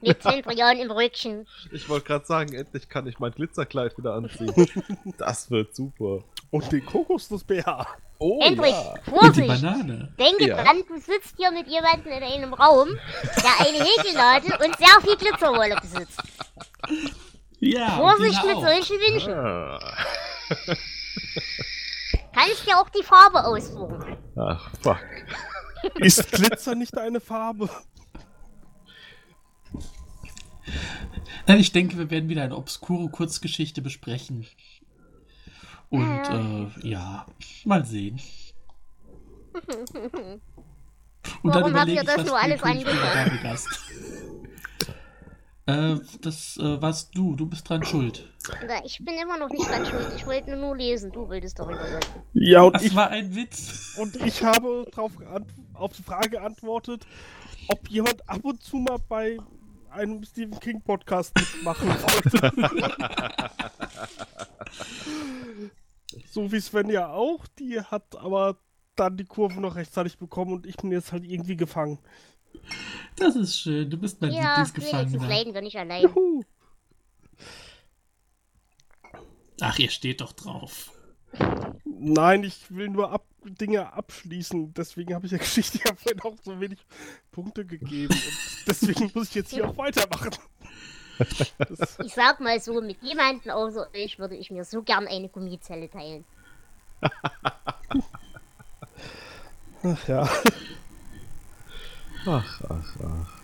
mit 0.00 0.22
Zentrian 0.22 0.78
im 0.78 0.90
Rücken. 0.92 1.46
Ich 1.72 1.88
wollte 1.88 2.06
gerade 2.06 2.24
sagen, 2.24 2.54
endlich 2.54 2.88
kann 2.88 3.06
ich 3.08 3.18
mein 3.18 3.32
Glitzerkleid 3.32 3.98
wieder 3.98 4.14
anziehen. 4.14 4.52
Das 5.18 5.50
wird 5.50 5.74
super. 5.74 6.20
Und 6.50 6.70
den 6.70 6.84
Kokosnuss 6.86 7.42
BH. 7.44 7.86
Oh 8.18 8.40
Endlich, 8.44 8.70
ja. 8.70 8.94
Und 9.10 9.36
die 9.36 9.42
Vorsicht! 9.42 9.48
Banane. 9.62 10.12
Denke 10.18 10.46
Ja. 10.48 10.62
dran, 10.62 10.82
du 10.86 10.94
sitzt 11.00 11.34
hier 11.36 11.50
mit 11.50 11.66
jemandem 11.66 12.12
in 12.12 12.22
einem 12.22 12.54
Raum, 12.54 12.88
der 12.90 13.66
eine 13.66 13.84
Häkelnadel 13.84 14.52
und 14.64 14.76
sehr 14.76 15.00
viel 15.02 15.16
Glitzerwolle 15.16 15.76
besitzt. 15.80 16.22
Ja, 17.58 17.90
Vorsicht 17.96 18.44
mit 18.44 18.54
auch. 18.56 18.62
solchen 18.62 18.96
Wünschen. 19.00 19.32
Ah. 19.32 19.80
Kannst 22.34 22.66
dir 22.66 22.78
auch 22.78 22.88
die 22.90 23.02
Farbe 23.02 23.44
aussuchen. 23.44 24.16
Ach, 24.36 24.70
fuck. 24.80 25.00
Ist 25.96 26.30
Glitzer 26.32 26.74
nicht 26.74 26.96
eine 26.96 27.20
Farbe? 27.20 27.68
Nein, 31.46 31.58
ich 31.58 31.72
denke, 31.72 31.98
wir 31.98 32.10
werden 32.10 32.28
wieder 32.28 32.42
eine 32.42 32.56
obskure 32.56 33.08
Kurzgeschichte 33.10 33.82
besprechen. 33.82 34.46
Und 35.90 36.02
Ja. 36.02 36.64
äh, 36.64 36.88
ja, 36.88 37.26
mal 37.64 37.84
sehen. 37.84 38.20
Und 41.42 41.54
Warum 41.54 41.74
habt 41.74 41.88
ihr 41.88 42.02
das 42.04 42.24
nur 42.24 42.38
alles 42.38 42.60
tue 42.60 42.70
äh, 45.66 45.96
das 46.20 46.56
äh, 46.56 46.80
warst 46.82 47.16
du. 47.16 47.36
Du 47.36 47.46
bist 47.46 47.68
dran 47.68 47.84
schuld. 47.84 48.28
Na, 48.66 48.84
ich 48.84 48.98
bin 49.04 49.14
immer 49.14 49.38
noch 49.38 49.48
nicht 49.50 49.68
dran 49.68 49.86
schuld. 49.86 50.08
Ich 50.16 50.26
wollte 50.26 50.56
nur 50.56 50.76
lesen. 50.76 51.12
Du 51.12 51.28
wolltest 51.28 51.58
darüber 51.58 51.84
reden. 51.84 52.00
Ja, 52.34 52.62
und 52.62 52.74
Das 52.74 52.82
ich, 52.82 52.94
war 52.94 53.08
ein 53.10 53.34
Witz. 53.34 53.94
und 53.98 54.16
ich 54.16 54.42
habe 54.42 54.86
drauf 54.90 55.12
auf 55.74 55.92
die 55.92 56.02
Frage 56.02 56.30
geantwortet, 56.30 57.06
ob 57.68 57.88
jemand 57.88 58.28
ab 58.28 58.40
und 58.44 58.62
zu 58.62 58.76
mal 58.78 58.98
bei 59.08 59.38
einem 59.90 60.24
Stephen 60.24 60.58
King 60.58 60.80
Podcast 60.82 61.32
mitmachen 61.36 61.88
wollte. 61.90 62.52
so 66.30 66.50
wie 66.50 66.60
Sven 66.60 66.88
ja 66.88 67.08
auch, 67.10 67.46
die 67.58 67.80
hat 67.80 68.16
aber 68.16 68.56
dann 68.96 69.16
die 69.16 69.24
Kurve 69.24 69.60
noch 69.60 69.76
rechtzeitig 69.76 70.18
bekommen 70.18 70.52
und 70.52 70.66
ich 70.66 70.76
bin 70.76 70.92
jetzt 70.92 71.12
halt 71.12 71.24
irgendwie 71.24 71.56
gefangen. 71.56 71.98
Das 73.16 73.36
ist 73.36 73.58
schön. 73.58 73.88
Du 73.90 73.96
bist 73.96 74.20
mein 74.20 74.32
Ja, 74.32 74.62
Lieblingsgefangener. 74.62 75.28
leiden 75.28 75.54
wir 75.54 75.60
nicht 75.62 75.76
allein. 75.76 76.02
Juhu. 76.02 76.42
Ach, 79.60 79.78
ihr 79.78 79.90
steht 79.90 80.20
doch 80.20 80.32
drauf. 80.32 80.90
Nein, 81.84 82.44
ich 82.44 82.70
will 82.74 82.88
nur 82.88 83.10
ab 83.12 83.24
Dinge 83.44 83.92
abschließen. 83.92 84.74
Deswegen 84.74 85.14
habe 85.14 85.26
ich 85.26 85.30
der 85.30 85.38
Geschichte 85.46 85.78
ja 85.84 85.94
vorhin 85.94 86.20
auch 86.22 86.36
so 86.42 86.60
wenig 86.60 86.78
Punkte 87.30 87.64
gegeben. 87.64 88.12
Und 88.14 88.66
deswegen 88.66 89.10
muss 89.14 89.28
ich 89.28 89.34
jetzt 89.36 89.52
hier 89.52 89.68
auch 89.68 89.76
weitermachen. 89.76 90.30
Das, 91.58 91.98
Ich 92.04 92.14
sag 92.14 92.40
mal 92.40 92.58
so, 92.60 92.80
mit 92.80 93.02
jemandem 93.02 93.52
außer 93.52 93.88
euch 93.94 94.18
würde 94.18 94.36
ich 94.36 94.50
mir 94.50 94.64
so 94.64 94.82
gern 94.82 95.06
eine 95.06 95.28
Gummizelle 95.28 95.88
teilen. 95.88 96.24
ach 99.82 100.08
ja. 100.08 100.28
Ach, 102.24 102.62
ach, 102.68 102.96
ach. 103.02 103.40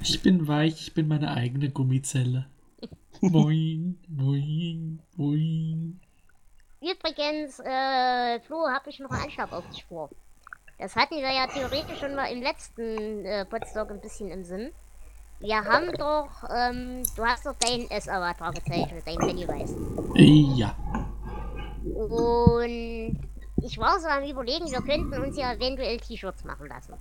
Ich 0.00 0.22
bin 0.22 0.48
weich, 0.48 0.80
ich 0.80 0.94
bin 0.94 1.08
meine 1.08 1.30
eigene 1.32 1.68
Gummizelle. 1.68 2.46
Moin, 3.20 3.98
moin, 4.08 5.02
moin. 5.16 6.00
Übrigens, 6.80 7.58
äh, 7.60 8.40
Flo, 8.40 8.66
hab 8.68 8.86
ich 8.86 8.98
noch 8.98 9.10
einen 9.10 9.24
Anschlag 9.24 9.52
auf 9.52 9.68
dich 9.68 9.84
vor. 9.84 10.08
Das 10.78 10.96
hatten 10.96 11.16
wir 11.16 11.30
ja 11.30 11.46
theoretisch 11.46 11.98
schon 11.98 12.14
mal 12.14 12.26
im 12.26 12.42
letzten 12.42 13.24
äh, 13.24 13.44
Podstock 13.44 13.90
ein 13.90 14.00
bisschen 14.00 14.30
im 14.30 14.44
Sinn. 14.44 14.70
Wir 15.40 15.56
haben 15.56 15.92
doch, 15.98 16.30
ähm, 16.50 17.02
du 17.14 17.24
hast 17.24 17.44
doch 17.44 17.56
deinen 17.58 17.90
S-Avatar 17.90 18.52
gezeichnet, 18.52 19.06
deinen 19.06 19.18
Pennywise. 19.18 19.76
Ja. 20.56 20.74
Und 21.84 23.20
ich 23.62 23.78
war 23.78 24.00
so 24.00 24.08
am 24.08 24.24
überlegen, 24.24 24.70
wir 24.70 24.80
könnten 24.80 25.12
uns 25.20 25.36
ja 25.36 25.52
eventuell 25.52 25.98
T-Shirts 25.98 26.44
machen 26.44 26.68
lassen. 26.68 26.94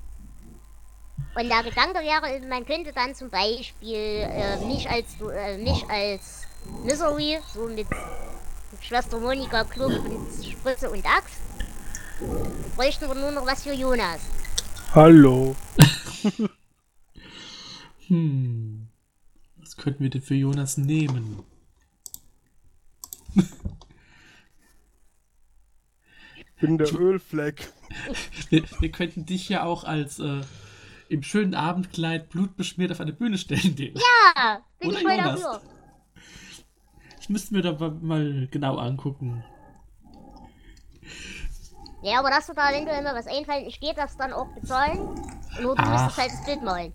Und 1.36 1.50
der 1.50 1.64
Gedanke 1.64 2.00
wäre, 2.00 2.48
man 2.48 2.66
könnte 2.66 2.94
dann 2.94 3.14
zum 3.14 3.30
Beispiel 3.30 3.96
äh, 3.96 4.66
mich 4.66 4.90
als 4.90 5.08
äh, 5.22 5.58
mich 5.58 5.86
als 5.90 6.44
Misery, 6.84 7.40
so 7.54 7.68
mit 7.68 7.88
Schwester 8.82 9.20
Monika, 9.20 9.64
Kluft 9.64 10.00
und 10.00 10.28
Spritze 10.46 10.90
und 10.90 11.06
Axt. 11.06 11.40
Bräuchten 12.76 13.08
wir 13.08 13.16
nur 13.16 13.32
noch 13.32 13.46
was 13.46 13.64
für 13.64 13.74
Jonas. 13.74 14.22
Hallo. 14.94 15.56
Hm. 18.08 18.88
Was 19.58 19.76
könnten 19.78 20.04
wir 20.04 20.12
denn 20.12 20.22
für 20.22 20.36
Jonas 20.36 20.78
nehmen? 20.78 21.44
Ich 26.38 26.62
bin 26.62 26.78
der 26.78 26.94
Ölfleck. 26.94 27.74
Wir, 28.50 28.64
wir 28.80 28.92
könnten 28.92 29.26
dich 29.26 29.50
ja 29.50 29.64
auch 29.64 29.84
als 29.84 30.20
äh, 30.20 30.42
im 31.10 31.24
schönen 31.24 31.54
Abendkleid 31.56 32.30
blutbeschmiert 32.30 32.92
auf 32.92 33.00
eine 33.00 33.14
Bühne 33.14 33.38
stellen, 33.38 33.76
den. 33.76 33.96
Ja, 33.96 34.60
bin 34.80 34.90
Oder 34.90 34.98
ich 35.00 35.04
voll 35.04 35.18
dafür. 35.18 35.62
Ich 37.20 37.30
müsste 37.30 37.54
mir 37.54 37.62
da 37.62 37.72
mal- 38.02 38.48
genau 38.52 38.78
angucken. 38.78 39.44
Ja, 42.04 42.20
aber 42.20 42.30
dass 42.30 42.46
du 42.48 42.54
da 42.54 42.72
eventuell 42.72 43.02
mal 43.02 43.16
was 43.16 43.26
einfallen, 43.28 43.66
ich 43.66 43.80
gehe 43.80 43.94
das 43.96 44.16
dann 44.18 44.32
auch 44.32 44.48
bezahlen. 44.54 45.00
Nur 45.62 45.76
du 45.76 45.82
Ach. 45.84 45.92
müsstest 45.92 46.18
halt 46.18 46.32
das 46.32 46.46
Bild 46.46 46.62
malen. 46.64 46.94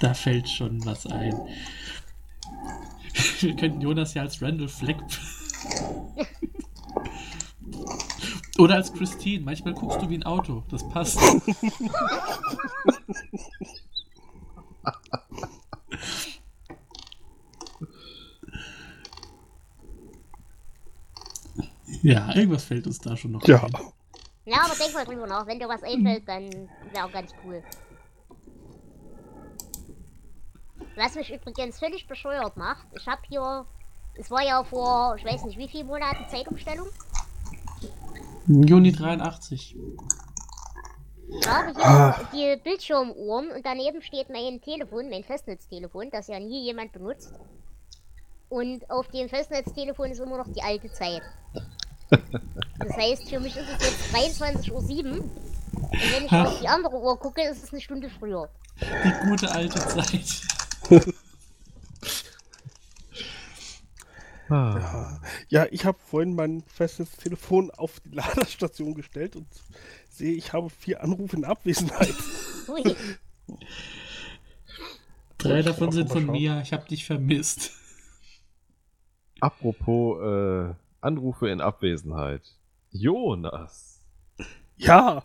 Da 0.00 0.12
fällt 0.12 0.48
schon 0.48 0.84
was 0.84 1.06
ein. 1.06 1.34
Wir 3.40 3.56
könnten 3.56 3.80
Jonas 3.80 4.12
ja 4.14 4.22
als 4.22 4.42
Randall 4.42 4.68
Fleck. 4.68 4.96
Oder 8.58 8.76
als 8.76 8.92
Christine. 8.92 9.44
Manchmal 9.44 9.74
guckst 9.74 10.00
du 10.00 10.08
wie 10.08 10.16
ein 10.16 10.22
Auto. 10.22 10.62
Das 10.70 10.88
passt. 10.88 11.18
Ja, 22.02 22.34
irgendwas 22.34 22.64
fällt 22.64 22.86
uns 22.86 22.98
da 22.98 23.16
schon 23.16 23.32
noch 23.32 23.46
Ja. 23.46 23.62
ein. 23.64 23.72
Ja, 24.46 24.58
aber 24.64 24.74
denk 24.74 24.92
mal 24.92 25.04
drüber 25.06 25.26
nach. 25.26 25.46
Wenn 25.46 25.58
dir 25.58 25.68
was 25.68 25.82
einfällt, 25.82 26.28
dann 26.28 26.44
wäre 26.92 27.06
auch 27.06 27.12
ganz 27.12 27.30
cool. 27.44 27.62
Was 30.96 31.14
mich 31.14 31.32
übrigens 31.32 31.78
völlig 31.78 32.06
bescheuert 32.06 32.56
macht, 32.56 32.86
ich 32.96 33.06
habe 33.06 33.22
hier, 33.28 33.64
es 34.14 34.30
war 34.30 34.42
ja 34.42 34.62
vor, 34.64 35.16
ich 35.16 35.24
weiß 35.24 35.44
nicht 35.44 35.58
wie 35.58 35.68
viele 35.68 35.84
Monaten 35.84 36.28
Zeitumstellung. 36.28 36.86
Juni 38.46 38.92
83. 38.92 39.76
Ich 41.40 41.48
habe 41.48 41.72
hier 41.72 41.84
Ah. 41.84 42.20
die 42.32 42.60
Bildschirmuhren 42.62 43.50
und 43.50 43.64
daneben 43.64 44.02
steht 44.02 44.28
mein 44.30 44.60
Telefon, 44.60 45.08
mein 45.10 45.24
Festnetztelefon, 45.24 46.10
das 46.10 46.28
ja 46.28 46.38
nie 46.38 46.64
jemand 46.64 46.92
benutzt. 46.92 47.32
Und 48.50 48.88
auf 48.90 49.08
dem 49.08 49.28
Festnetztelefon 49.28 50.10
ist 50.10 50.20
immer 50.20 50.36
noch 50.38 50.48
die 50.52 50.62
alte 50.62 50.92
Zeit. 50.92 51.22
Das 52.78 52.96
heißt, 52.96 53.28
für 53.28 53.40
mich 53.40 53.56
ist 53.56 53.66
es 53.80 54.12
jetzt 54.12 54.14
23.07 54.14 54.70
Uhr. 54.70 55.24
Und 55.24 55.92
wenn 55.92 56.24
ich 56.26 56.32
auf 56.32 56.60
die 56.60 56.68
andere 56.68 56.96
Uhr 57.00 57.18
gucke, 57.18 57.42
ist 57.42 57.64
es 57.64 57.72
eine 57.72 57.80
Stunde 57.80 58.08
früher. 58.10 58.48
Die 58.80 59.28
gute 59.28 59.50
alte 59.50 59.78
Zeit. 59.88 60.42
Ah. 64.48 65.20
Ja, 65.48 65.66
ich 65.70 65.84
habe 65.86 65.98
vorhin 65.98 66.34
mein 66.34 66.62
festes 66.66 67.12
Telefon 67.12 67.70
auf 67.70 68.00
die 68.00 68.10
Ladestation 68.14 68.94
gestellt 68.94 69.36
und 69.36 69.46
sehe, 70.10 70.34
ich 70.34 70.52
habe 70.52 70.68
vier 70.70 71.02
Anrufe 71.02 71.36
in 71.36 71.44
Abwesenheit. 71.44 72.14
Ui. 72.68 72.94
Drei 75.38 75.62
davon 75.62 75.92
sind 75.92 76.10
von 76.10 76.26
schauen. 76.26 76.32
mir. 76.32 76.60
Ich 76.62 76.72
habe 76.72 76.86
dich 76.88 77.04
vermisst. 77.04 77.72
Apropos 79.40 80.20
äh, 80.22 80.74
Anrufe 81.00 81.48
in 81.50 81.60
Abwesenheit. 81.60 82.42
Jonas, 82.90 84.00
Ja, 84.76 85.22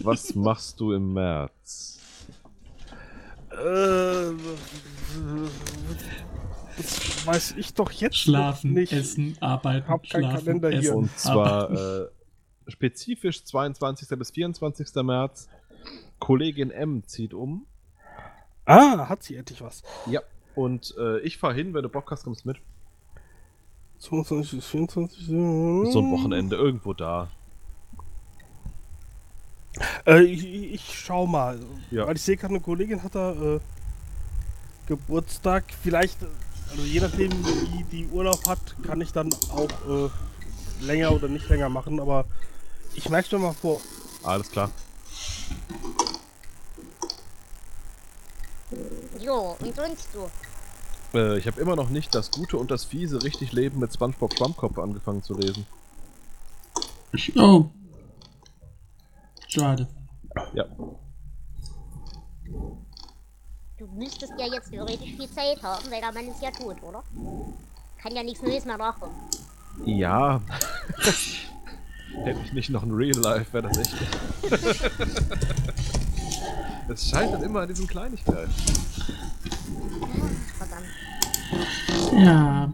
was 0.00 0.34
machst 0.34 0.80
du 0.80 0.92
im 0.92 1.12
März? 1.12 1.98
äh, 3.50 4.30
das 6.76 7.26
weiß 7.26 7.54
ich 7.56 7.74
doch 7.74 7.90
jetzt 7.90 8.16
Schlafen, 8.18 8.72
nicht. 8.74 8.92
essen, 8.92 9.36
arbeiten, 9.40 9.88
Hab 9.88 10.08
keinen 10.08 10.22
schlafen, 10.24 10.44
Kalender 10.44 10.70
hier. 10.70 10.78
essen, 10.80 10.94
Und 10.94 11.18
zwar 11.18 11.70
arbeiten. 11.70 12.08
äh, 12.66 12.70
spezifisch 12.70 13.44
22. 13.44 14.08
bis 14.18 14.30
24. 14.30 14.94
März. 15.02 15.48
Kollegin 16.18 16.70
M 16.70 17.02
zieht 17.06 17.34
um. 17.34 17.66
Ah, 18.64 19.08
hat 19.08 19.22
sie 19.22 19.36
endlich 19.36 19.60
was. 19.60 19.82
Ja. 20.06 20.20
Und 20.54 20.94
äh, 20.98 21.18
ich 21.20 21.36
fahr 21.38 21.52
hin, 21.52 21.74
wenn 21.74 21.82
du 21.82 21.88
Bock 21.88 22.10
hast, 22.10 22.24
kommst 22.24 22.46
mit. 22.46 22.56
22 23.98 24.58
bis 24.58 24.66
24. 24.66 25.26
So 25.26 25.32
ein 25.34 26.10
Wochenende, 26.10 26.56
irgendwo 26.56 26.92
da. 26.94 27.30
Äh, 30.06 30.22
ich, 30.22 30.44
ich 30.46 30.72
ich 30.74 30.98
schau 30.98 31.26
mal. 31.26 31.58
Ja. 31.90 32.06
Weil 32.06 32.16
ich 32.16 32.22
sehe 32.22 32.36
gerade, 32.36 32.54
eine 32.54 32.60
Kollegin 32.62 33.02
hat 33.02 33.14
da 33.14 33.32
äh, 33.56 33.60
Geburtstag. 34.86 35.64
Vielleicht, 35.82 36.22
äh, 36.22 36.26
also 36.74 36.86
je 36.86 37.00
nachdem, 37.00 37.30
wie 37.30 37.84
die 37.84 38.06
Urlaub 38.08 38.46
hat, 38.48 38.58
kann 38.82 39.00
ich 39.00 39.12
dann 39.12 39.32
auch 39.50 39.70
äh, 39.88 40.10
länger 40.84 41.12
oder 41.12 41.28
nicht 41.28 41.48
länger 41.48 41.68
machen. 41.68 42.00
Aber 42.00 42.24
ich 42.94 43.08
merke 43.08 43.36
mir 43.36 43.44
mal 43.44 43.52
vor. 43.52 43.80
Alles 44.24 44.50
klar. 44.50 44.70
Jo, 49.20 49.56
und 49.60 49.76
sonst 49.76 50.12
so. 50.12 50.28
Äh, 51.16 51.38
ich 51.38 51.46
habe 51.46 51.60
immer 51.60 51.76
noch 51.76 51.90
nicht 51.90 52.12
das 52.12 52.32
Gute 52.32 52.56
und 52.56 52.72
das 52.72 52.84
Fiese 52.84 53.22
richtig 53.22 53.52
Leben 53.52 53.78
mit 53.78 53.94
SpongeBob 53.94 54.36
Schwammkopf 54.36 54.78
angefangen 54.78 55.22
zu 55.22 55.34
lesen. 55.34 55.66
Oh. 57.36 57.66
Schade. 59.46 59.86
Ja. 60.54 60.64
Du 63.76 63.86
müsstest 63.88 64.32
ja 64.38 64.46
jetzt 64.46 64.70
theoretisch 64.70 65.16
viel 65.16 65.28
Zeit 65.28 65.60
haben, 65.62 65.90
weil 65.90 66.00
der 66.00 66.12
Mann 66.12 66.28
ist 66.28 66.40
ja 66.40 66.50
tot, 66.52 66.76
oder? 66.82 67.02
Kann 68.00 68.14
ja 68.14 68.22
nichts 68.22 68.42
Neues 68.42 68.64
mehr 68.64 68.78
nachkommen. 68.78 69.14
Ja. 69.84 70.40
Hätte 72.24 72.40
ich 72.44 72.52
nicht 72.52 72.70
noch 72.70 72.84
ein 72.84 72.92
Real 72.92 73.18
Life, 73.18 73.52
wäre 73.52 73.68
das 73.68 73.78
echt. 73.78 73.94
Es 76.86 77.08
scheitert 77.08 77.42
immer 77.42 77.60
an 77.60 77.68
diesen 77.68 77.86
Kleinigkeiten. 77.86 78.52
Verdammt. 80.58 80.86
Ja. 82.12 82.72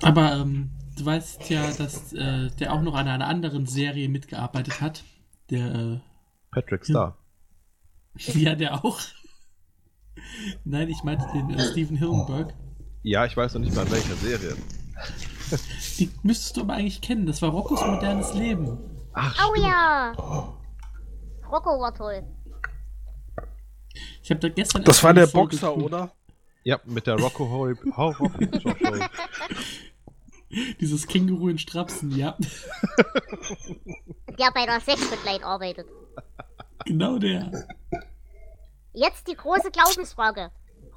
Aber 0.00 0.32
ähm, 0.34 0.70
du 0.96 1.04
weißt 1.04 1.50
ja, 1.50 1.72
dass 1.72 2.12
äh, 2.12 2.50
der 2.60 2.72
auch 2.72 2.82
noch 2.82 2.94
an 2.94 3.08
einer 3.08 3.26
anderen 3.26 3.66
Serie 3.66 4.08
mitgearbeitet 4.08 4.80
hat. 4.80 5.02
Der, 5.50 5.74
äh, 5.74 6.00
Patrick 6.50 6.84
Star. 6.84 7.18
ja, 8.16 8.54
der 8.54 8.84
auch. 8.84 9.00
Nein, 10.64 10.88
ich 10.88 11.02
meinte 11.02 11.26
den 11.34 11.50
äh, 11.50 11.60
Steven 11.70 11.96
Hillenberg. 11.96 12.54
Ja, 13.02 13.24
ich 13.26 13.36
weiß 13.36 13.54
noch 13.54 13.60
nicht 13.60 13.74
mal 13.74 13.84
in 13.86 13.92
welcher 13.92 14.14
Serie. 14.16 14.56
Die 15.98 16.10
müsstest 16.22 16.56
du 16.56 16.62
aber 16.62 16.74
eigentlich 16.74 17.00
kennen. 17.00 17.26
Das 17.26 17.42
war 17.42 17.50
Roccos 17.50 17.80
modernes 17.84 18.32
Leben. 18.34 18.78
Ach, 19.12 19.48
Oh 19.50 19.60
ja! 19.60 20.12
Rocco 21.50 21.80
war 21.80 21.94
toll. 21.94 22.24
Ich 24.22 24.30
habe 24.30 24.40
da 24.40 24.48
gestern. 24.48 24.84
Das 24.84 25.02
war 25.02 25.12
der 25.12 25.26
Boxer, 25.26 25.68
geguckt. 25.68 25.84
Oder? 25.84 26.12
Ja, 26.64 26.80
mit 26.86 27.06
der 27.06 27.16
Rocco 27.20 27.48
Horror 27.48 27.76
Show. 28.62 28.74
Dieses 30.80 31.06
Känguru 31.06 31.48
in 31.48 31.58
Strapsen, 31.58 32.16
ja. 32.16 32.36
Der 34.38 34.50
bei 34.52 34.66
der 34.66 34.80
Sexbegleitung 34.80 35.44
arbeitet. 35.44 35.86
genau 36.84 37.18
der. 37.18 37.50
Jetzt 38.92 39.26
die 39.28 39.34
große 39.34 39.70
Glaubensfrage. 39.70 40.50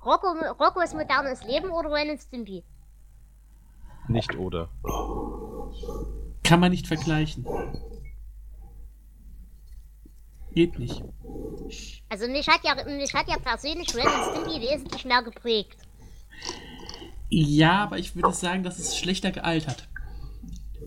Rocco, 0.06 0.28
Roccos 0.60 0.94
modernes 0.94 1.44
Leben 1.44 1.70
oder 1.72 1.92
Ren 1.92 2.12
und 2.12 2.22
Stimpy? 2.22 2.64
Nicht 4.08 4.36
oder. 4.38 4.70
Kann 6.44 6.60
man 6.60 6.72
nicht 6.72 6.88
vergleichen. 6.88 7.46
Geht 10.54 10.80
nicht. 10.80 11.04
Also 12.10 12.28
mich 12.28 12.48
hat 12.48 12.62
ja, 12.64 12.76
mich 12.86 13.14
hat 13.14 13.28
ja 13.28 13.38
persönlich 13.38 13.94
Ren 13.96 14.06
und 14.08 14.46
Stimpy 14.46 14.62
wesentlich 14.62 15.06
mehr 15.06 15.24
geprägt. 15.24 15.78
Ja, 17.30 17.84
aber 17.84 17.98
ich 17.98 18.16
würde 18.16 18.34
sagen, 18.34 18.64
dass 18.64 18.80
es 18.80 18.98
schlechter 18.98 19.32
gealtert. 19.32 19.88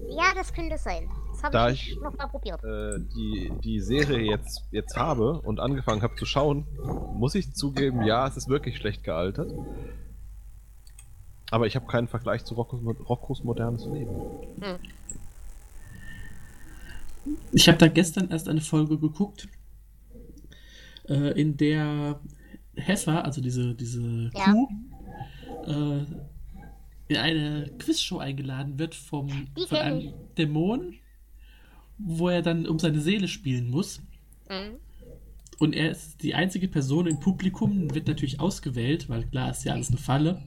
Ja, 0.08 0.32
das 0.34 0.52
könnte 0.52 0.78
sein. 0.78 1.08
Das 1.32 1.42
habe 1.44 1.52
Da 1.52 1.70
ich, 1.70 1.92
ich- 1.92 2.00
noch 2.00 2.16
mal 2.16 2.26
probiert. 2.26 2.62
Äh, 2.64 2.98
die, 3.14 3.52
die 3.62 3.80
Serie 3.80 4.20
jetzt, 4.30 4.62
jetzt 4.70 4.96
habe 4.96 5.40
und 5.40 5.60
angefangen 5.60 6.02
habe 6.02 6.14
zu 6.16 6.24
schauen, 6.26 6.66
muss 7.14 7.34
ich 7.34 7.52
zugeben, 7.54 8.02
ja, 8.04 8.26
es 8.26 8.36
ist 8.36 8.48
wirklich 8.48 8.76
schlecht 8.76 9.04
gealtert. 9.04 9.52
Aber 11.50 11.66
ich 11.66 11.76
habe 11.76 11.86
keinen 11.86 12.08
Vergleich 12.08 12.44
zu 12.44 12.54
Roccos, 12.54 12.80
Roccos 13.08 13.42
modernes 13.44 13.84
Leben. 13.86 14.14
Ich 17.52 17.68
habe 17.68 17.78
da 17.78 17.88
gestern 17.88 18.30
erst 18.30 18.48
eine 18.48 18.60
Folge 18.60 18.98
geguckt, 18.98 19.48
äh, 21.08 21.38
in 21.40 21.56
der 21.56 22.20
Heifer, 22.78 23.24
also 23.24 23.40
diese, 23.40 23.74
diese 23.74 24.30
Ja. 24.34 24.52
Kuh, 24.52 24.68
äh, 25.66 26.06
in 27.10 27.16
eine 27.16 27.70
Quizshow 27.78 28.18
eingeladen 28.18 28.78
wird 28.78 28.94
vom, 28.94 29.28
Die 29.58 29.66
von 29.66 29.78
einem 29.78 29.98
ich. 29.98 30.14
Dämon, 30.38 30.94
wo 31.98 32.28
er 32.28 32.40
dann 32.40 32.68
um 32.68 32.78
seine 32.78 33.00
Seele 33.00 33.26
spielen 33.26 33.68
muss. 33.68 34.00
Mhm. 34.48 34.76
Und 35.58 35.74
er 35.74 35.90
ist 35.90 36.22
die 36.22 36.34
einzige 36.34 36.68
Person 36.68 37.08
im 37.08 37.18
Publikum, 37.18 37.92
wird 37.92 38.06
natürlich 38.06 38.38
ausgewählt, 38.38 39.08
weil 39.08 39.24
klar 39.24 39.50
ist 39.50 39.64
ja 39.64 39.72
alles 39.72 39.88
eine 39.88 39.98
Falle. 39.98 40.42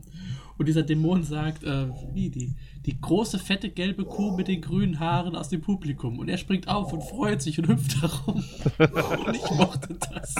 Und 0.57 0.67
dieser 0.67 0.83
Dämon 0.83 1.23
sagt, 1.23 1.63
äh, 1.63 1.89
wie, 2.13 2.29
die, 2.29 2.53
die 2.85 2.99
große, 2.99 3.39
fette, 3.39 3.69
gelbe 3.69 4.05
Kuh 4.05 4.35
mit 4.35 4.47
den 4.47 4.61
grünen 4.61 4.99
Haaren 4.99 5.35
aus 5.35 5.49
dem 5.49 5.61
Publikum. 5.61 6.17
Und 6.17 6.29
er 6.29 6.37
springt 6.37 6.69
auf 6.69 6.93
und 6.93 7.03
freut 7.03 7.41
sich 7.41 7.59
und 7.59 7.67
hüpft 7.67 8.01
herum. 8.01 8.43
und 9.25 9.35
ich 9.35 9.51
mochte 9.51 9.97
das. 10.13 10.35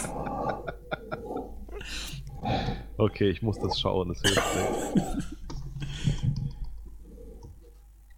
Okay, 2.98 3.30
ich 3.30 3.42
muss 3.42 3.60
das 3.60 3.78
schauen, 3.80 4.08
das 4.08 4.22
hilft 4.22 4.56
mir. 4.56 5.24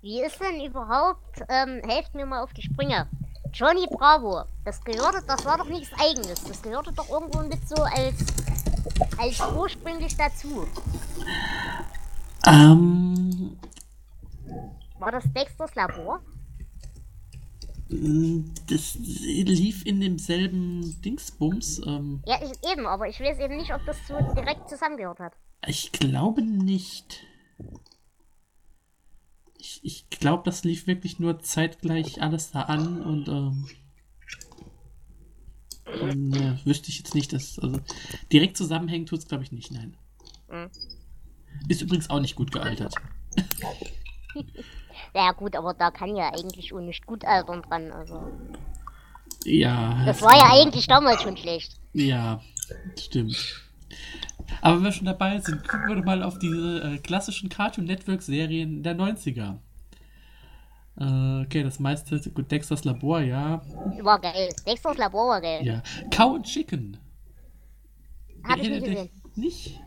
Wie 0.02 0.22
ist 0.22 0.40
denn 0.40 0.64
überhaupt, 0.64 1.42
ähm, 1.50 1.82
helft 1.88 2.14
mir 2.14 2.26
mal 2.26 2.44
auf 2.44 2.54
die 2.54 2.62
Sprünge. 2.62 3.08
Johnny 3.54 3.88
Bravo, 3.90 4.44
das 4.64 4.84
gehörte, 4.84 5.24
das 5.26 5.46
war 5.46 5.58
doch 5.58 5.68
nichts 5.70 5.90
eigenes. 6.00 6.44
Das 6.44 6.62
gehörte 6.62 6.92
doch 6.92 7.10
irgendwo 7.10 7.40
mit 7.40 7.68
so 7.68 7.76
als, 7.76 8.16
als 9.18 9.40
ursprünglich 9.56 10.16
dazu. 10.16 10.68
Ähm, 12.46 13.58
War 15.00 15.12
das 15.12 15.24
Dexters 15.34 15.74
Labor? 15.76 16.22
das 17.88 18.96
lief 18.96 19.86
in 19.86 20.02
demselben 20.02 21.00
Dingsbums. 21.02 21.82
Ähm, 21.86 22.22
Ja, 22.26 22.38
ich, 22.44 22.72
eben, 22.72 22.86
aber 22.88 23.08
ich 23.08 23.20
weiß 23.20 23.40
eben 23.40 23.58
nicht, 23.58 23.74
ob 23.74 23.86
das 23.86 23.98
so 24.08 24.16
direkt 24.36 24.70
zusammengehört 24.70 25.20
hat. 25.20 25.34
ich 25.68 25.92
glaube 25.92 26.42
nicht. 26.42 27.22
Ich, 29.66 29.80
ich 29.84 30.10
glaube, 30.12 30.44
das 30.44 30.64
lief 30.64 30.86
wirklich 30.86 31.18
nur 31.18 31.40
zeitgleich 31.40 32.22
alles 32.22 32.52
da 32.52 32.62
an 32.62 33.02
und 33.02 33.28
ähm, 33.28 33.68
äh, 35.86 36.66
wüsste 36.66 36.90
ich 36.90 37.00
jetzt 37.00 37.16
nicht, 37.16 37.34
dass 37.34 37.58
also 37.58 37.80
direkt 38.32 38.58
zusammenhängen 38.58 39.08
tut 39.08 39.20
es 39.20 39.28
glaube 39.28 39.44
ich 39.44 39.52
nicht, 39.52 39.72
nein. 39.72 39.98
Mhm. 40.50 40.70
Ist 41.68 41.82
übrigens 41.82 42.12
auch 42.12 42.20
nicht 42.20 42.36
gut 42.36 42.52
gealtert. 42.52 42.94
Ja 45.14 45.32
gut, 45.32 45.56
aber 45.56 45.74
da 45.74 45.92
kann 45.92 46.16
ja 46.16 46.34
eigentlich 46.34 46.74
auch 46.74 46.80
nicht 46.80 47.06
gut 47.06 47.26
altern 47.26 47.62
dran. 47.62 47.92
Also. 47.92 48.32
Ja. 49.44 50.04
Das 50.06 50.22
war 50.22 50.36
ja 50.36 50.52
eigentlich 50.52 50.88
damals 50.88 51.22
schon 51.22 51.38
schlecht. 51.38 51.80
Ja, 51.94 52.42
stimmt. 52.98 53.62
Aber 54.62 54.78
wenn 54.78 54.84
wir 54.84 54.92
schon 54.92 55.06
dabei 55.06 55.40
sind, 55.40 55.68
gucken 55.68 55.88
wir 55.88 55.96
doch 55.96 56.06
mal 56.06 56.24
auf 56.24 56.40
diese 56.40 56.82
äh, 56.82 56.98
klassischen 56.98 57.50
Cartoon 57.50 57.86
Network 57.86 58.22
Serien 58.22 58.84
der 58.84 58.98
90er. 58.98 59.58
Äh, 60.98 61.44
okay, 61.44 61.64
das 61.64 61.80
meiste, 61.80 62.20
gut, 62.32 62.50
Dexters 62.52 62.84
Labor, 62.86 63.22
ja. 63.22 63.62
War 64.02 64.20
geil. 64.20 64.50
Dexters 64.66 64.98
Labor 64.98 65.28
war 65.30 65.42
geil. 65.42 65.66
Ja. 65.66 65.84
Cow 66.12 66.36
and 66.36 66.46
Chicken. 66.46 66.98
Hab 68.44 68.58
ich 68.58 68.70
nie 68.70 68.80
gesehen. 68.80 69.10
Nicht? 69.36 69.80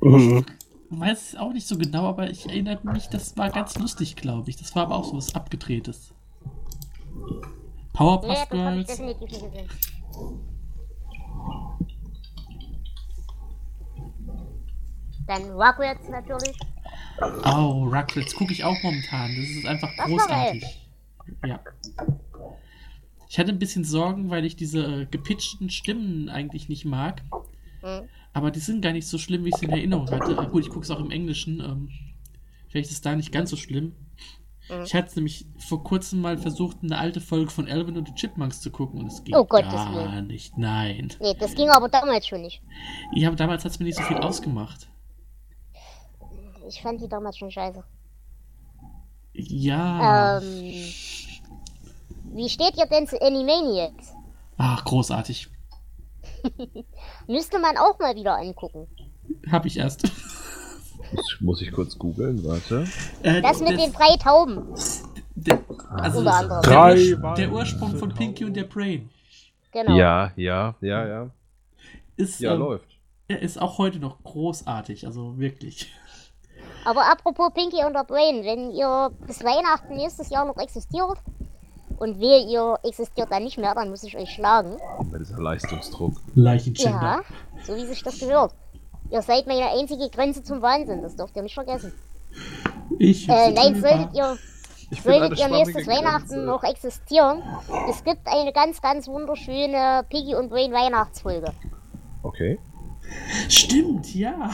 Mhm. 0.00 0.44
weiß 0.90 1.28
es 1.28 1.36
auch 1.36 1.52
nicht 1.52 1.66
so 1.66 1.78
genau, 1.78 2.06
aber 2.06 2.30
ich 2.30 2.46
erinnere 2.46 2.78
mich, 2.84 3.08
das 3.08 3.36
war 3.36 3.50
ganz 3.50 3.78
lustig, 3.78 4.16
glaube 4.16 4.50
ich. 4.50 4.56
Das 4.56 4.74
war 4.74 4.84
aber 4.84 4.96
auch 4.96 5.04
so 5.04 5.16
was 5.16 5.34
Abgedrehtes. 5.34 6.12
Nee, 7.14 7.40
Powerpuff 7.92 8.42
ich 8.42 8.48
Girls. 8.50 8.86
definitiv 8.86 9.30
nicht 9.30 9.42
gesehen. 9.42 9.68
Dann 15.26 15.50
Rugrats 15.50 16.08
natürlich. 16.08 16.56
Oh, 17.44 17.84
Rugrats 17.84 18.34
gucke 18.34 18.52
ich 18.52 18.64
auch 18.64 18.82
momentan. 18.82 19.34
Das 19.36 19.48
ist 19.48 19.66
einfach 19.66 19.90
Das 19.96 20.06
großartig. 20.06 20.88
Ja. 21.46 21.60
Ich 23.28 23.38
hatte 23.38 23.50
ein 23.50 23.58
bisschen 23.58 23.84
Sorgen, 23.84 24.30
weil 24.30 24.44
ich 24.44 24.56
diese 24.56 25.02
äh, 25.02 25.06
gepitchten 25.06 25.70
Stimmen 25.70 26.28
eigentlich 26.28 26.68
nicht 26.68 26.84
mag. 26.84 27.22
Hm. 27.80 28.08
Aber 28.32 28.50
die 28.50 28.60
sind 28.60 28.82
gar 28.82 28.92
nicht 28.92 29.06
so 29.06 29.18
schlimm, 29.18 29.44
wie 29.44 29.48
ich 29.48 29.56
sie 29.56 29.66
in 29.66 29.72
Erinnerung 29.72 30.10
hatte. 30.10 30.32
Äh, 30.32 30.46
gut, 30.46 30.62
ich 30.62 30.68
gucke 30.68 30.84
es 30.84 30.90
auch 30.90 31.00
im 31.00 31.10
Englischen. 31.10 31.60
Ähm, 31.60 31.88
vielleicht 32.68 32.90
ist 32.90 32.96
es 32.96 33.00
da 33.00 33.16
nicht 33.16 33.32
ganz 33.32 33.50
so 33.50 33.56
schlimm. 33.56 33.94
Mhm. 34.68 34.84
Ich 34.84 34.94
hatte 34.94 35.14
nämlich 35.16 35.46
vor 35.58 35.84
kurzem 35.84 36.20
mal 36.20 36.38
versucht, 36.38 36.78
eine 36.82 36.98
alte 36.98 37.20
Folge 37.20 37.50
von 37.50 37.68
Alvin 37.68 37.96
und 37.96 38.08
die 38.08 38.14
Chipmunks 38.14 38.60
zu 38.60 38.70
gucken 38.70 39.00
und 39.00 39.06
es 39.08 39.22
ging 39.24 39.34
Oh 39.34 39.44
Gottes 39.44 39.72
gar 39.72 40.22
nicht. 40.22 40.56
Nein. 40.56 41.12
Nee, 41.20 41.34
das 41.38 41.54
ging 41.54 41.68
aber 41.68 41.88
damals 41.88 42.26
schon 42.26 42.40
nicht. 42.40 42.62
Ja, 43.12 43.28
aber 43.28 43.36
damals 43.36 43.64
hat 43.64 43.72
es 43.72 43.78
mir 43.78 43.86
nicht 43.86 43.98
so 43.98 44.02
viel 44.04 44.16
ausgemacht. 44.16 44.88
Ich 46.68 46.80
fand 46.82 47.00
die 47.00 47.08
damals 47.08 47.36
schon 47.38 47.50
scheiße. 47.50 47.82
Ja. 49.32 50.38
Ähm, 50.38 50.42
wie 52.32 52.48
steht 52.48 52.76
ihr 52.76 52.86
denn 52.86 53.06
zu 53.06 53.20
Animaniacs? 53.20 54.14
Ach, 54.56 54.84
großartig. 54.84 55.48
Müsste 57.26 57.58
man 57.58 57.76
auch 57.76 57.98
mal 57.98 58.14
wieder 58.14 58.36
angucken. 58.36 58.86
Hab 59.50 59.66
ich 59.66 59.76
erst. 59.78 60.04
Muss, 61.12 61.36
muss 61.40 61.62
ich 61.62 61.72
kurz 61.72 61.98
googeln, 61.98 62.42
warte. 62.44 62.86
Äh, 63.22 63.42
Das 63.42 63.60
mit 63.60 63.70
der- 63.70 63.76
den 63.78 63.92
drei 63.92 64.16
Tauben. 64.16 64.66
der, 65.34 65.60
also 65.90 66.18
Unter 66.20 66.34
anderem. 66.34 66.62
der, 66.62 66.70
Drei 66.72 66.94
der 66.94 67.22
weiße 67.22 67.50
Ursprung 67.50 67.96
von 67.96 68.14
Pinky 68.14 68.44
und 68.44 68.54
der 68.54 68.64
Brain 68.64 69.10
Genau. 69.72 69.96
Ja, 69.96 70.32
ja, 70.36 70.76
ja, 70.80 71.06
ja. 71.06 71.30
ist, 72.16 72.38
Ja, 72.40 72.54
ähm, 72.54 72.60
läuft. 72.60 72.88
er 73.26 73.42
ist 73.42 73.60
auch 73.60 73.78
heute 73.78 73.98
noch 73.98 74.22
großartig, 74.22 75.06
also 75.06 75.36
wirklich. 75.38 75.92
Aber 76.84 77.10
apropos 77.10 77.50
Pinky 77.54 77.84
und 77.84 77.94
der 77.94 78.04
Brain, 78.04 78.44
wenn 78.44 78.70
ihr 78.70 79.10
bis 79.26 79.42
Weihnachten 79.42 79.94
nächstes 79.94 80.30
Jahr 80.30 80.44
noch 80.44 80.56
existiert 80.58 81.18
und 81.98 82.20
wehe, 82.20 82.46
ihr 82.46 82.78
existiert 82.82 83.30
dann 83.30 83.44
nicht 83.44 83.58
mehr, 83.58 83.74
dann 83.74 83.90
muss 83.90 84.02
ich 84.02 84.16
euch 84.16 84.30
schlagen. 84.30 84.76
Immer 85.00 85.18
dieser 85.18 85.40
Leistungsdruck. 85.40 86.14
Leichengender. 86.34 86.90
Ja, 87.00 87.20
so 87.64 87.74
wie 87.74 87.86
sich 87.86 88.02
das 88.02 88.18
gehört. 88.18 88.54
Ihr 89.10 89.22
seid 89.22 89.46
meine 89.46 89.70
einzige 89.70 90.08
Grenze 90.10 90.42
zum 90.42 90.60
Wahnsinn, 90.62 91.02
das 91.02 91.16
dürft 91.16 91.36
ihr 91.36 91.42
nicht 91.42 91.54
vergessen. 91.54 91.92
Ich 92.98 93.28
Äh, 93.28 93.52
nein, 93.52 93.80
solltet 93.80 94.14
ihr, 94.14 94.36
solltet 95.02 95.38
ihr 95.38 95.48
nächstes 95.48 95.86
Weihnachten 95.86 96.28
Grenze. 96.28 96.46
noch 96.46 96.62
existieren, 96.64 97.42
es 97.88 98.02
gibt 98.04 98.26
eine 98.26 98.52
ganz, 98.52 98.80
ganz 98.82 99.06
wunderschöne 99.06 100.04
Piggy 100.10 100.34
und 100.34 100.48
Brain 100.50 100.72
Weihnachtsfolge. 100.72 101.52
Okay. 102.22 102.58
Stimmt, 103.48 104.14
ja. 104.14 104.50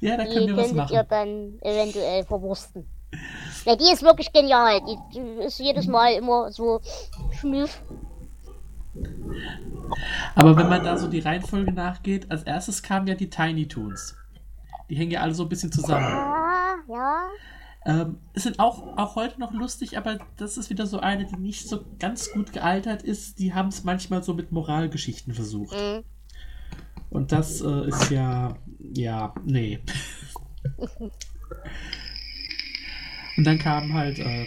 Ja, 0.00 0.16
da 0.16 0.24
Die 0.24 0.32
können 0.32 0.46
wir 0.48 0.56
was 0.56 0.66
könntet 0.68 0.90
ihr 0.90 0.96
machen. 0.96 1.06
dann 1.10 1.58
eventuell 1.60 2.24
verwursten. 2.24 2.86
Ja, 3.64 3.76
die 3.76 3.92
ist 3.92 4.02
wirklich 4.02 4.32
genial. 4.32 4.80
Die, 4.80 4.96
die 5.14 5.44
ist 5.44 5.58
jedes 5.58 5.86
Mal 5.86 6.14
immer 6.14 6.50
so 6.52 6.80
schnüff. 7.32 7.82
Aber 10.34 10.56
wenn 10.56 10.68
man 10.68 10.84
da 10.84 10.96
so 10.96 11.08
die 11.08 11.20
Reihenfolge 11.20 11.72
nachgeht, 11.72 12.30
als 12.30 12.42
erstes 12.44 12.82
kamen 12.82 13.06
ja 13.06 13.14
die 13.14 13.28
Tiny 13.30 13.68
Toons. 13.68 14.16
Die 14.88 14.96
hängen 14.96 15.10
ja 15.10 15.20
alle 15.20 15.34
so 15.34 15.44
ein 15.44 15.48
bisschen 15.48 15.70
zusammen. 15.72 16.06
Ja, 16.06 16.74
ja. 16.88 17.28
Ähm, 17.86 18.18
es 18.34 18.42
sind 18.42 18.58
auch, 18.58 18.96
auch 18.98 19.16
heute 19.16 19.40
noch 19.40 19.52
lustig, 19.52 19.96
aber 19.96 20.18
das 20.36 20.58
ist 20.58 20.68
wieder 20.68 20.86
so 20.86 21.00
eine, 21.00 21.24
die 21.24 21.36
nicht 21.36 21.66
so 21.68 21.80
ganz 21.98 22.30
gut 22.30 22.52
gealtert 22.52 23.02
ist. 23.02 23.38
Die 23.38 23.54
haben 23.54 23.68
es 23.68 23.84
manchmal 23.84 24.22
so 24.22 24.34
mit 24.34 24.52
Moralgeschichten 24.52 25.32
versucht. 25.32 25.74
Mhm. 25.74 26.04
Und 27.10 27.32
das 27.32 27.60
äh, 27.60 27.88
ist 27.88 28.10
ja, 28.10 28.54
ja, 28.94 29.34
nee. 29.44 29.80
Und 33.36 33.44
dann 33.44 33.58
kamen 33.58 33.92
halt 33.94 34.18
äh, 34.18 34.46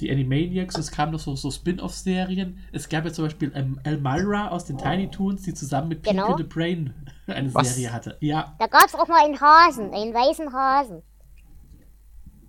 die 0.00 0.10
Animaniacs, 0.10 0.76
es 0.76 0.90
kamen 0.90 1.12
noch 1.12 1.20
so, 1.20 1.36
so 1.36 1.50
Spin-off-Serien. 1.50 2.58
Es 2.72 2.88
gab 2.88 3.04
ja 3.04 3.12
zum 3.12 3.26
Beispiel 3.26 3.52
ähm, 3.54 3.80
Elmira 3.84 4.48
aus 4.48 4.64
den 4.64 4.76
Tiny 4.76 5.08
Toons, 5.10 5.42
die 5.42 5.54
zusammen 5.54 5.88
mit 5.88 6.02
Genau. 6.02 6.36
the 6.36 6.42
Brain 6.42 6.92
eine 7.26 7.54
Was? 7.54 7.74
Serie 7.76 7.92
hatte. 7.92 8.16
Ja, 8.20 8.54
Da 8.58 8.66
gab 8.66 8.84
es 8.86 8.94
auch 8.94 9.06
mal 9.08 9.24
einen 9.24 9.40
Hasen, 9.40 9.92
einen 9.94 10.12
weißen 10.12 10.52
Hasen. 10.52 11.02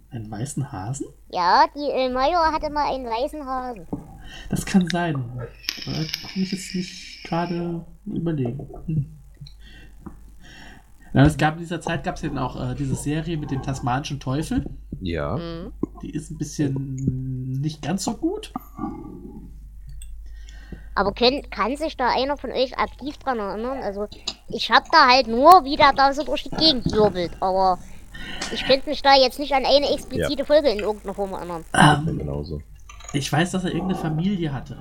einen 0.09 0.29
weißen 0.31 0.71
Hasen? 0.71 1.07
Ja, 1.31 1.65
die 1.75 1.91
Elmira 1.91 2.51
hatte 2.51 2.69
mal 2.71 2.93
einen 2.93 3.05
weißen 3.05 3.45
Hasen. 3.45 3.87
Das 4.49 4.65
kann 4.65 4.87
sein. 4.89 5.13
Da 5.85 5.91
kann 5.91 6.41
ich 6.41 6.51
jetzt 6.51 6.73
nicht 6.73 7.14
gerade 7.25 7.85
überlegen. 8.05 8.67
Hm. 8.85 9.05
Ja, 11.13 11.23
es 11.25 11.37
gab 11.37 11.53
in 11.55 11.59
dieser 11.61 11.79
Zeit 11.79 12.03
gab 12.03 12.15
es 12.15 12.23
ja 12.23 12.29
dann 12.29 12.37
auch 12.39 12.59
äh, 12.61 12.75
diese 12.75 12.95
Serie 12.95 13.37
mit 13.37 13.49
dem 13.51 13.61
tasmanischen 13.63 14.19
Teufel. 14.19 14.65
Ja. 15.01 15.37
Mhm. 15.37 15.71
Die 16.01 16.09
ist 16.09 16.29
ein 16.29 16.37
bisschen 16.37 16.95
nicht 17.61 17.81
ganz 17.81 18.03
so 18.03 18.15
gut. 18.15 18.51
Aber 20.93 21.13
können, 21.13 21.49
kann 21.49 21.75
sich 21.75 21.97
da 21.97 22.09
einer 22.09 22.37
von 22.37 22.51
euch 22.51 22.77
aktiv 22.77 23.17
dran 23.17 23.39
erinnern? 23.39 23.79
Also, 23.81 24.07
ich 24.47 24.71
hab 24.71 24.89
da 24.91 25.07
halt 25.09 25.27
nur, 25.27 25.63
wie 25.65 25.75
der 25.75 25.91
da 25.93 26.13
so 26.13 26.23
durch 26.23 26.43
die 26.43 26.55
Gegend 26.55 26.91
wirbelt. 26.91 27.31
Aber 27.41 27.79
ich 28.53 28.65
könnte 28.65 28.89
mich 28.89 29.01
da 29.01 29.13
jetzt 29.15 29.39
nicht 29.39 29.53
an 29.53 29.65
eine 29.65 29.91
explizite 29.93 30.45
Folge 30.45 30.69
in 30.69 30.79
irgendeiner 30.79 31.13
Form 31.13 31.33
erinnern. 31.33 31.65
Ja, 31.73 32.03
Ähm, 32.07 32.17
genauso. 32.17 32.61
ich 33.13 33.31
weiß, 33.31 33.51
dass 33.51 33.65
er 33.65 33.71
irgendeine 33.71 33.99
Familie 33.99 34.53
hatte, 34.53 34.77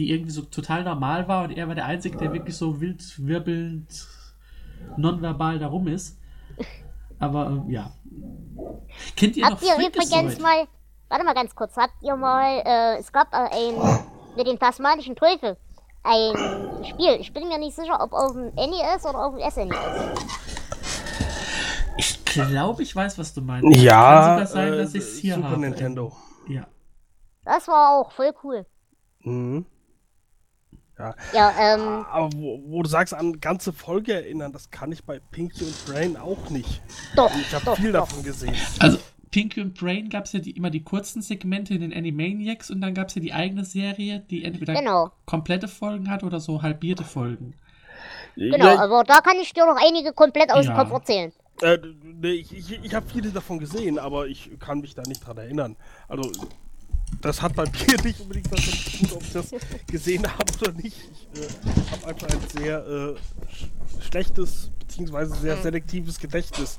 die 0.00 0.10
irgendwie 0.10 0.30
so 0.30 0.40
total 0.40 0.82
normal 0.82 1.28
war 1.28 1.44
und 1.44 1.50
er 1.50 1.68
war 1.68 1.74
der 1.74 1.84
Einzige, 1.84 2.16
der 2.16 2.32
wirklich 2.32 2.56
so 2.56 2.80
wild 2.80 3.02
wirbelnd, 3.18 4.08
nonverbal 4.96 5.58
darum 5.58 5.86
ist. 5.88 6.18
Aber 7.18 7.62
äh, 7.68 7.72
ja. 7.72 7.92
Kennt 9.14 9.36
ihr 9.36 9.44
Habt 9.44 9.60
noch 9.60 9.68
ihr 9.68 9.86
übrigens 9.86 10.38
mal, 10.40 10.66
warte 11.10 11.24
mal 11.24 11.34
ganz 11.34 11.54
kurz, 11.54 11.76
habt 11.76 12.02
ihr 12.02 12.16
mal, 12.16 12.62
äh, 12.64 12.98
es 12.98 13.12
gab 13.12 13.30
äh, 13.34 13.36
ein, 13.36 13.74
mit 14.36 14.46
dem 14.46 14.58
tasmanischen 14.58 15.16
Teufel, 15.16 15.58
ein 16.02 16.84
Spiel. 16.86 17.18
Ich 17.20 17.30
bin 17.34 17.46
mir 17.48 17.58
nicht 17.58 17.76
sicher, 17.76 18.02
ob 18.02 18.14
auf 18.14 18.32
dem 18.32 18.54
NES 18.54 19.04
oder 19.04 19.26
auf 19.26 19.34
dem 19.34 19.40
E 19.40 19.50
SNES. 19.50 19.76
Ich 21.98 22.24
glaube, 22.24 22.82
ich 22.82 22.96
weiß, 22.96 23.18
was 23.18 23.34
du 23.34 23.42
meinst. 23.42 23.68
Ja, 23.76 24.00
Kann 24.00 24.32
sogar 24.32 24.46
sein, 24.46 24.72
äh, 24.72 24.76
dass 24.78 24.94
es 24.94 25.18
hier 25.18 25.34
Super 25.34 25.50
habe. 25.50 25.60
Nintendo. 25.60 26.16
Ja. 26.48 26.66
Das 27.44 27.68
war 27.68 28.00
auch 28.00 28.12
voll 28.12 28.32
cool. 28.42 28.64
Mhm. 29.24 29.66
Ja, 31.32 31.52
ähm, 31.58 32.04
Aber 32.10 32.30
wo, 32.34 32.60
wo 32.66 32.82
du 32.82 32.88
sagst, 32.88 33.14
an 33.14 33.40
ganze 33.40 33.72
Folge 33.72 34.12
erinnern, 34.14 34.52
das 34.52 34.70
kann 34.70 34.92
ich 34.92 35.04
bei 35.04 35.18
Pinky 35.30 35.64
und 35.64 35.86
Brain 35.86 36.16
auch 36.16 36.50
nicht. 36.50 36.80
doch, 37.16 37.30
Ich 37.34 37.52
habe 37.54 37.64
doch, 37.64 37.76
viel 37.76 37.92
doch. 37.92 38.08
davon 38.08 38.22
gesehen. 38.22 38.54
Also, 38.78 38.98
Pinky 39.30 39.60
und 39.60 39.78
Brain 39.78 40.08
gab 40.10 40.24
es 40.24 40.32
ja 40.32 40.40
die, 40.40 40.50
immer 40.50 40.70
die 40.70 40.82
kurzen 40.82 41.22
Segmente 41.22 41.72
in 41.74 41.80
den 41.82 41.92
Animaniacs 41.92 42.70
und 42.70 42.80
dann 42.80 42.94
gab 42.94 43.08
es 43.08 43.14
ja 43.14 43.20
die 43.22 43.32
eigene 43.32 43.64
Serie, 43.64 44.20
die 44.28 44.44
entweder 44.44 44.74
Genau, 44.74 45.10
komplette 45.24 45.68
Folgen 45.68 46.10
hat 46.10 46.24
oder 46.24 46.40
so 46.40 46.62
halbierte 46.62 47.04
Folgen. 47.04 47.54
genau, 48.34 48.66
Ja, 48.66 48.78
aber 48.80 49.04
da 49.04 49.20
kann 49.20 49.36
ich 49.40 49.52
dir 49.52 49.66
noch 49.66 49.78
einige 49.80 50.12
komplett 50.12 50.50
aus 50.52 50.66
dem 50.66 50.74
Ja. 50.74 50.82
Kopf 50.82 50.90
erzählen. 50.92 51.32
äh, 51.62 51.78
nee, 52.02 52.32
ich 52.32 52.52
ich, 52.56 52.84
ich 52.84 52.94
habe 52.94 53.06
viele 53.06 53.30
davon 53.30 53.58
gesehen, 53.60 53.98
aber 54.00 54.26
ich 54.26 54.50
kann 54.58 54.80
mich 54.80 54.94
da 54.96 55.02
nicht 55.02 55.24
dran 55.24 55.36
erinnern. 55.38 55.76
Also, 56.08 56.32
das 57.20 57.42
hat 57.42 57.54
bei 57.54 57.64
mir 57.64 58.02
nicht 58.04 58.20
unbedingt 58.20 58.50
was 58.50 58.60
damit 58.60 58.80
zu 58.84 58.98
tun, 58.98 59.08
ob 59.16 59.22
ich 59.22 59.32
das 59.32 59.50
gesehen 59.86 60.26
habe 60.26 60.52
oder 60.60 60.72
nicht. 60.72 60.96
Ich 61.34 61.40
äh, 61.40 61.90
habe 61.92 62.06
einfach 62.08 62.28
ein 62.28 62.40
sehr 62.56 62.86
äh, 62.86 63.14
sch 63.52 63.66
schlechtes, 64.10 64.70
beziehungsweise 64.78 65.34
sehr 65.34 65.56
Hm. 65.56 65.62
selektives 65.62 66.18
Gedächtnis. 66.18 66.78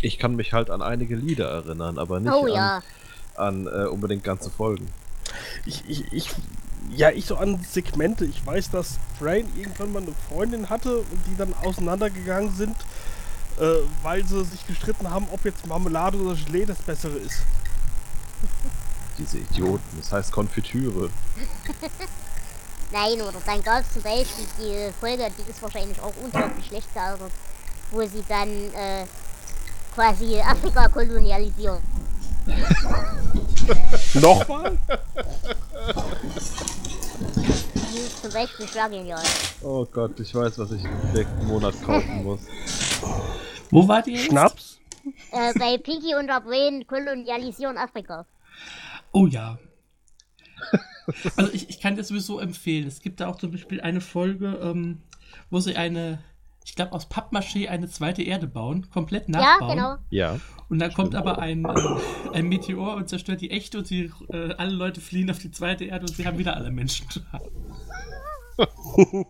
Ich 0.00 0.18
kann 0.18 0.36
mich 0.36 0.52
halt 0.52 0.70
an 0.70 0.82
einige 0.82 1.16
Lieder 1.16 1.48
erinnern, 1.48 1.98
aber 1.98 2.20
nicht 2.20 2.32
Oh 2.32 2.44
an, 2.44 2.52
ja, 2.52 2.82
an 3.36 3.66
äh, 3.66 3.86
unbedingt 3.86 4.22
ganze 4.24 4.50
Folgen. 4.50 4.88
Ich, 5.64 5.82
ich, 5.88 6.12
ich, 6.12 6.30
ja, 6.94 7.10
ich 7.10 7.26
so 7.26 7.36
an 7.36 7.60
Segmente. 7.68 8.24
Ich 8.24 8.44
weiß, 8.46 8.70
dass 8.70 8.98
Brain 9.18 9.48
irgendwann 9.56 9.92
mal 9.92 10.02
eine 10.02 10.12
Freundin 10.28 10.70
hatte 10.70 10.98
und 10.98 11.20
die 11.26 11.36
dann 11.36 11.52
auseinandergegangen 11.54 12.54
sind, 12.54 12.76
äh, 13.58 13.78
weil 14.02 14.24
sie 14.24 14.44
sich 14.44 14.66
gestritten 14.66 15.10
haben, 15.10 15.26
ob 15.32 15.44
jetzt 15.44 15.66
Marmelade 15.66 16.18
oder 16.18 16.36
Gelee 16.36 16.66
das 16.66 16.78
bessere 16.78 17.16
ist. 17.16 17.42
Diese 19.18 19.38
Idioten. 19.38 19.82
Das 19.98 20.12
heißt 20.12 20.32
Konfitüre. 20.32 21.10
nein, 22.92 23.20
oder 23.20 23.40
dann 23.44 23.62
gab 23.62 23.80
es 23.80 23.92
zum 23.92 24.02
Beispiel 24.02 24.44
die 24.58 24.92
Folge, 24.98 25.30
die 25.38 25.50
ist 25.50 25.62
wahrscheinlich 25.62 26.00
auch 26.00 26.12
unglaublich 26.22 26.66
schlecht 26.66 26.92
gealtert, 26.92 27.32
wo 27.90 28.02
sie 28.02 28.24
dann 28.28 28.48
äh, 28.74 29.06
quasi 29.94 30.38
Afrika 30.40 30.88
kolonialisieren. 30.88 31.78
Nochmal? 34.14 34.78
Die 37.74 38.22
zum 38.22 38.32
Beispiel 38.32 38.68
schwer 38.68 38.88
genial. 38.88 39.22
Oh 39.62 39.84
Gott, 39.86 40.20
ich 40.20 40.34
weiß, 40.34 40.58
was 40.58 40.72
ich 40.72 40.84
im 40.84 41.12
nächsten 41.12 41.46
Monat 41.46 41.74
kaufen 41.82 42.24
muss. 42.24 42.40
Wo 43.70 43.86
war 43.88 44.02
die? 44.02 44.16
Schnaps? 44.18 44.78
Äh, 45.32 45.52
bei 45.58 45.78
Pinky 45.78 46.14
und 46.14 46.26
der 46.26 46.40
Brain 46.40 46.86
kolonialisieren 46.86 47.76
Afrika. 47.78 48.24
Oh 49.12 49.26
ja. 49.26 49.58
Also 51.36 51.52
ich, 51.52 51.70
ich 51.70 51.80
kann 51.80 51.96
das 51.96 52.08
sowieso 52.08 52.40
empfehlen. 52.40 52.86
Es 52.88 53.00
gibt 53.00 53.20
da 53.20 53.28
auch 53.28 53.36
zum 53.36 53.52
Beispiel 53.52 53.80
eine 53.80 54.00
Folge, 54.00 54.58
ähm, 54.62 55.02
wo 55.50 55.60
sie 55.60 55.76
eine, 55.76 56.18
ich 56.64 56.74
glaube 56.74 56.92
aus 56.92 57.08
Pappmaché 57.08 57.68
eine 57.68 57.88
zweite 57.88 58.22
Erde 58.22 58.46
bauen, 58.48 58.90
komplett 58.90 59.28
Ja, 59.28 59.40
nachbauen. 59.40 59.76
genau. 59.76 59.96
Ja. 60.10 60.40
Und 60.68 60.80
dann 60.80 60.92
kommt 60.92 61.14
aber 61.14 61.38
ein, 61.38 61.64
äh, 61.64 61.98
ein 62.36 62.48
Meteor 62.48 62.96
und 62.96 63.08
zerstört 63.08 63.40
die 63.40 63.52
echte 63.52 63.78
und 63.78 63.86
sie, 63.86 64.10
äh, 64.32 64.54
alle 64.54 64.72
Leute 64.72 65.00
fliehen 65.00 65.30
auf 65.30 65.38
die 65.38 65.52
zweite 65.52 65.84
Erde 65.84 66.06
und 66.06 66.14
sie 66.16 66.26
haben 66.26 66.38
wieder 66.38 66.56
alle 66.56 66.72
Menschen. 66.72 67.06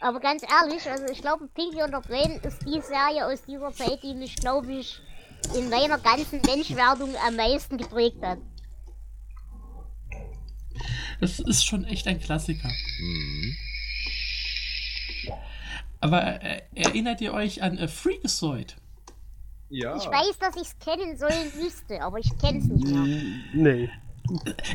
Aber 0.00 0.20
ganz 0.20 0.42
ehrlich, 0.42 0.90
also 0.90 1.06
ich 1.10 1.20
glaube, 1.22 1.48
Pinky 1.54 1.82
und 1.82 1.92
der 1.92 2.00
Brain 2.00 2.40
ist 2.42 2.62
die 2.66 2.80
Serie 2.80 3.26
aus 3.26 3.42
dieser 3.42 3.72
Zeit, 3.72 4.02
die 4.02 4.14
mich, 4.14 4.36
glaube 4.36 4.72
ich, 4.72 5.00
in 5.46 5.68
meiner 5.68 5.98
ganzen 5.98 6.40
Menschwerdung 6.46 7.10
am 7.26 7.36
meisten 7.36 7.76
geprägt 7.76 8.22
hat. 8.22 8.38
Das 11.20 11.40
ist 11.40 11.64
schon 11.64 11.84
echt 11.84 12.06
ein 12.06 12.20
Klassiker. 12.20 12.70
Mhm. 13.00 13.56
Aber 16.00 16.42
äh, 16.42 16.62
erinnert 16.74 17.20
ihr 17.20 17.32
euch 17.32 17.62
an 17.62 17.78
äh, 17.78 17.88
Freakazoid? 17.88 18.76
Ja. 19.70 19.96
Ich 19.96 20.04
weiß, 20.04 20.38
dass 20.38 20.56
ich 20.56 20.68
es 20.68 20.78
kennen 20.78 21.16
sollen 21.16 21.50
müsste, 21.60 22.02
aber 22.02 22.18
ich 22.18 22.36
kenne 22.38 22.58
es 22.58 22.66
nicht 22.66 22.86
mehr. 22.86 23.22
Nee. 23.54 23.90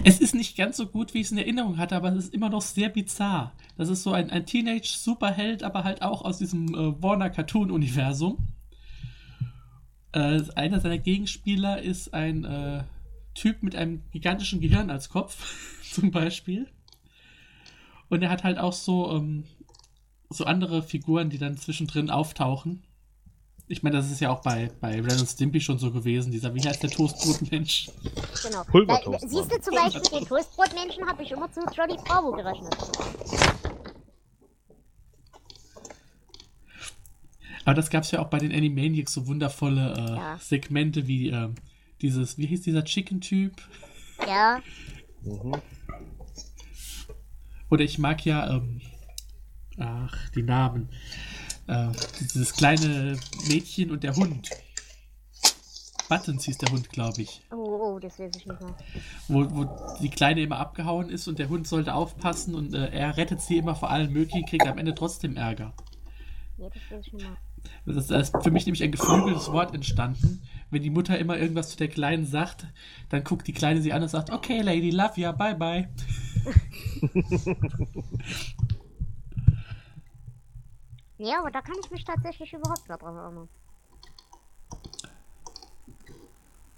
Es 0.04 0.20
ist 0.20 0.36
nicht 0.36 0.58
ganz 0.58 0.78
so 0.78 0.88
gut, 0.88 1.14
wie 1.14 1.20
ich 1.20 1.28
es 1.28 1.32
in 1.32 1.38
Erinnerung 1.38 1.78
hatte, 1.78 1.96
aber 1.96 2.10
es 2.10 2.26
ist 2.26 2.34
immer 2.34 2.50
noch 2.50 2.62
sehr 2.62 2.90
bizarr. 2.90 3.54
Das 3.78 3.90
ist 3.90 4.04
so 4.04 4.12
ein, 4.12 4.30
ein 4.30 4.46
Teenage-Superheld, 4.46 5.64
aber 5.64 5.84
halt 5.84 6.02
auch 6.02 6.24
aus 6.24 6.38
diesem 6.38 6.68
äh, 6.74 7.02
Warner-Cartoon-Universum. 7.02 8.38
Äh, 10.12 10.42
einer 10.56 10.80
seiner 10.80 10.98
Gegenspieler 10.98 11.82
ist 11.82 12.14
ein 12.14 12.44
äh, 12.44 12.84
Typ 13.36 13.62
mit 13.64 13.76
einem 13.76 14.04
gigantischen 14.12 14.60
Gehirn 14.60 14.90
als 14.90 15.10
Kopf, 15.10 15.82
zum 15.94 16.12
Beispiel. 16.12 16.68
Und 18.10 18.24
er 18.24 18.30
hat 18.30 18.44
halt 18.44 18.58
auch 18.58 18.74
so, 18.74 19.12
ähm, 19.12 19.44
so 20.30 20.46
andere 20.46 20.82
Figuren, 20.82 21.30
die 21.30 21.38
dann 21.38 21.58
zwischendrin 21.58 22.10
auftauchen. 22.10 22.84
Ich 23.68 23.84
meine, 23.84 23.98
das 23.98 24.10
ist 24.10 24.20
ja 24.20 24.32
auch 24.32 24.42
bei, 24.42 24.72
bei 24.82 25.00
Ren 25.00 25.20
und 25.20 25.28
Stimpy 25.28 25.62
schon 25.62 25.78
so 25.78 25.92
gewesen, 25.92 26.32
dieser, 26.32 26.56
wie 26.56 26.62
heißt 26.62 26.82
der 26.82 26.90
Toastbrotmensch? 26.90 27.92
Genau. 28.44 28.64
Pulvertoast, 28.64 29.30
Siehst 29.30 29.52
du 29.52 29.62
zum 29.62 29.76
Beispiel, 29.76 30.02
den 30.20 30.28
Toastbrotmenschen 30.28 31.08
habe 31.08 31.22
ich 31.22 31.32
immer 31.32 31.52
zu 31.52 31.62
Johnny 31.76 31.96
Bravo 32.04 32.32
gerechnet. 32.32 32.76
Aber 37.70 37.76
das 37.76 37.92
gab 37.92 38.04
es 38.04 38.10
ja 38.10 38.20
auch 38.20 38.30
bei 38.30 38.40
den 38.40 38.52
Animaniacs 38.52 39.14
so 39.14 39.28
wundervolle 39.28 39.94
äh, 39.94 40.16
Ja. 40.16 40.40
Segmente 40.40 41.06
wie 41.06 41.30
ähm, 41.30 41.54
dieses, 42.02 42.40
wie 42.40 42.48
hieß 42.48 42.64
dieser 42.64 42.84
Chicken-Typ? 42.84 43.54
Ja, 44.28 44.60
Mhm. 45.22 45.54
Oder 47.70 47.84
ich 47.84 48.00
mag 48.00 48.26
ja, 48.26 48.56
ähm, 48.56 48.82
ach, 49.78 50.30
die 50.32 50.42
Namen. 50.42 50.90
Äh, 51.68 51.90
dieses 52.20 52.54
kleine 52.54 53.20
Mädchen 53.48 53.92
und 53.92 54.04
der 54.04 54.16
Hund. 54.16 54.50
Buttons 56.10 56.46
hieß 56.46 56.58
der 56.58 56.72
Hund, 56.72 56.90
glaube 56.90 57.22
ich. 57.22 57.44
oh, 57.52 57.56
oh, 57.56 58.00
das 58.00 58.18
weiß 58.18 58.32
ich 58.36 58.48
nicht 58.48 58.60
mehr. 58.62 58.76
Wo, 59.28 59.46
wo 59.52 59.98
die 60.02 60.10
Kleine 60.10 60.42
immer 60.42 60.58
abgehauen 60.58 61.12
ist 61.12 61.28
und 61.28 61.38
der 61.38 61.50
Hund 61.50 61.68
sollte 61.68 61.94
aufpassen 61.94 62.56
und 62.56 62.74
äh, 62.74 62.90
er 62.90 63.16
rettet 63.16 63.42
sie 63.42 63.58
immer 63.58 63.76
vor 63.76 63.92
allen 63.92 64.12
möglichen, 64.12 64.48
kriegt 64.48 64.66
am 64.66 64.80
Ende 64.80 64.96
trotzdem 64.96 65.38
Ärger. 65.38 65.76
Nee, 66.58 66.70
das 66.74 66.82
weiß 66.90 67.06
ich 67.06 67.14
nicht 67.14 67.26
mehr. 67.28 67.38
Das 67.86 68.10
ist, 68.10 68.34
für 68.44 68.52
mich 68.52 68.66
nämlich 68.66 68.84
ein 68.84 68.92
geflügeltes 68.92 69.52
Wort 69.52 69.74
entstanden. 69.74 70.42
Wenn 70.70 70.84
die 70.84 70.90
Mutter 70.90 71.18
immer 71.18 71.38
irgendwas 71.38 71.70
zu 71.70 71.78
der 71.78 71.88
Kleinen 71.88 72.26
sagt, 72.26 72.68
dann 73.10 73.24
guckt 73.24 73.48
die 73.48 73.54
Kleine 73.54 73.82
sie 73.82 73.94
an 73.94 74.04
und 74.04 74.10
sagt, 74.10 74.32
okay, 74.32 74.62
Lady, 74.62 74.92
love 74.92 75.20
ya, 75.20 75.32
bye 75.32 75.56
bye. 75.56 75.90
Nee, 81.20 81.36
aber 81.36 81.52
da 81.52 81.62
kann 81.62 81.76
ich 81.84 81.92
mich 81.92 82.06
tatsächlich 82.06 82.54
überhaupt 82.54 82.88
nicht 82.88 83.02
dran 83.02 83.18
erinnern. 83.18 83.50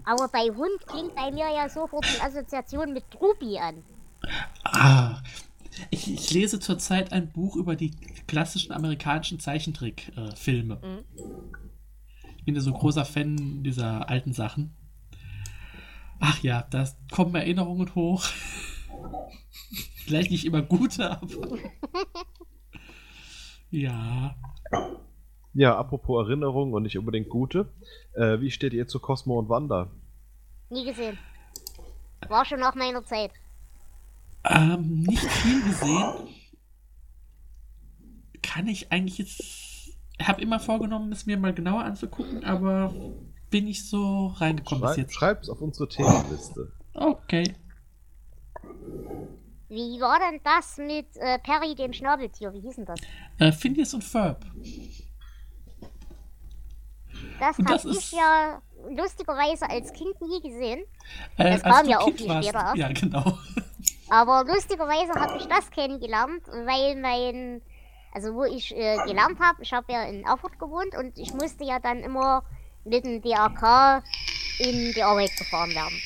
Aber 0.04 0.28
bei 0.30 0.50
Hund 0.50 0.88
klingt 0.88 1.16
bei 1.16 1.32
mir 1.32 1.48
ja 1.54 1.70
sofort 1.70 2.06
die 2.06 2.20
Assoziation 2.22 2.92
mit 2.92 3.10
Trupi 3.12 3.60
an. 3.60 3.84
Ah, 4.64 5.22
ich, 5.90 6.12
ich 6.12 6.32
lese 6.32 6.60
zurzeit 6.60 7.12
ein 7.12 7.32
Buch 7.32 7.56
über 7.56 7.76
die 7.76 7.92
klassischen 8.28 8.72
amerikanischen 8.72 9.40
Zeichentrickfilme. 9.40 10.76
Mhm. 10.76 11.04
Ich 12.38 12.46
bin 12.46 12.56
ja 12.56 12.62
so 12.62 12.74
großer 12.74 13.06
Fan 13.06 13.64
dieser 13.64 14.10
alten 14.10 14.34
Sachen. 14.34 14.76
Ach 16.20 16.42
ja, 16.44 16.66
da 16.70 16.88
kommen 17.12 17.36
Erinnerungen 17.36 17.94
hoch. 17.96 18.26
Vielleicht 20.06 20.32
nicht 20.32 20.46
immer 20.46 20.62
gute, 20.62 21.10
aber. 21.10 21.58
ja. 23.72 24.36
Ja, 25.54 25.78
apropos 25.78 26.28
Erinnerungen 26.28 26.74
und 26.74 26.84
nicht 26.84 26.98
unbedingt 26.98 27.30
gute. 27.30 27.72
Äh, 28.14 28.40
wie 28.40 28.52
steht 28.52 28.74
ihr 28.74 28.88
zu 28.88 29.00
Cosmo 29.00 29.38
und 29.38 29.50
Wanda? 29.50 29.92
Nie 30.70 30.86
gesehen. 30.86 31.18
War 32.28 32.46
schon 32.46 32.60
nach 32.60 32.76
meiner 32.76 33.04
Zeit. 33.04 33.32
Ähm, 34.44 35.02
nicht 35.02 35.24
viel 35.24 35.62
gesehen. 35.64 36.14
Kann 38.42 38.68
ich 38.68 38.92
eigentlich 38.92 39.18
jetzt. 39.20 39.42
Habe 40.22 40.42
immer 40.42 40.60
vorgenommen, 40.60 41.12
es 41.12 41.26
mir 41.26 41.38
mal 41.38 41.54
genauer 41.54 41.84
anzugucken, 41.84 42.44
aber 42.44 42.94
bin 43.50 43.66
nicht 43.66 43.88
so 43.88 44.28
reingekommen 44.28 44.82
bis 44.82 44.92
Schrei 44.94 45.02
jetzt. 45.02 45.14
Schreib's 45.14 45.50
auf 45.50 45.62
unsere 45.62 45.90
Themenliste. 45.90 46.72
Okay. 46.94 47.56
Wie 49.70 50.00
war 50.02 50.20
denn 50.20 50.40
das 50.44 50.78
mit 50.78 51.08
äh, 51.18 51.40
Perry, 51.40 51.74
dem 51.76 51.94
Schnabeltier? 51.94 52.54
Wie 52.54 52.60
hieß 52.62 52.76
denn 52.76 52.86
das? 52.86 53.00
Äh, 53.40 53.52
Phineas 53.52 53.94
und 53.94 54.04
Ferb. 54.04 54.46
Das 57.40 57.58
habe 57.58 57.90
ich 57.90 57.98
ist- 57.98 58.12
ja 58.14 58.62
lustigerweise 58.90 59.70
als 59.70 59.92
Kind 59.94 60.20
nie 60.22 60.42
gesehen. 60.42 60.84
Äh, 61.38 61.52
Das 61.58 61.64
kam 61.64 61.88
ja 61.88 62.00
auch 62.00 62.12
viel 62.14 62.28
warst. 62.28 62.48
später. 62.50 62.74
Ja, 62.76 62.92
genau. 62.92 63.38
Aber 64.12 64.44
lustigerweise 64.44 65.14
habe 65.14 65.38
ich 65.38 65.48
das 65.48 65.72
kennengelernt, 65.72 66.46
weil 66.50 66.98
mein, 66.98 67.62
also 68.14 68.34
wo 68.34 68.44
ich 68.44 68.76
äh, 68.76 68.98
gelernt 69.06 69.40
habe, 69.40 69.64
ich 69.64 69.72
habe 69.72 69.90
ja 69.90 70.04
in 70.04 70.26
Erfurt 70.26 70.60
gewohnt 70.60 70.98
und 70.98 71.18
ich 71.18 71.34
musste 71.34 71.64
ja 71.64 71.80
dann 71.80 72.00
immer 72.00 72.44
mit 72.84 73.06
dem 73.06 73.22
DRK 73.22 74.04
in 74.60 74.92
die 74.92 75.02
Arbeit 75.02 75.32
gefahren 75.38 75.70
werden. 75.70 75.98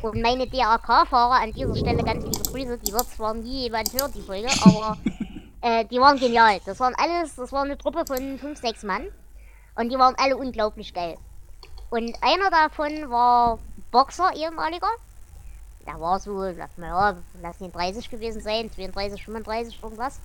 Und 0.00 0.22
meine 0.22 0.46
DRK-Fahrer 0.46 1.42
an 1.42 1.52
dieser 1.52 1.76
Stelle 1.76 2.02
ganz 2.02 2.24
liebe 2.24 2.50
Grüße, 2.50 2.78
die 2.78 2.92
wird 2.92 3.06
zwar 3.10 3.34
nie 3.34 3.64
jemand 3.64 3.92
hören, 3.92 4.12
die 4.14 4.22
Folge, 4.22 4.48
aber 4.64 4.96
äh, 5.60 5.84
die 5.84 6.00
waren 6.00 6.18
genial. 6.18 6.58
Das 6.64 6.80
waren 6.80 6.94
alles, 6.96 7.36
das 7.36 7.52
war 7.52 7.64
eine 7.64 7.76
Truppe 7.76 8.04
von 8.06 8.38
fünf, 8.38 8.58
sechs 8.58 8.82
Mann 8.82 9.08
und 9.74 9.92
die 9.92 9.98
waren 9.98 10.14
alle 10.16 10.38
unglaublich 10.38 10.94
geil. 10.94 11.18
Und 11.90 12.16
einer 12.22 12.48
davon 12.48 13.10
war 13.10 13.58
Boxer, 13.90 14.34
ehemaliger. 14.34 14.88
Der 15.86 16.00
war 16.00 16.18
so, 16.18 16.44
ja, 16.44 17.16
lass 17.42 17.60
ihn 17.60 17.72
30 17.72 18.10
gewesen 18.10 18.40
sein, 18.40 18.70
32, 18.70 19.24
35, 19.24 19.82
irgendwas. 19.82 20.18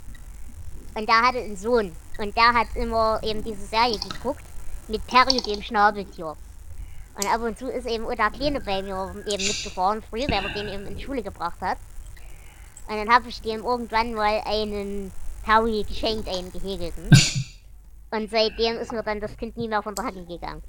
Und 0.96 1.08
der 1.08 1.22
hatte 1.22 1.40
einen 1.40 1.58
Sohn. 1.58 1.96
Und 2.18 2.36
der 2.36 2.54
hat 2.54 2.68
immer 2.76 3.20
eben 3.24 3.44
diese 3.44 3.66
Serie 3.66 4.00
geguckt 4.00 4.44
mit 4.88 5.06
Perry, 5.08 5.42
dem 5.42 5.62
Schnabeltier. 5.62 6.36
Und 7.16 7.34
ab 7.34 7.42
und 7.42 7.58
zu 7.58 7.70
ist 7.70 7.86
eben 7.86 8.06
der 8.08 8.32
Kleine 8.32 8.62
bei 8.62 8.82
mir 8.82 9.14
eben 9.28 9.46
mitgefahren, 9.46 10.02
früher, 10.02 10.28
weil 10.30 10.46
er 10.46 10.54
den 10.54 10.68
eben 10.68 10.88
in 10.88 10.98
die 10.98 11.04
Schule 11.04 11.22
gebracht 11.22 11.60
hat. 11.62 11.78
Und 12.88 12.96
dann 12.96 13.10
habe 13.14 13.30
ich 13.30 13.42
dem 13.42 13.64
irgendwann 13.64 14.14
mal 14.14 14.42
einen 14.46 15.12
Perry 15.44 15.84
geschenkt, 15.88 16.28
einen 16.28 16.52
gehäkelten. 16.52 17.10
Und 18.12 18.32
seitdem 18.32 18.78
ist 18.78 18.92
mir 18.92 19.04
dann 19.04 19.20
das 19.20 19.38
Kind 19.38 19.58
nie 19.58 19.68
mehr 19.68 19.84
von 19.84 19.94
der 19.96 20.06
Hand 20.06 20.28
gegangen. 20.28 20.64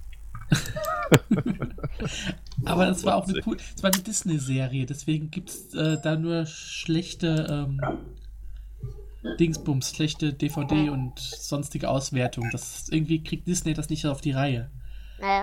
Aber 2.64 2.86
das 2.86 3.04
war 3.04 3.16
auch 3.16 3.28
eine 3.28 3.40
cool. 3.46 3.56
Es 3.76 3.82
war 3.82 3.92
eine 3.92 4.02
Disney-Serie, 4.02 4.86
deswegen 4.86 5.30
gibt 5.30 5.50
es 5.50 5.74
äh, 5.74 5.98
da 6.02 6.16
nur 6.16 6.46
schlechte 6.46 7.68
ähm, 7.68 7.80
Dingsbums, 9.38 9.94
schlechte 9.94 10.32
DVD 10.32 10.90
und 10.90 11.18
sonstige 11.18 11.88
Auswertung. 11.88 12.48
Das 12.52 12.88
irgendwie 12.88 13.22
kriegt 13.22 13.46
Disney 13.46 13.74
das 13.74 13.90
nicht 13.90 14.06
auf 14.06 14.20
die 14.20 14.32
Reihe. 14.32 14.70
Naja. 15.20 15.42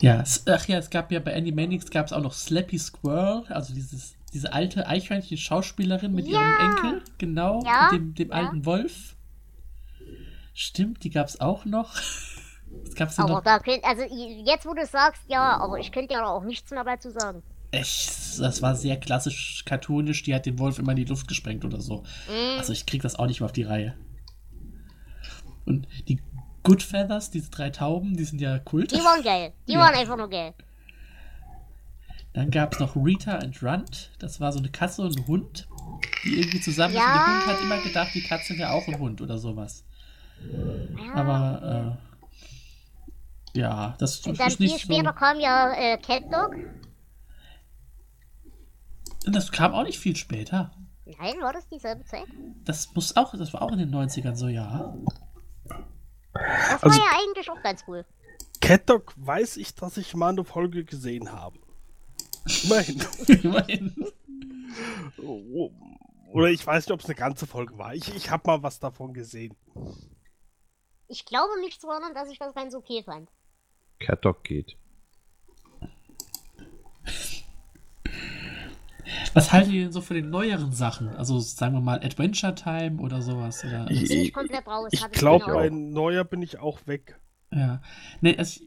Ja, 0.00 0.22
es, 0.22 0.46
ach 0.46 0.66
ja, 0.66 0.78
es 0.78 0.88
gab 0.88 1.12
ja 1.12 1.20
bei 1.20 1.36
Animaniacs 1.36 1.90
gab 1.90 2.06
es 2.06 2.12
auch 2.12 2.22
noch 2.22 2.32
Slappy 2.32 2.78
Squirrel, 2.78 3.44
also 3.48 3.74
dieses, 3.74 4.14
diese 4.32 4.52
alte 4.52 4.86
Eichhörnchen-Schauspielerin 4.86 6.12
mit 6.12 6.26
Ja. 6.26 6.40
ihrem 6.40 6.70
Enkel, 6.70 7.02
genau, 7.18 7.62
Ja, 7.64 7.90
dem, 7.90 8.14
dem 8.14 8.28
ja. 8.30 8.34
alten 8.34 8.64
Wolf. 8.64 9.16
Stimmt, 10.54 11.04
die 11.04 11.10
gab 11.10 11.26
es 11.28 11.40
auch 11.40 11.64
noch. 11.64 11.94
Es 12.84 12.94
gab's 12.94 13.18
Aber 13.18 13.28
noch? 13.34 13.42
da 13.42 13.58
könnt, 13.58 13.82
also 13.84 14.02
jetzt 14.44 14.64
wo 14.64 14.72
du 14.74 14.86
sagst, 14.86 15.22
ja, 15.26 15.56
aber 15.58 15.80
ich 15.80 15.90
könnte 15.90 16.14
ja 16.14 16.24
auch 16.24 16.44
nichts 16.44 16.70
mehr 16.70 16.84
dazu 16.84 17.10
sagen. 17.10 17.42
Echt, 17.72 18.38
das 18.38 18.62
war 18.62 18.76
sehr 18.76 18.96
klassisch 18.96 19.64
cartoonisch. 19.66 20.22
Die 20.22 20.32
hat 20.32 20.46
den 20.46 20.56
Wolf 20.60 20.78
immer 20.78 20.92
in 20.92 20.98
die 20.98 21.04
Luft 21.04 21.26
gesprengt 21.26 21.64
oder 21.64 21.80
so. 21.80 22.04
Mm, 22.28 22.58
Also 22.58 22.72
ich 22.72 22.86
krieg 22.86 23.02
das 23.02 23.16
auch 23.16 23.26
nicht 23.26 23.40
mehr 23.40 23.46
auf 23.46 23.52
die 23.52 23.64
Reihe. 23.64 23.96
Und 25.66 25.88
die 26.08 26.20
Good 26.62 26.84
Feathers, 26.84 27.30
diese 27.32 27.50
drei 27.50 27.70
Tauben, 27.70 28.16
die 28.16 28.24
sind 28.24 28.40
ja 28.40 28.60
Kult. 28.60 28.92
die 28.92 28.96
waren 28.98 29.22
geil. 29.24 29.52
Die 29.66 29.72
Ja. 29.72 29.80
waren 29.80 29.94
einfach 29.96 30.16
nur 30.16 30.30
geil. 30.30 30.54
Dann 32.32 32.50
gab 32.50 32.74
es 32.74 32.80
noch 32.80 32.94
Rita 32.96 33.36
and 33.38 33.60
Runt. 33.62 34.10
Das 34.20 34.38
war 34.40 34.52
so 34.52 34.58
eine 34.60 34.70
Katze 34.70 35.02
und 35.02 35.16
ein 35.18 35.26
Hund, 35.26 35.66
die 36.24 36.38
irgendwie 36.38 36.60
zusammen 36.60 36.94
Ja. 36.94 37.00
sind. 37.00 37.12
Der 37.14 37.26
Hund 37.26 37.46
hat 37.46 37.62
immer 37.64 37.78
gedacht, 37.82 38.10
die 38.14 38.22
Katze 38.22 38.56
wäre 38.56 38.70
auch 38.72 38.86
ein 38.86 38.98
Hund 38.98 39.20
oder 39.20 39.38
sowas. 39.38 39.84
Ja. 40.96 41.14
Aber 41.14 41.98
äh, 43.54 43.58
ja, 43.58 43.96
das 43.98 44.20
Und 44.26 44.38
dann 44.38 44.46
ist 44.48 44.56
viel 44.58 44.68
nicht 44.68 44.80
später 44.82 45.10
so. 45.12 45.18
kam 45.18 45.40
ja 45.40 45.72
äh, 45.72 45.98
Cat 45.98 46.24
Dog. 46.32 46.54
Das 49.26 49.50
kam 49.52 49.74
auch 49.74 49.82
nicht 49.82 49.98
viel 49.98 50.16
später. 50.16 50.70
Nein, 51.04 51.34
war 51.40 51.52
das 51.52 51.68
dieselbe 51.68 52.04
Zeit? 52.04 52.26
Das 52.64 52.94
muss 52.94 53.16
auch, 53.16 53.36
das 53.36 53.52
war 53.52 53.62
auch 53.62 53.72
in 53.72 53.78
den 53.78 53.90
90ern 53.94 54.36
so, 54.36 54.46
ja. 54.48 54.94
Das 56.32 56.82
Also- 56.82 56.96
war 57.00 57.06
ja 57.06 57.18
eigentlich 57.20 57.50
auch 57.50 57.60
ganz 57.62 57.82
cool. 57.88 58.06
Cat 58.60 58.88
Dog 58.88 59.12
weiß 59.16 59.56
ich, 59.56 59.74
dass 59.74 59.96
ich 59.96 60.14
mal 60.14 60.28
eine 60.30 60.44
Folge 60.44 60.84
gesehen 60.84 61.32
habe. 61.32 61.58
Immerhin. 62.64 63.02
Immerhin. 63.42 63.94
Oh, 65.22 65.70
Oder 66.32 66.48
ich 66.48 66.66
weiß 66.66 66.86
nicht, 66.86 66.92
ob 66.92 67.00
es 67.00 67.06
eine 67.06 67.14
ganze 67.14 67.46
Folge 67.46 67.76
war. 67.78 67.94
Ich, 67.94 68.14
ich 68.14 68.30
habe 68.30 68.42
mal 68.46 68.62
was 68.62 68.78
davon 68.80 69.12
gesehen. 69.12 69.54
Ich 71.08 71.24
glaube 71.24 71.58
mich 71.60 71.80
zu 71.80 71.88
erinnern, 71.88 72.14
dass 72.14 72.30
ich 72.30 72.38
das 72.38 72.54
ganz 72.54 72.74
okay 72.74 73.02
fand. 73.04 73.28
Cat 73.98 74.24
Dog 74.24 74.44
geht. 74.44 74.76
Was 79.34 79.52
haltet 79.52 79.72
ihr 79.72 79.82
denn 79.84 79.92
so 79.92 80.00
von 80.00 80.16
den 80.16 80.30
neueren 80.30 80.72
Sachen? 80.72 81.08
Also 81.08 81.38
sagen 81.40 81.74
wir 81.74 81.80
mal 81.80 81.98
Adventure 82.02 82.54
Time 82.54 83.00
oder 83.00 83.22
sowas? 83.22 83.64
Oder, 83.64 83.90
Ich- 83.90 84.10
ich. 84.10 84.32
Ich 84.92 85.02
hab 85.02 85.12
glaube, 85.12 85.46
Ahnung. 85.46 85.60
ein 85.60 85.90
neuer 85.90 86.24
bin 86.24 86.42
ich 86.42 86.58
auch 86.58 86.86
weg. 86.86 87.18
Ja. 87.52 87.82
Nee, 88.20 88.36
also 88.36 88.60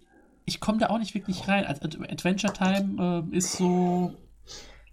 ich, 0.46 0.60
komme 0.60 0.78
da 0.80 0.88
auch 0.88 1.00
nicht 1.00 1.14
wirklich 1.16 1.48
rein. 1.48 1.66
Also 1.66 1.84
Ad- 1.84 1.98
Adventure 2.12 2.54
Time 2.54 2.96
ähm, 3.00 3.34
ist 3.34 3.54
so. 3.54 4.14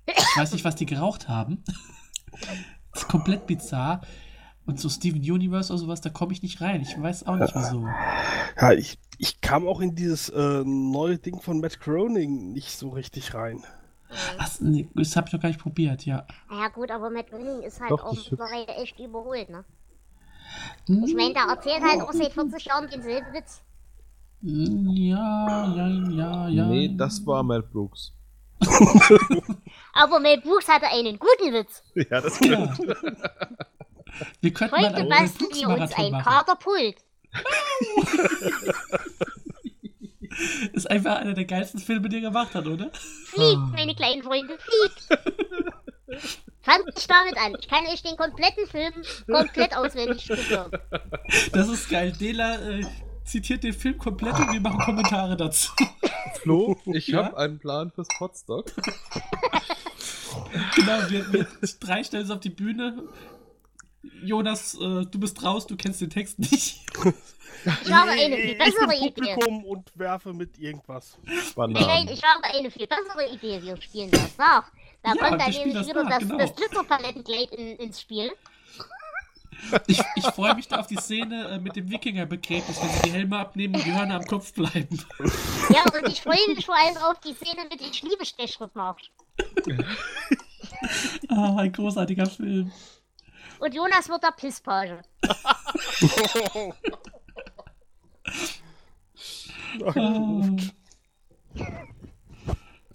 Ich 0.06 0.36
weiß 0.36 0.52
nicht, 0.52 0.64
was 0.64 0.76
die 0.76 0.86
geraucht 0.86 1.28
haben. 1.28 1.62
ist 2.94 3.08
komplett 3.08 3.46
bizarr. 3.46 4.00
Und 4.66 4.78
so 4.78 4.88
Steven 4.88 5.20
Universe 5.20 5.72
oder 5.72 5.80
sowas, 5.80 6.00
da 6.00 6.10
komme 6.10 6.32
ich 6.32 6.42
nicht 6.42 6.60
rein. 6.60 6.80
Ich 6.82 7.00
weiß 7.00 7.26
auch 7.26 7.36
nicht 7.36 7.54
wieso. 7.54 7.86
Ja, 8.60 8.72
ich, 8.72 8.98
ich 9.18 9.40
kam 9.40 9.66
auch 9.66 9.80
in 9.80 9.94
dieses 9.94 10.28
äh, 10.28 10.62
neue 10.64 11.18
Ding 11.18 11.40
von 11.40 11.60
Matt 11.60 11.80
Groening 11.80 12.52
nicht 12.52 12.76
so 12.76 12.90
richtig 12.90 13.34
rein. 13.34 13.64
Ach, 14.38 14.50
nee, 14.60 14.88
das 14.94 15.16
habe 15.16 15.28
ich 15.28 15.32
noch 15.32 15.40
gar 15.40 15.48
nicht 15.48 15.60
probiert, 15.60 16.04
ja. 16.04 16.26
Ja 16.50 16.68
gut, 16.68 16.90
aber 16.90 17.10
Matt 17.10 17.30
Groening 17.30 17.62
ist 17.62 17.80
halt 17.80 17.90
Doch, 17.90 18.04
auch 18.04 18.12
echt 18.12 18.98
überholt, 19.00 19.48
ne? 19.50 19.64
Hm, 20.86 21.04
Ich 21.04 21.14
meine, 21.14 21.32
der 21.34 21.44
erzählt 21.44 21.82
halt 21.82 22.02
auch 22.02 22.12
seit 22.12 22.32
40 22.32 22.64
Jahren 22.64 22.88
denselben 22.90 23.32
Witz. 23.32 23.62
Ja, 24.42 25.74
ja, 25.76 25.86
ja, 26.10 26.48
ja. 26.48 26.64
Nee, 26.66 26.94
das 26.96 27.24
war 27.26 27.42
Mel 27.42 27.62
Brooks. 27.62 28.12
Aber 29.92 30.20
Mel 30.20 30.40
Brooks 30.40 30.68
hatte 30.68 30.86
einen 30.86 31.18
guten 31.18 31.52
Witz. 31.52 31.82
Ja, 31.94 32.20
das 32.20 32.38
Ja. 32.40 32.74
Wir 34.40 34.52
könnten 34.52 34.76
Heute 34.76 35.04
basteln 35.04 35.50
wir 35.54 35.68
uns 35.68 35.92
ein 35.94 36.10
machen. 36.10 36.24
Katerpult. 36.24 36.96
Ist 40.72 40.90
einfach 40.90 41.16
einer 41.16 41.34
der 41.34 41.44
geilsten 41.44 41.80
Filme, 41.80 42.08
die 42.08 42.16
er 42.16 42.22
gemacht 42.22 42.54
hat, 42.54 42.66
oder? 42.66 42.90
Fliegt, 43.26 43.56
Ah. 43.56 43.70
meine 43.72 43.94
kleinen 43.94 44.22
Freunde, 44.22 44.58
fliegt. 44.58 46.40
Fangt 46.62 46.86
nicht 46.86 47.10
damit 47.10 47.36
an. 47.38 47.56
Ich 47.60 47.68
kann 47.68 47.86
euch 47.86 48.02
den 48.02 48.16
kompletten 48.16 48.66
Film 48.66 48.92
komplett 49.26 49.76
auswendig 49.76 50.26
besorgen. 50.28 50.78
Das 51.52 51.68
ist 51.68 51.88
geil. 51.88 52.12
Dela 52.12 52.56
äh, 52.60 52.84
zitiert 53.30 53.62
den 53.64 53.72
Film 53.72 53.96
komplett 53.98 54.38
und 54.38 54.52
wir 54.52 54.60
machen 54.60 54.80
Kommentare 54.80 55.36
dazu. 55.36 55.72
Flo, 56.42 56.76
ich 56.86 57.08
Ja? 57.08 57.24
habe 57.24 57.36
einen 57.38 57.58
Plan 57.58 57.90
fürs 57.90 58.08
Potstock. 58.18 58.72
genau, 60.74 60.98
wir, 61.08 61.32
wir 61.32 61.46
drei 61.80 62.02
stellen 62.04 62.22
uns 62.24 62.30
auf 62.30 62.40
die 62.40 62.50
Bühne. 62.50 63.02
Jonas, 64.22 64.74
äh, 64.74 65.04
du 65.06 65.18
bist 65.18 65.42
raus, 65.42 65.66
du 65.66 65.76
kennst 65.76 66.00
den 66.00 66.10
Text 66.10 66.38
nicht. 66.38 66.80
Ich 67.84 67.92
habe 67.92 68.10
eine 68.12 68.36
viel 68.36 68.52
ich 68.52 68.58
bessere 68.58 68.86
bin 68.88 69.02
Idee. 69.02 69.10
Publikum 69.10 69.64
und 69.64 69.90
werfe 69.94 70.32
mit 70.32 70.58
irgendwas. 70.58 71.18
Nein, 71.56 72.08
ich 72.10 72.22
habe 72.22 72.44
eine 72.44 72.70
viel 72.70 72.86
bessere 72.86 73.28
Idee. 73.30 73.60
Wir 73.62 73.80
spielen 73.80 74.10
das 74.10 74.38
nach. 74.38 74.70
Da 75.02 75.12
Ja, 75.14 75.28
kommt 75.28 75.40
dann 75.40 75.50
nämlich 75.50 75.74
das 75.74 75.86
wieder 75.88 76.04
das, 76.04 76.18
genau. 76.20 76.38
das 76.38 76.54
Glitzerpalettenkleid 76.54 77.50
in, 77.52 77.76
ins 77.76 78.00
Spiel. 78.00 78.32
Ich, 79.86 80.00
ich 80.16 80.24
freue 80.26 80.54
mich 80.54 80.68
da 80.68 80.76
auf 80.80 80.86
die 80.86 80.96
Szene 80.96 81.48
äh, 81.48 81.58
mit 81.58 81.76
dem 81.76 81.90
Wikingerbegräbnis, 81.90 82.80
wenn 82.80 82.88
sie 82.90 83.02
die 83.02 83.12
Helme 83.12 83.38
abnehmen 83.38 83.74
und 83.76 83.84
die 83.84 83.92
Hörner 83.92 84.16
am 84.16 84.24
Kopf 84.26 84.52
bleiben. 84.52 84.98
Ja, 85.68 85.82
und 85.98 86.08
ich 86.08 86.22
freue 86.22 86.38
mich 86.54 86.64
vor 86.66 86.76
allem 86.76 86.96
auf 86.98 87.20
die 87.20 87.34
Szene 87.34 87.62
mit 87.70 87.80
dem 87.80 87.92
Schliebestechschrittmarsch. 87.92 89.10
Ah, 91.28 91.56
ein 91.58 91.72
großartiger 91.72 92.26
Film. 92.26 92.72
Und 93.58 93.74
Jonas 93.74 94.08
wird 94.08 94.22
der 94.22 94.32
Pisspage. 94.32 95.02
Ah. 99.84 100.42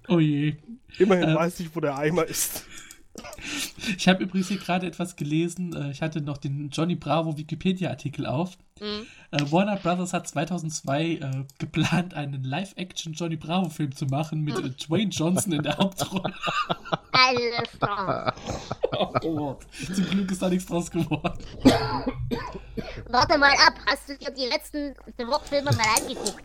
Oh 0.07 0.19
je. 0.19 0.55
Immerhin 0.97 1.29
Äh. 1.29 1.35
weiß 1.35 1.59
ich, 1.61 1.75
wo 1.75 1.79
der 1.79 1.97
Eimer 1.97 2.25
ist. 2.25 2.65
Ich 3.97 4.07
habe 4.07 4.23
übrigens 4.23 4.47
hier 4.47 4.57
gerade 4.57 4.87
etwas 4.87 5.15
gelesen. 5.15 5.73
Äh, 5.75 5.91
Ich 5.91 6.01
hatte 6.01 6.19
noch 6.21 6.37
den 6.37 6.69
Johnny 6.69 6.95
Bravo 6.95 7.37
Wikipedia-Artikel 7.37 8.25
auf. 8.25 8.57
Mhm. 8.79 9.05
Äh, 9.31 9.51
Warner 9.51 9.77
Brothers 9.77 10.11
hat 10.13 10.27
2002 10.27 11.03
äh, 11.05 11.19
geplant, 11.59 12.13
einen 12.13 12.43
Live-Action 12.43 13.13
Johnny 13.13 13.35
Bravo-Film 13.35 13.95
zu 13.95 14.05
machen 14.07 14.41
mit 14.41 14.57
äh, 14.57 14.69
Dwayne 14.69 15.11
Johnson 15.11 15.53
in 15.53 15.63
der 15.63 15.77
Hauptrolle. 15.77 16.33
Alles 17.11 17.69
klar. 17.79 18.33
oh, 19.23 19.57
zum 19.93 20.05
Glück 20.09 20.31
ist 20.31 20.41
da 20.41 20.49
nichts 20.49 20.65
draus 20.65 20.89
geworden. 20.89 21.37
Warte 23.09 23.37
mal 23.37 23.51
ab, 23.65 23.75
hast 23.85 24.09
du 24.09 24.17
dir 24.17 24.31
die 24.31 24.45
letzten 24.47 24.93
The 25.17 25.23
Rock-Filme 25.23 25.71
mal 25.71 26.01
angeguckt? 26.01 26.43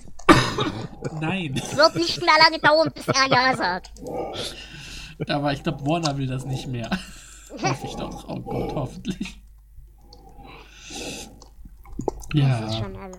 Nein, 1.21 1.55
Es 1.63 1.77
wird 1.77 1.97
nicht 1.97 2.21
mehr 2.21 2.35
lange 2.43 2.59
dauern, 2.59 2.91
bis 2.95 3.09
er 3.09 3.29
Ja 3.29 3.57
sagt. 3.57 3.91
Aber 5.29 5.53
ich 5.53 5.63
glaube, 5.63 5.85
Warner 5.87 6.17
will 6.17 6.27
das 6.27 6.47
nicht 6.47 6.67
mehr. 6.69 6.89
Hoffe 7.63 7.87
ich 7.87 7.97
doch. 7.97 8.29
Oh 8.29 8.41
Gott, 8.41 8.75
hoffentlich. 8.75 9.41
Das 10.89 11.01
ist 11.01 11.31
Ja. 12.33 12.73
schon 12.73 12.97
alles. 12.97 13.19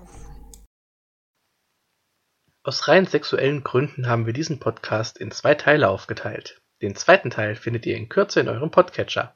Aus 2.63 2.87
rein 2.87 3.05
sexuellen 3.05 3.63
Gründen 3.63 4.07
haben 4.07 4.25
wir 4.25 4.33
diesen 4.33 4.59
Podcast 4.59 5.17
in 5.17 5.31
zwei 5.31 5.55
Teile 5.55 5.89
aufgeteilt. 5.89 6.61
Den 6.81 6.95
zweiten 6.95 7.29
Teil 7.29 7.55
findet 7.55 7.85
ihr 7.85 7.95
in 7.97 8.07
Kürze 8.09 8.39
in 8.39 8.47
eurem 8.47 8.71
Podcatcher. 8.71 9.35